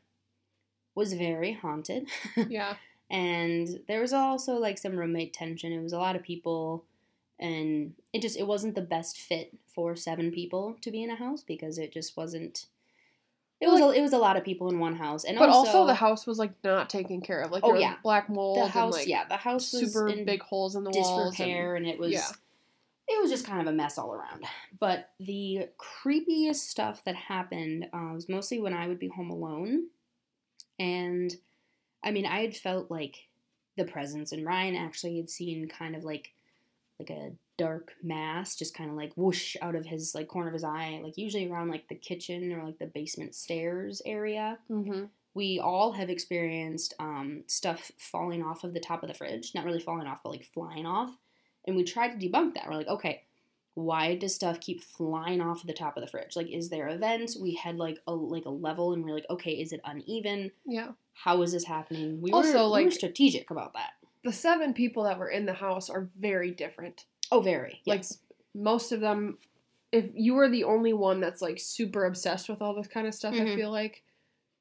was 0.95 1.13
very 1.15 1.53
haunted. 1.53 2.09
Yeah. 2.49 2.77
and 3.11 3.81
there 3.89 4.01
was 4.01 4.13
also 4.13 4.55
like 4.55 4.79
some 4.79 4.97
roommate 4.97 5.33
tension. 5.33 5.73
It 5.73 5.83
was 5.83 5.93
a 5.93 5.99
lot 5.99 6.17
of 6.17 6.23
people, 6.23 6.85
and 7.39 7.95
it 8.13 8.23
just 8.23 8.39
it 8.39 8.47
wasn't 8.47 8.75
the 8.75 8.83
best 8.83 9.19
fit 9.19 9.55
for 9.67 9.95
seven 9.95 10.31
people 10.33 10.77
to 10.81 10.91
be 10.91 11.03
in 11.03 11.11
a 11.11 11.17
house 11.17 11.43
because 11.43 11.79
it 11.79 11.93
just 11.93 12.17
wasn't. 12.17 12.67
It 13.63 13.69
was 13.69 13.81
a, 13.81 13.91
it 13.91 14.03
was 14.03 14.13
a 14.13 14.19
lot 14.19 14.37
of 14.37 14.43
people 14.45 14.69
in 14.71 14.81
one 14.81 14.97
house, 14.97 15.25
and 15.25 15.39
But 15.39 15.49
also, 15.49 15.79
also, 15.79 15.87
the 15.87 15.95
house 15.95 16.27
was 16.27 16.37
like 16.39 16.53
not 16.65 16.91
taken 16.91 17.21
care 17.21 17.41
of. 17.41 17.53
Like 17.53 17.63
Oh, 17.65 17.75
yeah. 17.75 17.95
black 18.03 18.29
mold 18.29 18.59
the 18.59 18.63
and 18.63 18.71
house 18.71 18.95
like 18.95 19.07
yeah 19.07 19.25
the 19.29 19.37
house 19.37 19.73
was 19.73 19.93
super 19.93 20.09
in 20.09 20.25
big 20.25 20.43
holes 20.43 20.75
in 20.75 20.83
the 20.83 20.91
walls. 20.91 21.31
disrepair, 21.31 21.77
and, 21.77 21.87
it 21.87 21.99
was 21.99 22.13
yeah. 22.13 22.29
it 23.09 23.23
was 23.23 23.31
just 23.31 23.47
kind 23.47 23.61
of 23.61 23.69
a 23.69 23.73
mess 23.73 23.99
all 23.99 24.13
around. 24.13 24.45
But 24.81 25.11
the 25.21 25.69
creepiest 25.79 26.57
stuff 26.57 27.05
that 27.05 27.15
happened 27.15 27.87
uh, 27.93 28.11
was 28.15 28.29
mostly 28.29 28.59
when 28.61 28.75
I 28.75 28.89
would 28.89 28.99
be 28.99 29.09
home 29.09 29.31
alone, 29.31 29.85
and 30.81 31.33
I 32.03 32.11
mean 32.11 32.27
I 32.27 32.41
had 32.41 32.57
felt 32.57 32.91
like 32.91 33.29
the 33.77 33.85
presence, 33.85 34.33
and 34.33 34.45
Ryan 34.45 34.75
actually 34.75 35.17
had 35.17 35.31
seen 35.31 35.69
kind 35.69 35.95
of 35.95 36.03
like 36.03 36.33
like 37.09 37.11
a 37.19 37.33
dark 37.59 37.93
mass 38.03 38.57
just 38.57 38.75
kind 38.75 38.91
of 38.91 38.97
like 38.97 39.13
whoosh 39.15 39.57
out 39.61 39.75
of 39.75 39.85
his 39.87 40.15
like 40.15 40.27
corner 40.27 40.49
of 40.49 40.55
his 40.55 40.65
eye 40.65 41.01
like 41.05 41.17
usually 41.19 41.49
around 41.51 41.69
like 41.69 41.87
the 41.89 41.95
kitchen 41.95 42.53
or 42.53 42.65
like 42.65 42.79
the 42.79 42.87
basement 42.87 43.35
stairs 43.35 44.01
area 44.07 44.59
Mm-hmm. 44.71 45.05
we 45.35 45.59
all 45.61 45.93
have 45.93 46.09
experienced 46.11 46.95
um, 46.99 47.45
stuff 47.47 47.91
falling 47.99 48.43
off 48.43 48.65
of 48.65 48.73
the 48.75 48.81
top 48.81 49.03
of 49.03 49.09
the 49.09 49.15
fridge. 49.15 49.53
Not 49.55 49.65
really 49.65 49.81
falling 49.81 50.07
off, 50.07 50.21
but 50.23 50.31
like 50.31 50.45
flying 50.45 50.85
off. 50.87 51.11
And 51.67 51.77
we 51.77 51.85
tried 51.85 52.19
to 52.21 52.29
debunk 52.29 52.55
that. 52.55 52.67
We're 52.69 52.77
like, 52.77 52.89
okay, 52.89 53.23
why 53.75 54.15
does 54.17 54.35
stuff 54.35 54.61
keep 54.61 54.83
flying 54.83 55.41
off 55.41 55.63
of 55.63 55.67
the 55.67 55.73
top 55.73 55.97
of 55.97 56.03
the 56.03 56.11
fridge? 56.11 56.37
Like, 56.37 56.51
is 56.51 56.69
there 56.69 56.89
a 56.89 56.97
vent? 56.99 57.31
We 57.41 57.55
had 57.55 57.77
like 57.77 57.99
a 58.07 58.13
like 58.13 58.45
a 58.45 58.51
level, 58.51 58.93
and 58.93 59.03
we're 59.05 59.15
like, 59.15 59.31
okay, 59.31 59.53
is 59.53 59.73
it 59.73 59.81
uneven? 59.85 60.51
Yeah. 60.67 60.91
How 61.15 61.41
is 61.43 61.53
this 61.53 61.65
happening? 61.65 62.21
We 62.21 62.31
Also, 62.33 62.49
were, 62.49 62.55
we 62.77 62.85
were 62.85 62.89
like- 62.91 62.93
strategic 62.93 63.51
about 63.51 63.73
that. 63.75 63.93
The 64.25 64.33
seven 64.33 64.73
people 64.75 65.03
that 65.05 65.19
were 65.19 65.29
in 65.29 65.47
the 65.47 65.53
house 65.55 65.91
are 65.91 66.09
very 66.19 66.51
different. 66.51 67.07
Oh, 67.31 67.41
very. 67.41 67.81
Like, 67.87 68.01
Yes. 68.01 68.19
Most 68.55 68.93
of 68.93 69.01
them, 69.01 69.39
if 69.93 70.11
you 70.15 70.35
were 70.35 70.49
the 70.49 70.65
only 70.65 70.93
one 70.93 71.21
that's 71.21 71.41
like 71.41 71.59
super 71.59 72.05
obsessed 72.05 72.51
with 72.51 72.61
all 72.61 72.75
this 72.75 72.87
kind 72.87 73.07
of 73.07 73.15
stuff, 73.15 73.33
I 73.35 73.39
Mhm. 73.41 73.55
feel 73.57 73.71
like. 73.71 74.03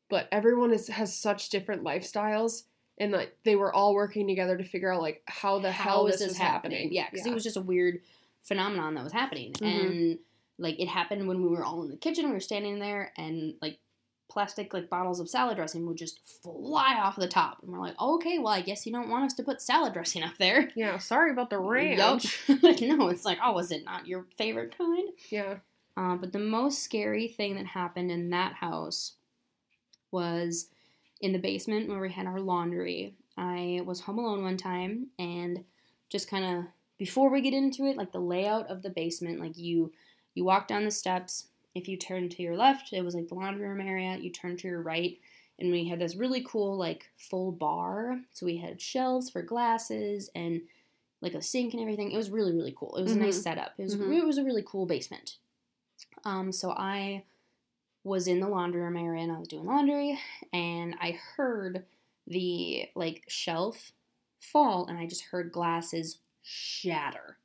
But 0.08 0.30
everyone 0.32 0.72
is 0.72 0.88
has 0.88 1.14
such 1.14 1.50
different 1.50 1.84
lifestyles, 1.84 2.64
and 2.98 3.12
like 3.12 3.38
they 3.44 3.58
were 3.58 3.74
all 3.74 3.94
working 3.94 4.28
together 4.28 4.58
to 4.58 4.64
figure 4.64 4.94
out 4.94 5.02
like 5.02 5.24
how 5.28 5.60
the 5.60 5.72
hell 5.74 6.04
How 6.04 6.08
is 6.08 6.20
this, 6.20 6.30
this 6.30 6.38
happening? 6.38 6.78
happening. 6.78 6.94
Yeah, 6.94 7.10
because 7.12 7.26
it 7.28 7.34
was 7.34 7.44
just 7.44 7.58
a 7.58 7.62
weird 7.62 8.02
phenomenon 8.44 8.94
that 8.96 9.04
was 9.04 9.12
happening, 9.14 9.52
Mhm. 9.54 9.66
and 9.86 10.20
like 10.58 10.80
it 10.80 10.88
happened 10.88 11.28
when 11.28 11.42
we 11.42 11.50
were 11.50 11.66
all 11.66 11.84
in 11.84 11.90
the 11.90 11.98
kitchen. 11.98 12.28
We 12.28 12.32
were 12.34 12.40
standing 12.40 12.80
there, 12.80 13.12
and 13.18 13.56
like 13.62 13.80
plastic 14.32 14.74
like 14.74 14.90
bottles 14.90 15.20
of 15.20 15.30
salad 15.30 15.58
dressing 15.58 15.86
would 15.86 15.98
just 15.98 16.20
fly 16.26 16.96
off 16.96 17.18
the 17.18 17.28
top, 17.28 17.58
and 17.62 17.72
we're 17.72 17.80
like, 17.80 18.00
okay, 18.00 18.40
well, 18.40 18.54
I 18.54 18.62
guess 18.62 18.86
you 18.86 18.92
don't 18.92 19.10
want 19.10 19.26
us 19.26 19.34
to 19.36 19.44
put 19.44 19.62
salad 19.62 19.94
dressing 19.94 20.24
up 20.24 20.38
there. 20.40 20.70
Yeah, 20.76 20.98
sorry 20.98 21.32
about 21.32 21.50
the 21.50 21.60
ranch. 21.60 22.40
Like, 22.62 22.82
no, 22.82 23.10
it's 23.10 23.26
like, 23.26 23.40
oh, 23.44 23.52
was 23.52 23.72
it 23.72 23.84
not 23.84 24.08
your 24.08 24.26
favorite 24.38 24.76
kind? 24.78 25.10
Yeah. 25.30 25.56
Uh, 25.98 26.16
but 26.16 26.32
the 26.32 26.40
most 26.40 26.82
scary 26.82 27.28
thing 27.28 27.56
that 27.56 27.66
happened 27.68 28.10
in 28.10 28.30
that 28.30 28.54
house 28.54 29.14
was 30.12 30.68
in 31.20 31.34
the 31.34 31.40
basement 31.40 31.90
where 31.90 32.00
we 32.00 32.12
had 32.12 32.26
our 32.26 32.40
laundry. 32.40 33.16
I 33.38 33.82
was 33.86 34.02
home 34.02 34.20
alone 34.20 34.44
one 34.44 34.58
time 34.58 35.08
and 35.20 35.66
just 36.10 36.30
kind 36.30 36.46
of 36.46 36.66
before 36.98 37.30
we 37.30 37.42
get 37.42 37.54
into 37.54 37.86
it, 37.86 37.98
like 37.98 38.12
the 38.12 38.20
layout 38.20 38.70
of 38.70 38.82
the 38.82 38.90
basement, 38.90 39.40
like 39.40 39.58
you 39.58 39.92
you 40.34 40.46
walk 40.46 40.68
down 40.68 40.86
the 40.86 40.92
steps. 40.92 41.48
If 41.76 41.88
you 41.88 41.98
turn 41.98 42.30
to 42.30 42.44
your 42.44 42.58
left, 42.58 42.94
it 42.94 43.04
was 43.04 43.16
like 43.16 43.28
the 43.28 43.36
laundry 43.36 43.68
room 43.68 43.82
area. 43.82 44.18
You 44.18 44.32
turn 44.32 44.58
to 44.58 44.68
your 44.68 44.82
right, 44.82 45.20
and 45.60 45.72
we 45.72 45.88
had 45.88 46.00
this 46.00 46.16
really 46.16 46.44
cool 46.44 46.78
like 46.78 47.12
full 47.18 47.52
bar. 47.52 48.22
So 48.34 48.46
we 48.46 48.58
had 48.58 48.82
shelves 48.82 49.30
for 49.30 49.42
glasses 49.42 50.30
and 50.36 50.64
like 51.22 51.34
a 51.36 51.42
sink 51.42 51.74
and 51.74 51.82
everything. 51.82 52.12
It 52.12 52.18
was 52.18 52.32
really 52.32 52.54
really 52.54 52.74
cool. 52.78 52.96
It 52.98 53.04
was 53.04 53.14
a 53.16 53.20
nice 53.20 53.40
Mhm. 53.40 53.44
setup. 53.44 53.74
It 53.80 53.84
was 53.84 53.94
Mhm. 53.94 54.00
it 54.00 54.26
was 54.26 54.38
a 54.38 54.44
really 54.44 54.64
cool 54.66 54.86
basement. 54.86 55.38
Um, 56.26 56.52
so 56.52 56.72
I 56.72 57.26
was 58.04 58.28
in 58.28 58.40
the 58.40 58.50
laundry 58.50 58.82
room 58.82 58.98
area 58.98 59.24
and 59.24 59.32
I 59.32 59.40
was 59.40 59.48
doing 59.48 59.66
laundry, 59.66 60.20
and 60.54 60.96
I 61.00 61.12
heard 61.12 61.88
the 62.28 62.90
like 62.96 63.26
shelf 63.30 63.94
fall, 64.40 64.88
and 64.88 64.98
I 65.00 65.08
just 65.08 65.24
heard 65.26 65.52
glasses 65.52 66.20
shatter. 66.44 67.40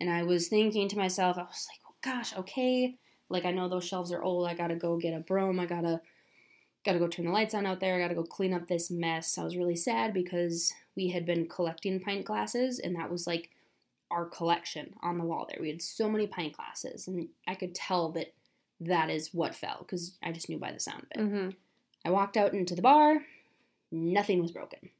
And 0.00 0.10
I 0.10 0.24
was 0.24 0.48
thinking 0.48 0.88
to 0.90 0.98
myself, 0.98 1.38
I 1.38 1.42
was 1.44 1.68
like, 1.70 1.80
oh, 1.88 1.96
gosh, 2.02 2.36
okay. 2.36 2.99
Like 3.30 3.44
I 3.44 3.52
know 3.52 3.68
those 3.68 3.86
shelves 3.86 4.12
are 4.12 4.22
old. 4.22 4.46
I 4.46 4.54
gotta 4.54 4.74
go 4.74 4.98
get 4.98 5.14
a 5.14 5.20
broom. 5.20 5.58
I 5.58 5.66
gotta 5.66 6.00
gotta 6.84 6.98
go 6.98 7.08
turn 7.08 7.26
the 7.26 7.32
lights 7.32 7.54
on 7.54 7.66
out 7.66 7.80
there. 7.80 7.96
I 7.96 7.98
gotta 8.00 8.14
go 8.14 8.24
clean 8.24 8.52
up 8.52 8.68
this 8.68 8.90
mess. 8.90 9.38
I 9.38 9.44
was 9.44 9.56
really 9.56 9.76
sad 9.76 10.12
because 10.12 10.72
we 10.96 11.08
had 11.08 11.24
been 11.24 11.48
collecting 11.48 12.00
pint 12.00 12.24
glasses, 12.24 12.78
and 12.78 12.96
that 12.96 13.10
was 13.10 13.26
like 13.26 13.50
our 14.10 14.24
collection 14.26 14.94
on 15.02 15.18
the 15.18 15.24
wall 15.24 15.46
there. 15.48 15.60
We 15.60 15.68
had 15.68 15.80
so 15.80 16.10
many 16.10 16.26
pint 16.26 16.56
glasses, 16.56 17.06
and 17.06 17.28
I 17.46 17.54
could 17.54 17.74
tell 17.74 18.10
that 18.12 18.32
that 18.80 19.10
is 19.10 19.32
what 19.32 19.54
fell 19.54 19.78
because 19.80 20.16
I 20.22 20.32
just 20.32 20.48
knew 20.48 20.58
by 20.58 20.72
the 20.72 20.80
sound 20.80 21.02
of 21.02 21.20
it. 21.20 21.24
Mm-hmm. 21.24 21.50
I 22.04 22.10
walked 22.10 22.36
out 22.36 22.54
into 22.54 22.74
the 22.74 22.82
bar. 22.82 23.18
Nothing 23.92 24.40
was 24.40 24.52
broken. 24.52 24.90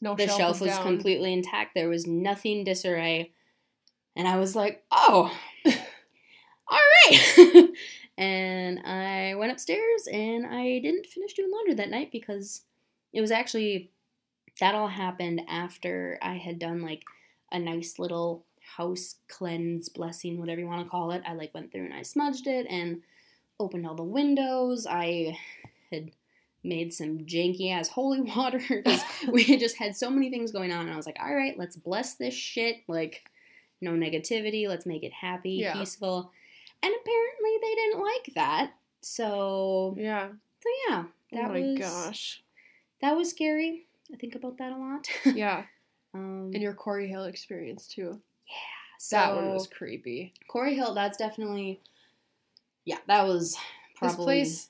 No 0.00 0.14
The 0.14 0.28
shelf, 0.28 0.60
was 0.60 0.70
down. 0.70 0.82
completely 0.82 1.32
intact. 1.32 1.74
There 1.74 1.88
was 1.88 2.06
nothing 2.06 2.64
disarray. 2.64 3.32
And 4.16 4.28
I 4.28 4.36
was 4.36 4.54
like, 4.54 4.84
oh, 4.90 5.36
and 8.18 8.78
I 8.80 9.34
went 9.36 9.52
upstairs 9.52 10.06
and 10.10 10.46
I 10.46 10.78
didn't 10.78 11.06
finish 11.06 11.32
doing 11.34 11.50
laundry 11.50 11.74
that 11.74 11.90
night 11.90 12.10
because 12.12 12.62
it 13.12 13.20
was 13.20 13.30
actually 13.30 13.90
that 14.60 14.74
all 14.74 14.88
happened 14.88 15.42
after 15.48 16.18
I 16.22 16.34
had 16.34 16.58
done 16.58 16.82
like 16.82 17.04
a 17.50 17.58
nice 17.58 17.98
little 17.98 18.44
house 18.76 19.16
cleanse 19.28 19.88
blessing, 19.88 20.38
whatever 20.38 20.60
you 20.60 20.66
want 20.66 20.84
to 20.84 20.90
call 20.90 21.10
it. 21.10 21.22
I 21.26 21.34
like 21.34 21.54
went 21.54 21.72
through 21.72 21.84
and 21.86 21.94
I 21.94 22.02
smudged 22.02 22.46
it 22.46 22.66
and 22.68 23.02
opened 23.58 23.86
all 23.86 23.94
the 23.94 24.02
windows. 24.02 24.86
I 24.88 25.38
had 25.90 26.10
made 26.64 26.92
some 26.92 27.18
janky 27.20 27.72
ass 27.72 27.88
holy 27.88 28.20
water 28.36 28.60
because 28.68 29.00
we 29.28 29.42
had 29.44 29.60
just 29.60 29.76
had 29.76 29.96
so 29.96 30.10
many 30.10 30.30
things 30.30 30.52
going 30.52 30.72
on. 30.72 30.82
And 30.82 30.92
I 30.92 30.96
was 30.96 31.06
like, 31.06 31.18
all 31.20 31.34
right, 31.34 31.58
let's 31.58 31.76
bless 31.76 32.14
this 32.14 32.34
shit. 32.34 32.76
Like, 32.88 33.24
no 33.80 33.92
negativity. 33.92 34.68
Let's 34.68 34.86
make 34.86 35.02
it 35.02 35.12
happy, 35.12 35.54
Yeah. 35.54 35.72
peaceful. 35.72 36.30
And 36.82 36.92
apparently 37.00 37.58
they 37.60 37.74
didn't 37.74 38.00
like 38.02 38.34
that. 38.34 38.72
So, 39.00 39.94
Yeah. 39.98 40.28
so 40.60 40.68
yeah, 40.88 41.04
that 41.32 41.50
was. 41.52 41.60
oh 41.60 41.64
my 41.64 41.70
was 41.70 41.78
gosh. 41.78 42.42
that 43.00 43.16
was 43.16 43.30
scary. 43.30 43.86
I 44.12 44.16
think 44.16 44.34
about 44.34 44.58
that 44.58 44.72
a 44.72 44.76
lot. 44.76 45.06
Yeah. 45.36 45.64
um, 46.14 46.50
And 46.52 46.62
your 46.62 46.74
Quarry 46.74 47.08
Hill 47.08 47.24
experience 47.24 47.86
too. 47.86 48.20
Yeah. 48.46 48.54
So, 48.98 49.16
that 49.16 49.34
one 49.34 49.52
was 49.52 49.66
creepy. 49.66 50.32
Quarry 50.48 50.74
Hill. 50.76 50.94
That's 50.94 51.16
definitely, 51.16 51.80
yeah, 52.84 52.98
that 53.08 53.26
was 53.26 53.56
probably 53.96 54.40
This 54.42 54.66
place, 54.66 54.68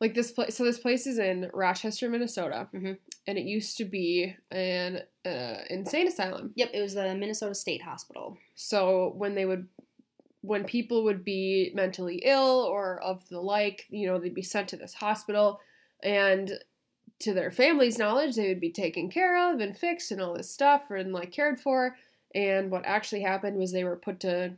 like 0.00 0.14
this 0.14 0.30
place, 0.32 0.56
so 0.56 0.64
this 0.64 0.78
place 0.78 1.06
is 1.06 1.18
in 1.18 1.50
Rochester, 1.54 2.08
Minnesota, 2.08 2.68
Mhm. 2.74 2.98
and 3.26 3.38
it 3.38 3.44
used 3.44 3.76
to 3.78 3.84
be 3.84 4.34
an 4.50 5.02
uh, 5.24 5.58
insane 5.70 6.08
asylum. 6.08 6.52
Yep, 6.56 6.70
it 6.74 6.80
was 6.80 6.94
the 6.94 7.14
Minnesota 7.14 7.54
State 7.54 7.82
Hospital. 7.82 8.38
So 8.54 9.12
when 9.16 9.34
they 9.34 9.44
would, 9.44 9.68
when 10.42 10.64
people 10.64 11.04
would 11.04 11.24
be 11.24 11.72
mentally 11.74 12.22
ill 12.24 12.60
or 12.70 13.00
of 13.02 13.28
the 13.28 13.40
like, 13.40 13.86
you 13.90 14.06
know, 14.06 14.18
they'd 14.18 14.34
be 14.34 14.42
sent 14.42 14.68
to 14.68 14.76
this 14.76 14.94
hospital, 14.94 15.60
and 16.02 16.52
to 17.20 17.34
their 17.34 17.50
family's 17.50 17.98
knowledge, 17.98 18.36
they 18.36 18.48
would 18.48 18.60
be 18.60 18.70
taken 18.70 19.10
care 19.10 19.52
of 19.52 19.60
and 19.60 19.76
fixed 19.76 20.12
and 20.12 20.20
all 20.20 20.34
this 20.34 20.50
stuff 20.50 20.90
and 20.90 21.12
like 21.12 21.32
cared 21.32 21.58
for. 21.60 21.96
And 22.34 22.70
what 22.70 22.86
actually 22.86 23.22
happened 23.22 23.56
was 23.58 23.72
they 23.72 23.84
were 23.84 23.96
put 23.96 24.20
to, 24.20 24.52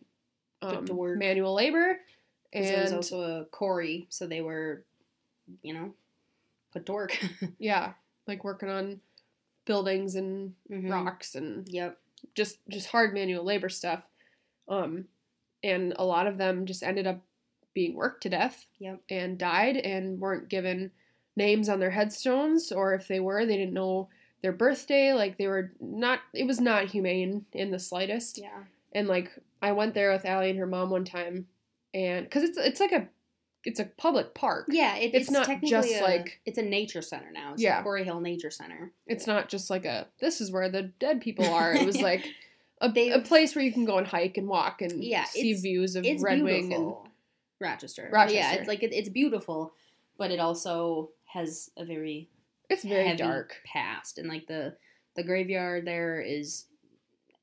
Put 0.61 0.77
um, 0.79 0.85
to 0.87 0.95
work. 0.95 1.17
manual 1.19 1.55
labor. 1.55 2.01
and 2.53 2.67
it 2.67 2.83
was 2.83 2.93
also 2.93 3.21
a 3.41 3.45
quarry, 3.47 4.07
so 4.11 4.27
they 4.27 4.43
were, 4.43 4.85
you 5.63 5.73
know, 5.73 5.95
put 6.73 6.85
to 6.87 6.93
work. 6.93 7.19
yeah, 7.59 7.95
like 8.27 8.45
working 8.45 8.69
on 8.69 9.01
buildings 9.65 10.17
and 10.17 10.55
Mhm. 10.71 10.91
rocks 10.91 11.35
and 11.35 11.67
Yep. 11.69 11.99
just 12.35 12.59
just 12.69 12.89
hard 12.89 13.15
manual 13.15 13.45
labor 13.45 13.69
stuff. 13.71 14.07
Um, 14.69 15.07
and 15.63 15.95
a 15.97 16.05
lot 16.05 16.27
of 16.27 16.39
them 16.39 16.67
just 16.67 16.83
ended 16.83 17.07
up 17.07 17.21
being 17.75 17.95
worked 17.95 18.23
to 18.25 18.29
death 18.29 18.67
Yep. 18.81 19.01
and 19.11 19.39
died 19.39 19.77
and 19.77 20.19
weren't 20.21 20.49
given 20.49 20.91
names 21.37 21.69
on 21.69 21.79
their 21.81 21.91
headstones, 21.91 22.73
or 22.73 22.95
if 22.95 23.07
they 23.09 23.21
were, 23.21 23.47
they 23.47 23.57
didn't 23.57 23.73
know 23.75 24.09
their 24.43 24.53
birthday. 24.53 25.13
Like 25.13 25.39
they 25.39 25.47
were 25.47 25.73
not. 25.81 26.21
It 26.35 26.47
was 26.47 26.61
not 26.61 26.87
humane 26.87 27.47
in 27.53 27.71
the 27.71 27.79
slightest. 27.79 28.39
Yeah. 28.39 28.65
And 28.93 29.07
like 29.07 29.31
I 29.63 29.73
went 29.73 29.95
there 29.95 30.11
with 30.13 30.25
Allie 30.25 30.51
and 30.51 30.59
her 30.59 30.67
mom 30.67 30.91
one 30.91 31.05
time, 31.05 31.47
and 31.95 32.25
because 32.25 32.43
it's 32.43 32.59
it's 32.59 32.81
like 32.81 32.93
a 32.93 33.07
it's 33.65 33.79
a 33.79 33.85
public 33.85 34.35
park. 34.35 34.67
Yeah, 34.71 34.97
it, 34.97 35.15
It's 35.15 35.29
it's, 35.29 35.31
not 35.31 35.63
just 35.63 35.91
a, 35.93 36.03
like- 36.03 36.41
it's 36.47 36.57
a 36.57 36.63
nature 36.63 37.03
center 37.03 37.31
now. 37.31 37.53
It's 37.53 37.63
Yeah. 37.63 37.77
the 37.77 37.83
Quarry 37.83 38.05
Hill 38.05 38.21
Nature 38.21 38.51
Center. 38.51 38.91
It's 39.07 39.27
not 39.27 39.49
just 39.51 39.69
like 39.69 39.85
a 39.85 40.07
this 40.19 40.41
is 40.41 40.51
where 40.51 40.71
the 40.71 40.85
dead 40.99 41.21
people 41.21 41.45
are. 41.45 41.75
It 41.75 41.85
was 41.87 42.01
like 42.03 42.25
a, 42.81 42.87
a 42.87 42.93
They've- 42.93 43.25
place 43.25 43.55
where 43.55 43.65
you 43.65 43.73
can 43.73 43.85
go 43.85 43.99
and 43.99 44.07
hike 44.07 44.37
and 44.37 44.49
walk 44.49 44.83
and 44.83 45.03
Yeah, 45.05 45.25
see 45.25 45.53
views 45.55 45.97
of 45.97 46.05
Red 46.23 46.43
Wing 46.43 46.73
and. 46.73 46.95
Rochester. 47.61 48.09
Rochester. 48.11 48.37
Yeah, 48.39 48.53
it's 48.55 48.69
like 48.69 48.83
it, 48.83 48.93
it's 48.93 49.11
beautiful, 49.11 49.75
but 50.17 50.31
it 50.31 50.41
also 50.41 51.11
has 51.27 51.71
a 51.77 51.85
very 51.85 52.29
it's 52.71 52.85
very 52.85 53.15
dark. 53.17 53.57
past, 53.67 54.17
and 54.19 54.29
like 54.29 54.47
the 54.47 54.77
the 55.15 55.23
graveyard 55.23 55.85
there 55.87 56.21
is 56.23 56.65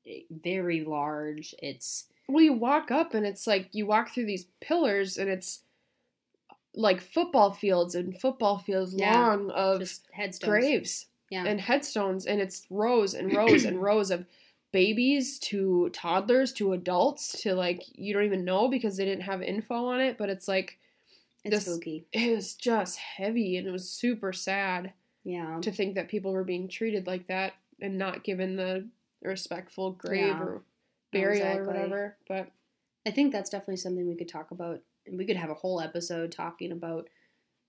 eh, 0.06 0.22
very 0.30 0.82
large. 0.84 1.54
It's 1.62 2.06
Well, 2.28 2.42
you 2.42 2.52
walk 2.52 2.90
up 2.90 3.14
and 3.14 3.24
it's 3.24 3.46
like 3.46 3.68
you 3.72 3.86
walk 3.86 4.12
through 4.12 4.26
these 4.26 4.46
pillars 4.60 5.16
and 5.18 5.30
it's 5.30 5.60
like 6.74 7.00
football 7.00 7.52
fields 7.52 7.94
and 7.94 8.18
football 8.20 8.58
fields 8.58 8.94
Yeah, 8.96 9.14
long 9.16 9.50
of 9.50 9.80
just 9.80 10.02
headstones. 10.12 10.48
graves 10.50 11.06
Yeah. 11.30 11.44
and 11.46 11.60
headstones 11.60 12.26
and 12.26 12.40
it's 12.40 12.66
rows 12.70 13.14
and 13.14 13.32
rows 13.34 13.64
and 13.64 13.80
rows 13.82 14.10
of 14.10 14.26
babies 14.72 15.38
to 15.38 15.88
toddlers 15.92 16.52
to 16.52 16.72
adults 16.72 17.40
to 17.42 17.54
like 17.54 17.82
you 17.94 18.12
don't 18.12 18.24
even 18.24 18.44
know 18.44 18.68
because 18.68 18.96
they 18.96 19.04
didn't 19.04 19.22
have 19.24 19.40
info 19.42 19.86
on 19.86 20.00
it 20.00 20.18
but 20.18 20.28
it's 20.28 20.46
like 20.46 20.78
it's 21.44 21.54
this- 21.64 21.64
spooky. 21.66 22.06
it 22.12 22.34
was 22.34 22.54
just 22.54 22.98
heavy 22.98 23.56
and 23.56 23.66
it 23.66 23.70
was 23.70 23.88
super 23.88 24.32
sad 24.32 24.92
Yeah. 25.24 25.58
to 25.62 25.70
think 25.72 25.94
that 25.94 26.08
people 26.08 26.32
were 26.32 26.44
being 26.44 26.68
treated 26.68 27.06
like 27.06 27.28
that 27.28 27.54
and 27.80 27.96
not 27.96 28.24
given 28.24 28.56
the 28.56 28.86
respectful 29.22 29.92
grave 29.92 30.26
Yeah. 30.26 30.40
or 30.42 30.62
burial 31.12 31.46
Exactly. 31.46 31.60
or 31.62 31.66
whatever 31.66 32.16
but 32.28 32.50
I 33.06 33.10
think 33.10 33.32
that's 33.32 33.48
definitely 33.48 33.76
something 33.76 34.06
we 34.06 34.16
could 34.16 34.28
talk 34.28 34.50
about. 34.50 34.82
We 35.10 35.24
could 35.24 35.36
have 35.38 35.48
a 35.48 35.54
whole 35.54 35.80
episode 35.80 36.30
talking 36.30 36.70
about 36.70 37.08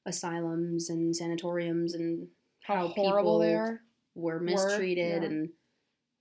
asylums 0.05 0.89
and 0.89 1.15
sanatoriums 1.15 1.93
and 1.93 2.27
how, 2.61 2.75
How 2.75 2.87
horrible 2.89 3.39
they 3.39 3.47
people 3.49 3.61
are 3.61 3.81
were 4.15 4.39
mistreated 4.39 5.21
yeah. 5.23 5.29
and 5.29 5.49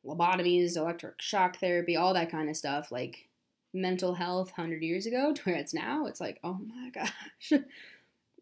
lobotomies, 0.09 0.77
electric 0.77 1.21
shock 1.21 1.59
therapy, 1.59 1.97
all 1.97 2.15
that 2.15 2.31
kind 2.31 2.49
of 2.49 2.57
stuff. 2.57 2.91
Like 2.91 3.29
mental 3.75 4.15
health 4.15 4.53
100 4.57 4.83
years 4.83 5.07
ago 5.07 5.33
to 5.35 5.43
where 5.43 5.57
it's 5.57 5.75
now, 5.75 6.07
it's 6.07 6.21
like, 6.21 6.39
oh 6.43 6.59
my 6.67 6.91
gosh. 6.95 7.63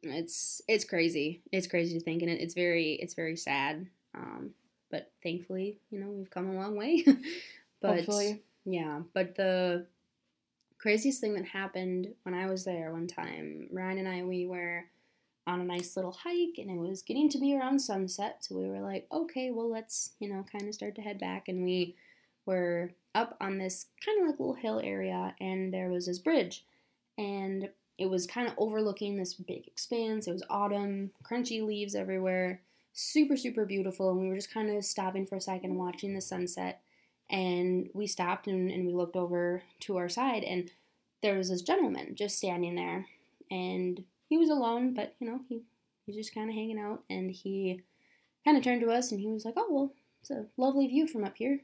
It's 0.02 0.62
it's 0.68 0.84
crazy. 0.84 1.42
It's 1.50 1.66
crazy 1.66 1.98
to 1.98 2.04
think 2.04 2.22
and 2.22 2.30
it, 2.30 2.40
it's 2.40 2.54
very 2.54 2.92
it's 2.94 3.14
very 3.14 3.36
sad. 3.36 3.88
Um, 4.14 4.50
but 4.90 5.10
thankfully, 5.22 5.78
you 5.90 5.98
know, 5.98 6.10
we've 6.10 6.30
come 6.30 6.48
a 6.48 6.54
long 6.54 6.76
way. 6.76 7.04
but 7.80 7.96
hopefully 7.96 8.42
yeah, 8.64 9.00
but 9.14 9.36
the 9.36 9.86
craziest 10.78 11.20
thing 11.20 11.34
that 11.34 11.46
happened 11.46 12.14
when 12.24 12.34
I 12.34 12.46
was 12.46 12.64
there 12.64 12.92
one 12.92 13.06
time, 13.06 13.68
Ryan 13.72 13.98
and 13.98 14.08
I, 14.08 14.22
we 14.22 14.46
were 14.46 14.84
on 15.46 15.60
a 15.60 15.64
nice 15.64 15.96
little 15.96 16.12
hike 16.12 16.58
and 16.58 16.70
it 16.70 16.76
was 16.76 17.02
getting 17.02 17.28
to 17.30 17.38
be 17.38 17.56
around 17.56 17.78
sunset. 17.78 18.38
So 18.40 18.56
we 18.56 18.68
were 18.68 18.80
like, 18.80 19.06
okay, 19.12 19.50
well, 19.50 19.70
let's, 19.70 20.12
you 20.18 20.28
know, 20.28 20.44
kind 20.50 20.68
of 20.68 20.74
start 20.74 20.94
to 20.96 21.02
head 21.02 21.18
back. 21.18 21.48
And 21.48 21.64
we 21.64 21.94
were 22.44 22.90
up 23.14 23.36
on 23.40 23.58
this 23.58 23.86
kind 24.04 24.20
of 24.20 24.26
like 24.26 24.40
little 24.40 24.54
hill 24.54 24.80
area 24.82 25.34
and 25.40 25.72
there 25.72 25.88
was 25.88 26.06
this 26.06 26.18
bridge. 26.18 26.64
And 27.16 27.70
it 27.98 28.10
was 28.10 28.26
kind 28.26 28.46
of 28.48 28.54
overlooking 28.58 29.16
this 29.16 29.34
big 29.34 29.66
expanse. 29.66 30.26
It 30.26 30.32
was 30.32 30.42
autumn, 30.50 31.12
crunchy 31.22 31.64
leaves 31.64 31.94
everywhere, 31.94 32.60
super, 32.92 33.36
super 33.36 33.64
beautiful. 33.64 34.10
And 34.10 34.20
we 34.20 34.28
were 34.28 34.34
just 34.34 34.52
kind 34.52 34.70
of 34.70 34.84
stopping 34.84 35.26
for 35.26 35.36
a 35.36 35.40
second, 35.40 35.76
watching 35.76 36.14
the 36.14 36.20
sunset 36.20 36.82
and 37.28 37.88
we 37.92 38.06
stopped 38.06 38.46
and, 38.46 38.70
and 38.70 38.86
we 38.86 38.92
looked 38.92 39.16
over 39.16 39.62
to 39.80 39.96
our 39.96 40.08
side 40.08 40.44
and 40.44 40.70
there 41.22 41.36
was 41.36 41.50
this 41.50 41.62
gentleman 41.62 42.14
just 42.14 42.38
standing 42.38 42.76
there 42.76 43.06
and 43.50 44.04
he 44.28 44.38
was 44.38 44.50
alone 44.50 44.94
but 44.94 45.14
you 45.18 45.28
know 45.28 45.40
he, 45.48 45.56
he 45.56 46.12
was 46.12 46.16
just 46.16 46.34
kind 46.34 46.48
of 46.50 46.54
hanging 46.54 46.78
out 46.78 47.02
and 47.08 47.30
he 47.30 47.82
kind 48.44 48.56
of 48.56 48.62
turned 48.62 48.80
to 48.80 48.90
us 48.90 49.10
and 49.10 49.20
he 49.20 49.28
was 49.28 49.44
like 49.44 49.54
oh 49.56 49.66
well 49.70 49.92
it's 50.28 50.30
a 50.30 50.46
lovely 50.56 50.88
view 50.88 51.06
from 51.06 51.24
up 51.24 51.36
here. 51.36 51.60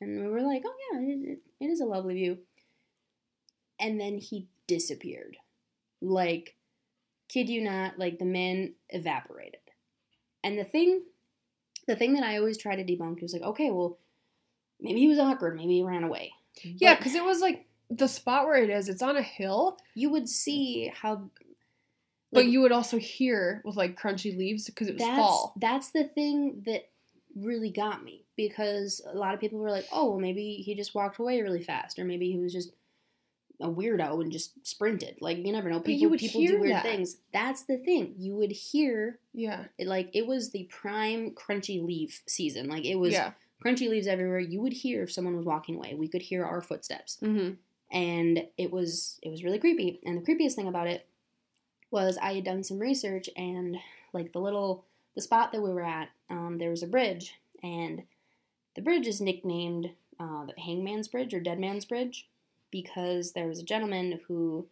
And 0.00 0.20
we 0.20 0.28
were 0.28 0.40
like 0.40 0.62
oh 0.64 0.74
yeah 0.92 1.00
it, 1.00 1.18
it, 1.28 1.38
it 1.60 1.66
is 1.66 1.80
a 1.80 1.86
lovely 1.86 2.14
view. 2.14 2.38
And 3.78 4.00
then 4.00 4.18
he 4.18 4.48
disappeared. 4.66 5.36
Like 6.00 6.56
kid 7.28 7.48
you 7.48 7.62
not 7.62 7.98
like 7.98 8.18
the 8.18 8.24
man 8.24 8.74
evaporated. 8.88 9.60
And 10.42 10.58
the 10.58 10.64
thing 10.64 11.02
the 11.86 11.96
thing 11.96 12.14
that 12.14 12.22
i 12.22 12.38
always 12.38 12.56
try 12.56 12.76
to 12.76 12.84
debunk 12.84 13.20
was 13.20 13.32
like 13.32 13.42
okay 13.42 13.70
well 13.70 13.98
maybe 14.80 15.00
he 15.00 15.08
was 15.08 15.18
awkward 15.18 15.56
maybe 15.56 15.74
he 15.74 15.82
ran 15.82 16.04
away. 16.04 16.32
Yeah 16.62 16.94
because 16.94 17.14
it 17.14 17.24
was 17.24 17.40
like 17.40 17.66
the 17.90 18.08
spot 18.08 18.46
where 18.46 18.62
it 18.62 18.70
is 18.70 18.88
it's 18.88 19.02
on 19.02 19.16
a 19.16 19.22
hill. 19.22 19.76
You 19.94 20.10
would 20.10 20.28
see 20.28 20.90
how 20.94 21.30
but 22.32 22.44
like, 22.44 22.52
you 22.52 22.60
would 22.60 22.72
also 22.72 22.98
hear 22.98 23.62
with 23.64 23.76
like 23.76 24.00
crunchy 24.00 24.36
leaves 24.36 24.66
because 24.66 24.88
it 24.88 24.94
was 24.94 25.02
that's 25.02 25.18
fall. 25.18 25.54
that's 25.56 25.90
the 25.90 26.04
thing 26.04 26.62
that 26.66 26.88
really 27.36 27.70
got 27.70 28.02
me 28.02 28.24
because 28.36 29.00
a 29.06 29.16
lot 29.16 29.34
of 29.34 29.40
people 29.40 29.58
were 29.58 29.70
like 29.70 29.86
oh 29.92 30.10
well 30.10 30.18
maybe 30.18 30.56
he 30.56 30.74
just 30.74 30.94
walked 30.94 31.18
away 31.18 31.40
really 31.40 31.62
fast 31.62 31.98
or 31.98 32.04
maybe 32.04 32.30
he 32.30 32.38
was 32.38 32.52
just 32.52 32.72
a 33.60 33.68
weirdo 33.68 34.20
and 34.20 34.32
just 34.32 34.66
sprinted. 34.66 35.18
Like 35.20 35.38
you 35.44 35.52
never 35.52 35.68
know. 35.68 35.78
But 35.78 35.86
people 35.86 36.16
people 36.16 36.40
hear 36.40 36.52
do 36.52 36.60
weird 36.60 36.76
that. 36.76 36.82
things. 36.82 37.18
That's 37.32 37.62
the 37.64 37.76
thing. 37.76 38.14
You 38.18 38.34
would 38.36 38.50
hear 38.50 39.18
yeah. 39.32 39.64
it, 39.78 39.86
like 39.86 40.10
it 40.14 40.26
was 40.26 40.50
the 40.50 40.64
prime 40.64 41.30
crunchy 41.30 41.84
leaf 41.84 42.22
season. 42.26 42.68
Like 42.68 42.84
it 42.84 42.96
was 42.96 43.12
yeah. 43.12 43.32
crunchy 43.64 43.88
leaves 43.88 44.06
everywhere. 44.06 44.40
You 44.40 44.60
would 44.60 44.72
hear 44.72 45.02
if 45.02 45.12
someone 45.12 45.36
was 45.36 45.44
walking 45.44 45.76
away. 45.76 45.94
We 45.94 46.08
could 46.08 46.22
hear 46.22 46.44
our 46.44 46.62
footsteps. 46.62 47.18
Mm-hmm. 47.22 47.54
and 47.92 48.44
it 48.56 48.70
was 48.70 49.18
it 49.22 49.30
was 49.30 49.44
really 49.44 49.58
creepy. 49.58 50.00
And 50.04 50.24
the 50.24 50.34
creepiest 50.34 50.54
thing 50.54 50.68
about 50.68 50.86
it 50.86 51.06
was 51.90 52.18
i 52.22 52.34
had 52.34 52.44
done 52.44 52.62
some 52.62 52.78
research 52.78 53.28
and 53.36 53.76
like 54.12 54.32
the 54.32 54.38
little 54.40 54.84
the 55.14 55.20
spot 55.22 55.52
that 55.52 55.60
we 55.62 55.70
were 55.70 55.84
at 55.84 56.08
um, 56.28 56.56
there 56.58 56.70
was 56.70 56.82
a 56.82 56.86
bridge 56.86 57.34
and 57.62 58.02
the 58.76 58.82
bridge 58.82 59.06
is 59.06 59.20
nicknamed 59.20 59.90
uh, 60.18 60.44
the 60.46 60.60
hangman's 60.60 61.08
bridge 61.08 61.32
or 61.34 61.40
dead 61.40 61.58
man's 61.58 61.84
bridge 61.84 62.28
because 62.70 63.32
there 63.32 63.46
was 63.48 63.58
a 63.58 63.64
gentleman 63.64 64.20
who 64.28 64.66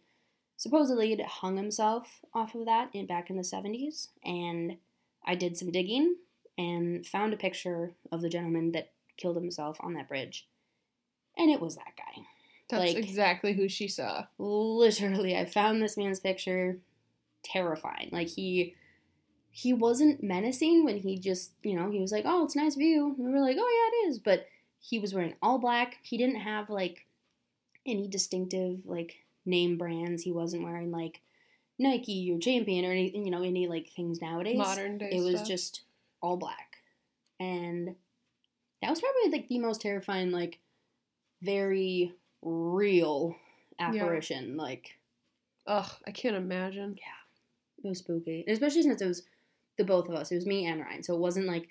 supposedly 0.55 1.09
had 1.09 1.21
hung 1.21 1.57
himself 1.57 2.19
off 2.33 2.53
of 2.55 2.65
that 2.65 2.89
in 2.93 3.05
back 3.05 3.29
in 3.29 3.37
the 3.37 3.43
70s. 3.43 4.09
And 4.23 4.77
I 5.25 5.35
did 5.35 5.57
some 5.57 5.71
digging 5.71 6.15
and 6.57 7.05
found 7.05 7.33
a 7.33 7.37
picture 7.37 7.91
of 8.11 8.21
the 8.21 8.29
gentleman 8.29 8.73
that 8.73 8.91
killed 9.17 9.37
himself 9.37 9.77
on 9.81 9.93
that 9.93 10.07
bridge. 10.09 10.47
And 11.37 11.49
it 11.49 11.61
was 11.61 11.75
that 11.75 11.93
guy. 11.97 12.23
That's 12.69 12.93
Like- 12.93 12.97
exactly 13.03 13.53
who 13.53 13.67
she 13.69 13.87
saw. 13.87 14.25
Literally, 14.37 15.35
I 15.37 15.45
found 15.45 15.81
this 15.81 15.97
man's 15.97 16.19
picture 16.19 16.79
terrifying. 17.43 18.09
Like 18.11 18.27
he 18.27 18.75
he 19.51 19.73
wasn't 19.73 20.21
menacing 20.23 20.85
when 20.85 20.97
he 20.99 21.17
just, 21.17 21.51
you 21.63 21.75
know, 21.75 21.89
he 21.89 21.99
was 21.99 22.11
like, 22.11 22.23
"Oh, 22.25 22.45
it's 22.45 22.55
a 22.55 22.59
nice 22.59 22.75
view." 22.75 23.15
And 23.17 23.25
we 23.27 23.31
were 23.31 23.41
like, 23.41 23.57
"Oh 23.59 23.91
yeah, 24.03 24.07
it 24.07 24.09
is." 24.09 24.19
But 24.19 24.47
he 24.79 24.99
was 24.99 25.13
wearing 25.13 25.35
all 25.41 25.59
black. 25.59 25.97
He 26.03 26.17
didn't 26.17 26.41
have 26.41 26.69
like 26.69 27.05
any 27.85 28.07
distinctive 28.07 28.85
like 28.85 29.17
name 29.45 29.77
brands. 29.77 30.23
He 30.23 30.31
wasn't 30.31 30.63
wearing 30.63 30.91
like 30.91 31.21
Nike 31.77 32.31
or 32.31 32.39
Champion 32.39 32.85
or 32.85 32.91
anything, 32.91 33.25
you 33.25 33.31
know, 33.31 33.43
any 33.43 33.67
like 33.67 33.89
things 33.89 34.21
nowadays. 34.21 34.57
Modern 34.57 34.97
day 34.97 35.09
It 35.11 35.21
was 35.21 35.35
stuff. 35.37 35.47
just 35.47 35.81
all 36.21 36.37
black. 36.37 36.77
And 37.39 37.95
that 38.81 38.89
was 38.89 39.01
probably 39.01 39.31
like 39.31 39.47
the 39.47 39.59
most 39.59 39.81
terrifying, 39.81 40.31
like 40.31 40.59
very 41.41 42.13
real 42.41 43.35
apparition. 43.79 44.57
Like 44.57 44.97
Ugh, 45.67 45.89
I 46.05 46.11
can't 46.11 46.35
imagine. 46.35 46.97
It 47.83 47.87
was 47.87 47.99
spooky. 47.99 48.43
Especially 48.47 48.81
since 48.83 49.01
it 49.01 49.07
was 49.07 49.23
the 49.77 49.83
both 49.83 50.09
of 50.09 50.15
us. 50.15 50.31
It 50.31 50.35
was 50.35 50.45
me 50.45 50.65
and 50.65 50.81
Ryan. 50.81 51.03
So 51.03 51.13
it 51.15 51.19
wasn't 51.19 51.47
like 51.47 51.67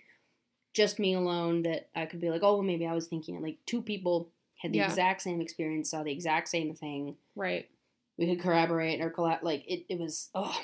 just 0.74 0.98
me 0.98 1.14
alone 1.14 1.62
that 1.62 1.88
I 1.94 2.06
could 2.06 2.20
be 2.20 2.30
like, 2.30 2.42
oh 2.42 2.54
well, 2.54 2.62
maybe 2.62 2.86
I 2.86 2.94
was 2.94 3.06
thinking 3.06 3.34
it. 3.36 3.42
Like 3.42 3.59
two 3.66 3.82
people 3.82 4.30
had 4.59 4.72
the 4.72 4.78
Yeah. 4.78 4.86
exact 4.88 5.22
same 5.22 5.40
experience, 5.40 5.90
saw 5.90 6.02
the 6.02 6.12
exact 6.12 6.48
same 6.48 6.74
thing. 6.74 7.16
Right. 7.36 7.68
We 8.16 8.26
could 8.26 8.40
corroborate 8.40 9.00
or 9.00 9.11
collab 9.11 9.42
like 9.42 9.64
it, 9.68 9.84
it 9.88 9.98
was 9.98 10.30
oh 10.34 10.56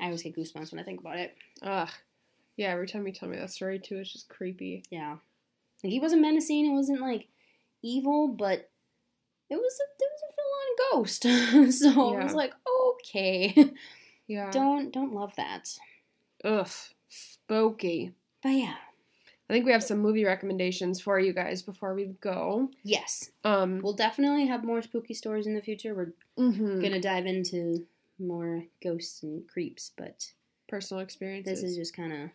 I 0.00 0.04
always 0.06 0.22
get 0.22 0.36
goosebumps 0.36 0.72
when 0.72 0.80
I 0.80 0.84
think 0.84 1.00
about 1.00 1.18
it. 1.18 1.34
Ugh. 1.62 1.88
Yeah, 2.56 2.68
every 2.68 2.86
time 2.86 3.06
you 3.06 3.12
tell 3.12 3.28
me 3.28 3.36
that 3.36 3.50
story 3.50 3.78
too, 3.78 3.96
it's 3.98 4.12
just 4.12 4.28
creepy. 4.28 4.82
Yeah. 4.90 5.16
Like 5.84 5.92
he 5.92 6.00
wasn't 6.00 6.22
menacing, 6.22 6.66
it 6.66 6.74
wasn't 6.74 7.00
like 7.02 7.28
evil, 7.82 8.28
but 8.28 8.70
it 9.50 9.56
was 9.56 9.78
a 9.80 10.02
it 10.02 10.10
was 10.12 10.22
a 10.28 10.32
full 10.34 10.52
on 10.62 11.02
ghost. 11.02 11.82
so 11.82 12.14
I 12.18 12.24
was 12.24 12.34
like, 12.34 12.52
okay. 12.92 13.54
Yeah. 14.26 14.50
don't 14.50 14.92
don't 14.92 15.12
love 15.12 15.34
that. 15.36 15.76
Ugh. 16.44 16.68
Spooky. 17.08 18.12
But 18.42 18.50
yeah. 18.50 18.74
I 19.48 19.52
think 19.52 19.64
we 19.64 19.70
have 19.72 19.84
some 19.84 19.98
movie 19.98 20.24
recommendations 20.24 21.00
for 21.00 21.20
you 21.20 21.32
guys 21.32 21.62
before 21.62 21.94
we 21.94 22.06
go. 22.20 22.70
Yes. 22.82 23.30
Um 23.44 23.80
We'll 23.82 23.92
definitely 23.94 24.46
have 24.46 24.64
more 24.64 24.82
spooky 24.82 25.14
stories 25.14 25.46
in 25.46 25.54
the 25.54 25.62
future. 25.62 25.94
We're 25.94 26.12
mhm, 26.38 26.82
gonna 26.82 27.00
dive 27.00 27.26
into 27.26 27.86
more 28.18 28.64
ghosts 28.82 29.22
and 29.22 29.46
creeps, 29.46 29.92
but 29.96 30.32
personal 30.68 31.02
experiences. 31.02 31.60
this 31.62 31.70
is 31.70 31.76
just 31.76 31.94
kind 31.94 32.12
of 32.12 32.30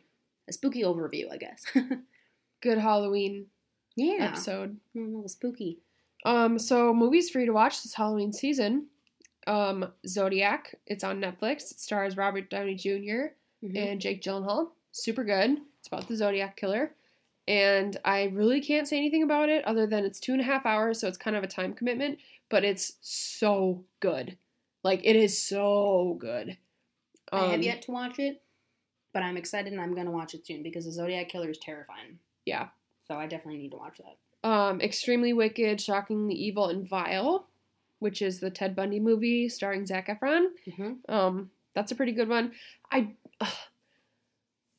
a 0.47 0.53
spooky 0.53 0.83
overview, 0.83 1.29
I 1.31 1.37
guess. 1.37 1.65
good 2.61 2.77
Halloween 2.77 3.47
yeah, 3.95 4.27
episode. 4.31 4.77
a 4.95 4.99
little 4.99 5.27
spooky. 5.27 5.79
Um, 6.23 6.57
so 6.59 6.93
movies 6.93 7.29
for 7.29 7.39
you 7.39 7.47
to 7.47 7.51
watch 7.53 7.81
this 7.83 7.95
Halloween 7.95 8.31
season. 8.31 8.87
Um, 9.47 9.91
Zodiac. 10.07 10.75
It's 10.85 11.03
on 11.03 11.19
Netflix. 11.21 11.71
It 11.71 11.79
stars 11.79 12.15
Robert 12.17 12.49
Downey 12.49 12.75
junior 12.75 13.35
Mhm. 13.63 13.77
and 13.77 14.01
Jake 14.01 14.21
Gyllenhaal. 14.21 14.71
Super 14.91 15.23
good. 15.23 15.57
It's 15.79 15.87
about 15.87 16.07
the 16.07 16.15
Zodiac 16.15 16.55
killer. 16.55 16.95
And 17.47 17.97
I 18.05 18.25
really 18.25 18.61
can't 18.61 18.87
say 18.87 18.97
anything 18.97 19.23
about 19.23 19.49
it 19.49 19.65
other 19.65 19.87
than 19.87 20.05
it's 20.05 20.19
two 20.19 20.31
and 20.33 20.41
a 20.41 20.45
half 20.45 20.65
hours, 20.65 20.99
so 20.99 21.07
it's 21.07 21.17
kind 21.17 21.35
of 21.35 21.43
a 21.43 21.47
time 21.47 21.73
commitment, 21.73 22.19
but 22.49 22.63
it's 22.63 22.97
so 23.01 23.83
good. 23.99 24.37
Like 24.83 25.01
it 25.03 25.15
is 25.15 25.37
so 25.41 26.15
good. 26.19 26.57
I 27.31 27.45
have 27.45 27.53
Um, 27.55 27.61
yet 27.63 27.81
to 27.83 27.91
watch 27.91 28.19
it, 28.19 28.41
but 29.11 29.23
I'm 29.23 29.37
excited 29.37 29.73
and 29.73 29.81
I'm 29.81 29.95
gonna 29.95 30.11
watch 30.11 30.33
it 30.35 30.45
soon 30.45 30.61
because 30.61 30.85
the 30.85 30.91
Zodiac 30.91 31.29
Killer 31.29 31.49
is 31.49 31.57
terrifying. 31.57 32.19
Yeah. 32.45 32.69
So 33.07 33.15
I 33.15 33.25
definitely 33.27 33.57
need 33.61 33.71
to 33.71 33.77
watch 33.77 33.97
that. 33.99 34.17
Um, 34.47 34.81
Extremely 34.81 35.33
Wicked, 35.33 35.79
Shockingly 35.81 36.33
Evil, 36.35 36.67
and 36.67 36.87
Vile, 36.87 37.47
which 38.01 38.21
is 38.21 38.39
the 38.39 38.49
Ted 38.49 38.75
Bundy 38.75 38.99
movie 38.99 39.47
starring 39.47 39.85
Zac 39.85 40.07
Efron. 40.07 40.47
Mm-hmm. 40.67 41.11
Um, 41.13 41.51
that's 41.73 41.91
a 41.91 41.95
pretty 41.95 42.11
good 42.13 42.27
one. 42.29 42.51
I. 42.91 43.13
ugh, 43.39 43.47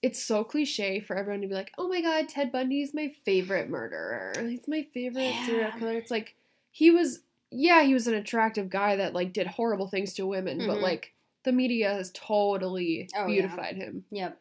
it's 0.02 0.20
so 0.22 0.42
cliche 0.42 0.98
for 0.98 1.16
everyone 1.16 1.42
to 1.42 1.46
be 1.46 1.54
like, 1.54 1.72
"Oh 1.78 1.86
my 1.88 2.00
God, 2.00 2.28
Ted 2.28 2.50
Bundy 2.50 2.82
is 2.82 2.92
my 2.92 3.12
favorite 3.24 3.70
murderer. 3.70 4.32
He's 4.40 4.66
my 4.66 4.82
favorite 4.92 5.32
serial 5.46 5.70
killer." 5.78 5.92
It's 5.92 6.10
like 6.10 6.34
he 6.72 6.90
was, 6.90 7.20
yeah, 7.52 7.82
he 7.84 7.94
was 7.94 8.08
an 8.08 8.14
attractive 8.14 8.68
guy 8.68 8.96
that 8.96 9.14
like 9.14 9.32
did 9.32 9.46
horrible 9.46 9.86
things 9.86 10.12
to 10.14 10.26
women, 10.26 10.58
but 10.66 10.78
Mhm. 10.78 10.82
like 10.82 11.14
the 11.44 11.52
media 11.52 11.90
has 11.94 12.10
totally 12.12 13.08
Oh, 13.14 13.20
yeah. 13.20 13.26
beautified 13.26 13.76
him, 13.76 14.04
Yep. 14.10 14.40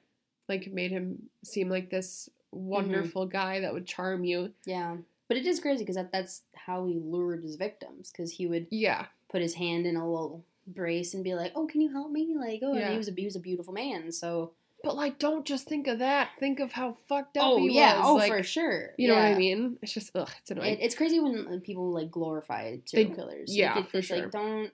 like 0.50 0.72
made 0.72 0.90
him 0.92 1.30
seem 1.44 1.70
like 1.70 1.90
this 1.92 2.28
Mm-hmm. 2.54 2.66
wonderful 2.68 3.26
guy 3.28 3.60
that 3.62 3.74
would 3.74 3.86
charm 3.86 4.26
you. 4.26 4.52
Yeah. 4.66 4.98
But 5.32 5.38
it 5.38 5.46
is 5.48 5.62
crazy 5.62 5.84
because 5.84 5.96
that, 5.96 6.12
that's 6.12 6.42
how 6.56 6.86
he 6.88 7.00
lured 7.00 7.42
his 7.42 7.56
victims 7.56 8.12
because 8.12 8.34
he 8.34 8.48
would 8.48 8.68
Yeah, 8.70 9.06
put 9.30 9.42
his 9.42 9.54
hand 9.56 9.86
in 9.86 9.96
a 9.96 10.06
little 10.06 10.44
brace 10.68 11.14
and 11.14 11.24
be 11.24 11.34
like, 11.36 11.54
"Oh, 11.56 11.68
can 11.68 11.80
you 11.80 11.90
help 11.90 12.12
me?" 12.12 12.36
Like, 12.38 12.60
oh, 12.64 12.76
Yeah. 12.76 12.92
he 12.92 12.98
was 12.98 13.08
a 13.08 13.14
he 13.14 13.24
was 13.24 13.38
a 13.38 13.40
beautiful 13.40 13.74
man. 13.74 14.12
So, 14.12 14.52
but 14.84 14.96
like, 14.98 15.20
don't 15.20 15.46
just 15.46 15.68
think 15.68 15.88
of 15.88 16.00
that. 16.00 16.32
Think 16.38 16.60
of 16.60 16.74
how 16.74 16.98
fucked 17.08 17.38
up 17.38 17.44
oh 17.46 17.58
he 17.60 17.76
yeah, 17.76 18.00
was. 18.00 18.08
oh 18.10 18.16
like, 18.16 18.30
for 18.32 18.44
sure. 18.44 18.94
You 18.98 19.08
know 19.08 19.16
what 19.16 19.24
I 19.24 19.36
mean? 19.36 19.78
It's 19.82 19.94
just 19.94 20.12
ugh, 20.16 20.30
it's 20.42 20.52
annoying. 20.52 20.74
It, 20.74 20.80
it's 20.82 20.96
crazy 20.96 21.20
when 21.22 21.48
uh, 21.48 21.60
people 21.64 21.92
like 21.92 22.12
glorify 22.12 22.78
serial 22.86 23.10
They- 23.12 23.16
killers. 23.16 23.56
yeah, 23.56 23.76
like, 23.76 23.86
it- 23.86 23.92
for 23.92 23.98
it's 24.00 24.08
sure. 24.08 24.18
like 24.18 24.32
don't 24.32 24.72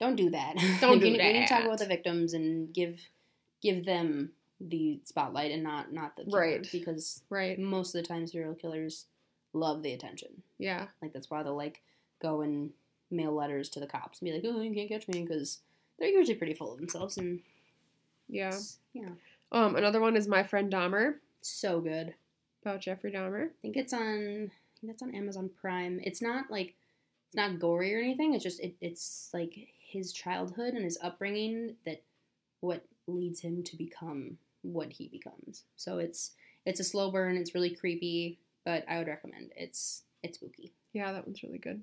don't 0.00 0.16
do 0.16 0.30
that. 0.30 0.54
Don't 0.80 0.92
Like, 0.92 1.00
do 1.00 1.04
we, 1.06 1.10
need- 1.12 1.18
We 1.22 1.32
need 1.34 1.46
to 1.46 1.54
talk 1.54 1.64
about 1.64 1.78
the 1.78 1.86
victims 1.86 2.32
and 2.34 2.72
give 2.72 2.98
give 3.62 3.84
them 3.84 4.32
the 4.60 5.00
spotlight 5.04 5.52
and 5.52 5.62
not 5.62 5.92
not 5.92 6.16
the 6.16 6.24
killer, 6.24 6.38
Right. 6.40 6.68
because 6.72 7.22
right? 7.30 7.58
most 7.58 7.94
of 7.94 8.02
the 8.02 8.08
time 8.08 8.26
serial 8.26 8.54
killers 8.54 9.06
love 9.52 9.82
the 9.82 9.92
attention. 9.92 10.42
Yeah. 10.58 10.86
Like 11.02 11.12
that's 11.12 11.30
why 11.30 11.42
they'll 11.42 11.56
like 11.56 11.82
go 12.20 12.40
and 12.42 12.70
mail 13.10 13.32
letters 13.32 13.68
to 13.70 13.80
the 13.80 13.86
cops 13.86 14.20
and 14.20 14.26
be 14.26 14.32
like, 14.32 14.42
"Oh, 14.44 14.60
you 14.60 14.74
can't 14.74 14.88
catch 14.88 15.08
me," 15.08 15.22
because 15.24 15.58
they're 15.98 16.08
usually 16.08 16.36
pretty 16.36 16.54
full 16.54 16.72
of 16.72 16.78
themselves 16.78 17.16
and 17.18 17.40
Yeah. 18.28 18.56
yeah, 18.92 19.10
Um, 19.52 19.74
another 19.76 20.00
one 20.00 20.16
is 20.16 20.28
My 20.28 20.42
Friend 20.42 20.72
Dahmer 20.72 21.16
so 21.42 21.80
good. 21.80 22.14
about 22.62 22.80
Jeffrey 22.80 23.10
Dahmer. 23.10 23.46
I 23.48 23.52
think 23.62 23.76
it's 23.76 23.92
on. 23.92 24.50
I 24.52 24.80
think 24.80 24.92
that's 24.92 25.02
on 25.02 25.14
Amazon 25.14 25.50
Prime. 25.60 26.00
It's 26.04 26.22
not 26.22 26.50
like 26.50 26.74
it's 27.26 27.34
not 27.36 27.58
gory 27.58 27.94
or 27.94 27.98
anything. 27.98 28.34
It's 28.34 28.44
just 28.44 28.60
it, 28.60 28.74
it's 28.80 29.30
like 29.34 29.68
his 29.80 30.12
childhood 30.12 30.74
and 30.74 30.84
his 30.84 30.98
upbringing 31.02 31.76
that 31.84 32.02
what 32.60 32.84
leads 33.06 33.40
him 33.40 33.62
to 33.64 33.76
become 33.76 34.38
what 34.62 34.92
he 34.92 35.08
becomes. 35.08 35.64
So 35.76 35.98
it's 35.98 36.32
it's 36.64 36.80
a 36.80 36.84
slow 36.84 37.10
burn. 37.10 37.36
It's 37.36 37.54
really 37.54 37.70
creepy, 37.74 38.38
but 38.70 38.84
I 38.88 38.98
would 38.98 39.08
recommend. 39.08 39.50
It's 39.56 40.04
it's 40.22 40.38
spooky. 40.38 40.72
Yeah, 40.92 41.12
that 41.12 41.26
one's 41.26 41.42
really 41.42 41.58
good. 41.58 41.82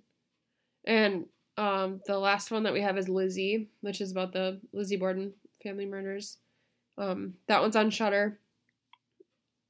And 0.85 1.25
um, 1.57 2.01
the 2.05 2.17
last 2.17 2.49
one 2.49 2.63
that 2.63 2.71
we 2.73 2.81
have 2.81 2.97
is 2.97 3.09
Lizzie, 3.09 3.67
which 3.81 3.99
is 3.99 4.11
about 4.11 4.31
the 4.31 4.61
Lizzie 4.71 4.95
Borden 4.95 5.33
family 5.61 5.85
murders. 5.85 6.37
Um, 6.97 7.33
that 7.47 7.61
one's 7.61 7.75
on 7.75 7.89
Shudder, 7.89 8.39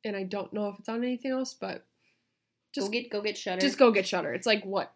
and 0.06 0.16
I 0.16 0.24
don't 0.24 0.54
know 0.54 0.70
if 0.70 0.78
it's 0.78 0.90
on 0.90 1.04
anything 1.04 1.32
else, 1.32 1.56
but 1.56 1.86
just 2.74 2.88
go 2.88 2.92
get 2.92 3.10
go 3.10 3.22
get 3.22 3.38
Shudder. 3.38 3.62
just 3.62 3.80
go 3.80 3.92
get 3.92 4.08
Shudder. 4.08 4.34
It's 4.34 4.48
like 4.48 4.64
what, 4.64 4.94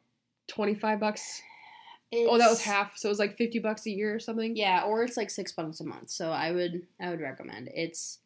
twenty 0.47 0.75
five 0.75 0.99
bucks? 0.99 1.41
Oh, 2.13 2.37
that 2.37 2.49
was 2.49 2.61
half, 2.61 2.97
so 2.97 3.07
it 3.07 3.11
was 3.11 3.19
like 3.19 3.35
fifty 3.35 3.57
bucks 3.57 3.87
a 3.87 3.89
year 3.89 4.13
or 4.13 4.19
something. 4.19 4.55
Yeah, 4.55 4.83
or 4.83 5.01
it's 5.03 5.17
like 5.17 5.31
six 5.31 5.53
bucks 5.53 5.79
a 5.79 5.85
month. 5.85 6.11
So 6.11 6.29
I 6.29 6.51
would 6.51 6.83
I 7.01 7.09
would 7.09 7.21
recommend. 7.21 7.69
It's 7.73 8.19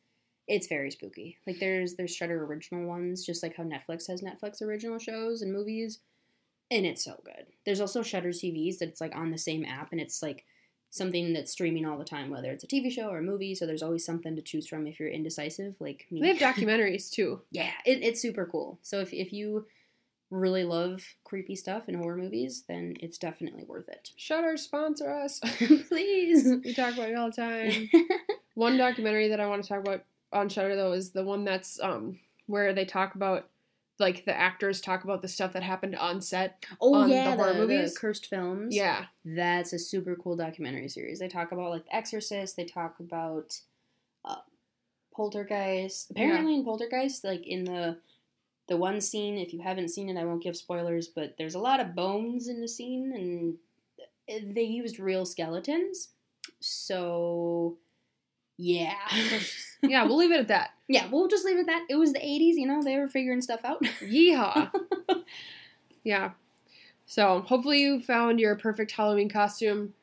it's 0.48 0.68
very 0.68 0.92
spooky. 0.92 1.38
Like 1.48 1.60
there's 1.60 1.96
there's 1.96 2.16
Shudder 2.16 2.44
original 2.44 2.86
ones, 2.88 3.26
just 3.26 3.44
like 3.44 3.56
how 3.56 3.64
Netflix 3.64 4.08
has 4.08 4.22
Netflix 4.22 4.62
original 4.62 5.00
shows 5.00 5.42
and 5.42 5.52
movies, 5.52 6.00
and 6.70 6.86
it's 6.86 7.04
so 7.04 7.20
good. 7.24 7.48
There's 7.66 7.82
also 7.82 8.04
Shudder 8.04 8.30
TVs 8.30 8.78
that's 8.80 9.02
like 9.02 9.16
on 9.16 9.32
the 9.32 9.38
same 9.38 9.66
app, 9.66 9.92
and 9.92 10.02
it's 10.02 10.22
like 10.22 10.46
something 10.92 11.34
that's 11.34 11.52
streaming 11.52 11.86
all 11.86 11.98
the 11.98 12.06
time, 12.06 12.30
whether 12.30 12.52
it's 12.52 12.64
a 12.64 12.68
TV 12.68 12.90
show 12.92 13.10
or 13.10 13.18
a 13.18 13.24
movie. 13.24 13.54
So 13.56 13.66
there's 13.66 13.84
always 13.84 14.06
something 14.06 14.36
to 14.36 14.42
choose 14.42 14.68
from 14.68 14.88
if 14.88 15.00
you're 15.00 15.10
indecisive, 15.10 15.76
like 15.80 16.06
me. 16.12 16.22
They 16.22 16.36
have 16.36 16.38
documentaries 16.56 17.10
too. 17.10 17.42
yeah, 17.52 17.72
it, 17.86 18.04
it's 18.04 18.22
super 18.22 18.46
cool. 18.46 18.80
So 18.82 19.00
if 19.00 19.14
if 19.14 19.34
you 19.34 19.66
really 20.32 20.64
love 20.64 21.04
creepy 21.24 21.56
stuff 21.56 21.88
and 21.88 21.98
horror 21.98 22.18
movies, 22.18 22.64
then 22.68 22.96
it's 23.00 23.18
definitely 23.18 23.64
worth 23.64 23.88
it. 23.90 24.12
Shudder 24.16 24.58
sponsor 24.58 25.12
us. 25.12 25.40
Please. 25.88 26.46
we 26.64 26.74
talk 26.74 26.94
about 26.94 27.10
it 27.10 27.16
all 27.16 27.30
the 27.30 27.36
time. 27.36 27.90
One 28.56 28.78
documentary 28.78 29.30
that 29.30 29.40
I 29.40 29.48
want 29.48 29.64
to 29.64 29.70
talk 29.70 29.80
about 29.80 30.04
on 30.36 30.50
Shudder 30.50 30.76
though 30.76 30.92
is 30.94 31.12
the 31.12 31.24
one 31.24 31.46
that's 31.46 31.80
um 31.80 32.20
where 32.48 32.74
they 32.74 32.86
talk 32.86 33.16
about 33.16 33.50
like 33.98 34.26
the 34.26 34.38
actors 34.38 34.82
talk 34.82 35.04
about 35.04 35.22
the 35.22 35.28
stuff 35.28 35.54
that 35.54 35.64
happened 35.64 35.96
on 35.96 36.22
set. 36.22 36.64
Oh 36.82 36.96
on 36.96 37.10
yeah, 37.10 37.32
the, 37.32 37.38
horror 37.38 37.54
the 37.54 37.60
movies? 37.60 37.98
cursed 37.98 38.28
films. 38.28 38.76
Yeah. 38.76 39.06
that's 39.24 39.74
a 39.74 39.80
super 39.80 40.16
cool 40.16 40.36
documentary 40.36 40.90
series. 40.90 41.20
They 41.20 41.28
talk 41.28 41.52
about 41.52 41.70
like 41.70 41.86
The 41.86 41.96
Exorcist. 41.96 42.58
They 42.58 42.66
talk 42.66 43.00
about 43.00 43.60
uh, 44.26 44.42
Poltergeist. 45.16 46.12
Apparently, 46.12 46.56
in 46.56 46.66
Poltergeist, 46.66 47.24
like 47.24 47.48
in 47.48 47.64
the 47.64 47.98
the 48.68 48.78
one 48.78 49.00
scene, 49.00 49.38
if 49.38 49.54
you 49.54 49.62
haven't 49.62 49.90
seen 49.90 50.10
it, 50.10 50.20
I 50.20 50.26
won't 50.26 50.44
give 50.44 50.58
spoilers, 50.58 51.08
but 51.08 51.36
there's 51.38 51.56
a 51.56 51.60
lot 51.60 51.80
of 51.80 51.96
bones 51.96 52.48
in 52.48 52.62
the 52.62 52.68
scene, 52.68 53.58
and 54.28 54.56
they 54.56 54.64
used 54.64 55.00
real 55.00 55.24
skeletons. 55.26 56.10
So, 56.60 57.78
yeah. 58.58 58.96
yeah, 59.84 60.04
we'll 60.06 60.18
leave 60.18 60.32
it 60.32 60.40
at 60.40 60.48
that. 60.50 60.72
yeah, 60.88 61.08
we'll 61.12 61.28
just 61.28 61.46
leave 61.46 61.58
it 61.58 61.62
at 61.62 61.66
that. 61.68 61.86
It 61.90 61.96
was 61.96 62.14
the 62.14 62.20
80s, 62.20 62.56
you 62.56 62.68
know, 62.68 62.82
they 62.84 62.98
were 62.98 63.08
figuring 63.08 63.42
stuff 63.42 63.62
out. 63.64 63.82
Yeehaw. 64.02 64.72
yeah. 66.04 66.32
So 67.06 67.42
hopefully 67.42 67.82
you 67.82 68.02
found 68.02 68.40
your 68.40 68.56
perfect 68.56 68.92
Halloween 68.92 69.30
costume, 69.30 69.94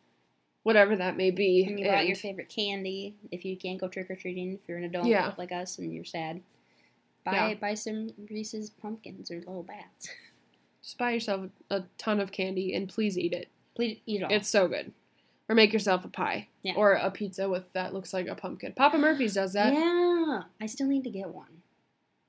whatever 0.62 0.94
that 0.96 1.16
may 1.16 1.30
be. 1.30 1.64
And 1.64 1.78
you 1.78 1.84
got 1.86 2.06
your 2.06 2.16
favorite 2.16 2.48
candy 2.48 3.16
if 3.30 3.44
you 3.44 3.56
can't 3.56 3.80
go 3.80 3.88
trick 3.88 4.10
or 4.10 4.16
treating, 4.16 4.54
if 4.54 4.68
you're 4.68 4.78
an 4.78 4.84
adult 4.84 5.06
Yeah. 5.06 5.32
like 5.36 5.52
us 5.52 5.78
and 5.78 5.92
you're 5.92 6.04
sad. 6.04 6.40
Buy 7.24 7.50
Yeah. 7.50 7.54
buy 7.54 7.74
some 7.74 8.10
Reese's 8.30 8.70
pumpkins 8.70 9.30
or 9.30 9.38
little 9.38 9.62
bats. 9.62 10.08
just 10.82 10.98
buy 10.98 11.12
yourself 11.12 11.50
a 11.70 11.82
ton 11.98 12.20
of 12.20 12.32
candy 12.32 12.74
and 12.74 12.88
please 12.88 13.16
eat 13.18 13.32
it. 13.32 13.48
Please 13.74 13.98
eat 14.06 14.20
it 14.20 14.24
all. 14.24 14.32
It's 14.32 14.48
so 14.48 14.68
good. 14.68 14.92
Or 15.52 15.54
make 15.54 15.74
yourself 15.74 16.02
a 16.06 16.08
pie. 16.08 16.48
Yeah. 16.62 16.72
Or 16.76 16.94
a 16.94 17.10
pizza 17.10 17.46
with 17.46 17.70
that 17.74 17.92
looks 17.92 18.14
like 18.14 18.26
a 18.26 18.34
pumpkin. 18.34 18.72
Papa 18.72 18.96
Murphy's 18.96 19.34
does 19.34 19.52
that. 19.52 19.74
yeah, 19.74 20.44
I 20.58 20.64
still 20.64 20.86
need 20.86 21.04
to 21.04 21.10
get 21.10 21.28
one. 21.28 21.60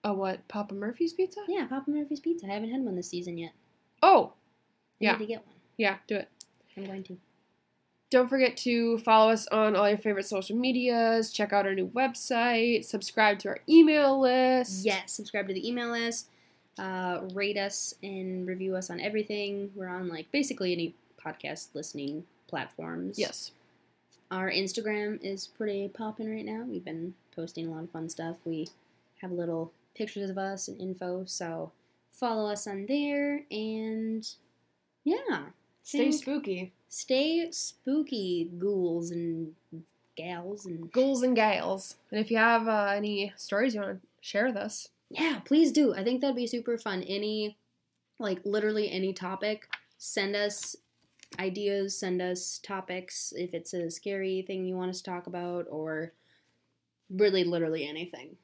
A 0.04 0.14
what? 0.14 0.46
Papa 0.50 0.74
Murphy's 0.74 1.14
pizza? 1.14 1.40
Yeah, 1.48 1.66
Papa 1.66 1.90
Murphy's 1.90 2.20
Pizza. 2.20 2.48
I 2.48 2.50
haven't 2.56 2.72
had 2.72 2.82
one 2.82 2.98
this 2.98 3.08
season 3.10 3.38
yet. 3.38 3.54
Oh, 4.02 4.34
I 4.36 5.06
Yeah. 5.06 5.12
need 5.14 5.20
to 5.20 5.26
get 5.26 5.46
one. 5.48 5.56
yeah, 5.78 6.00
do 6.06 6.18
it. 6.18 6.28
I'm 6.76 6.84
going 6.84 7.04
to. 7.04 7.18
Don't 8.10 8.28
forget 8.28 8.58
to 8.58 8.98
follow 8.98 9.32
us 9.32 9.48
on 9.48 9.78
all 9.78 9.88
your 9.88 9.98
favorite 9.98 10.26
social 10.26 10.58
medias, 10.58 11.32
check 11.32 11.54
out 11.54 11.66
our 11.66 11.74
new 11.74 11.88
website, 11.88 12.84
subscribe 12.84 13.40
to 13.40 13.48
our 13.48 13.60
email 13.70 14.20
list. 14.20 14.86
Yes, 14.86 15.14
subscribe 15.14 15.48
to 15.48 15.54
the 15.54 15.66
email 15.66 15.92
list. 15.92 16.28
Uh, 16.78 17.22
rate 17.34 17.58
us 17.58 17.96
and 18.04 18.46
review 18.46 18.76
us 18.76 18.90
on 18.90 19.00
everything. 19.00 19.72
We're 19.76 19.88
on 19.88 20.10
like 20.10 20.30
basically 20.34 20.74
any 20.74 20.94
podcast 21.26 21.70
listening 21.74 22.26
platforms. 22.48 23.18
Yes. 23.18 23.52
Our 24.32 24.50
Instagram 24.50 25.20
is 25.24 25.48
pretty 25.48 25.88
popping 25.90 26.34
right 26.34 26.46
now. 26.46 26.66
We've 26.68 26.84
been 26.84 27.14
posting 27.36 27.68
a 27.68 27.72
lot 27.72 27.84
of 27.84 27.92
fun 27.92 28.10
stuff. 28.10 28.38
We 28.46 28.68
have 29.22 29.32
little 29.32 29.72
pictures 29.96 30.30
of 30.30 30.38
us 30.38 30.68
and 30.68 30.80
info, 30.80 31.26
so 31.26 31.72
follow 32.12 32.52
us 32.52 32.68
on 32.68 32.86
there 32.88 33.44
and 33.52 34.28
yeah. 35.04 35.46
Stay 35.84 36.12
spooky. 36.12 36.72
Stay 36.88 37.48
spooky, 37.52 38.50
ghouls 38.58 39.12
and 39.12 39.54
gals 40.16 40.66
and 40.66 40.92
Ghouls 40.92 41.24
and 41.24 41.36
gals. 41.36 41.98
And 42.12 42.20
if 42.20 42.32
you 42.32 42.38
have 42.38 42.68
uh, 42.68 42.94
any 42.96 43.34
stories 43.36 43.76
you 43.76 43.82
want 43.82 44.02
to 44.02 44.08
share 44.22 44.46
with 44.46 44.56
us, 44.56 44.90
yeah, 45.10 45.42
please 45.44 45.72
do. 45.72 45.94
I 45.94 46.04
think 46.04 46.22
that'd 46.22 46.36
be 46.36 46.48
super 46.48 46.78
fun. 46.78 47.04
Any 47.04 47.58
like 48.20 48.40
literally 48.46 48.90
any 48.92 49.14
topic, 49.14 49.68
send 49.98 50.36
us 50.36 50.76
ideas, 51.40 52.00
send 52.00 52.22
us 52.22 52.60
topics 52.64 53.34
if 53.36 53.54
it's 53.54 53.74
a 53.74 53.90
scary 53.90 54.44
thing 54.46 54.66
you 54.66 54.76
want 54.76 54.90
us 54.92 55.02
to 55.02 55.10
talk 55.10 55.28
about 55.28 55.66
or 55.70 56.14
really 57.10 57.44
literally 57.44 57.88
anything. 57.88 58.38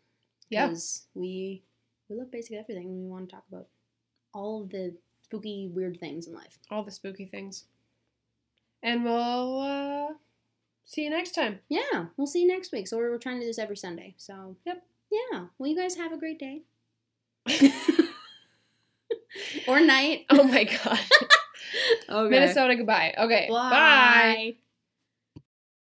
Yeah. 0.50 0.68
Because 0.68 1.04
we 1.14 1.64
we 2.10 2.16
love 2.18 2.32
basically 2.32 2.58
everything 2.58 2.88
and 2.88 3.04
we 3.04 3.10
want 3.10 3.30
to 3.30 3.36
talk 3.36 3.46
about 3.52 3.68
all 4.34 4.64
of 4.64 4.70
the 4.70 4.96
spooky 5.24 5.70
weird 5.74 6.00
things 6.00 6.28
in 6.28 6.34
life. 6.34 6.58
all 6.72 6.84
the 6.84 6.92
spooky 6.92 7.26
things. 7.26 7.66
And 8.82 9.04
we'll 9.04 9.60
uh, 9.62 10.14
see 10.86 11.04
you 11.04 11.10
next 11.10 11.32
time. 11.32 11.60
Yeah, 11.70 12.06
we'll 12.18 12.28
see 12.28 12.42
you 12.42 12.48
next 12.48 12.72
week. 12.72 12.88
So 12.88 12.98
we're, 12.98 13.12
we're 13.12 13.18
trying 13.18 13.36
to 13.38 13.42
do 13.42 13.48
this 13.48 13.60
every 13.60 13.78
Sunday. 13.78 14.16
So 14.18 14.56
Yep. 14.66 14.84
Yeah. 15.12 15.46
Well, 15.58 15.70
you 15.70 15.76
guys 15.78 15.96
have 15.96 16.12
a 16.14 16.18
great 16.18 16.40
day 16.40 16.62
or 19.68 19.80
night. 19.82 20.26
oh 20.30 20.44
my 20.44 20.64
god. 20.64 21.00
Okay. 22.10 22.30
Minnesota, 22.30 22.76
goodbye. 22.76 23.14
Okay. 23.18 23.48
Bye. 23.50 24.56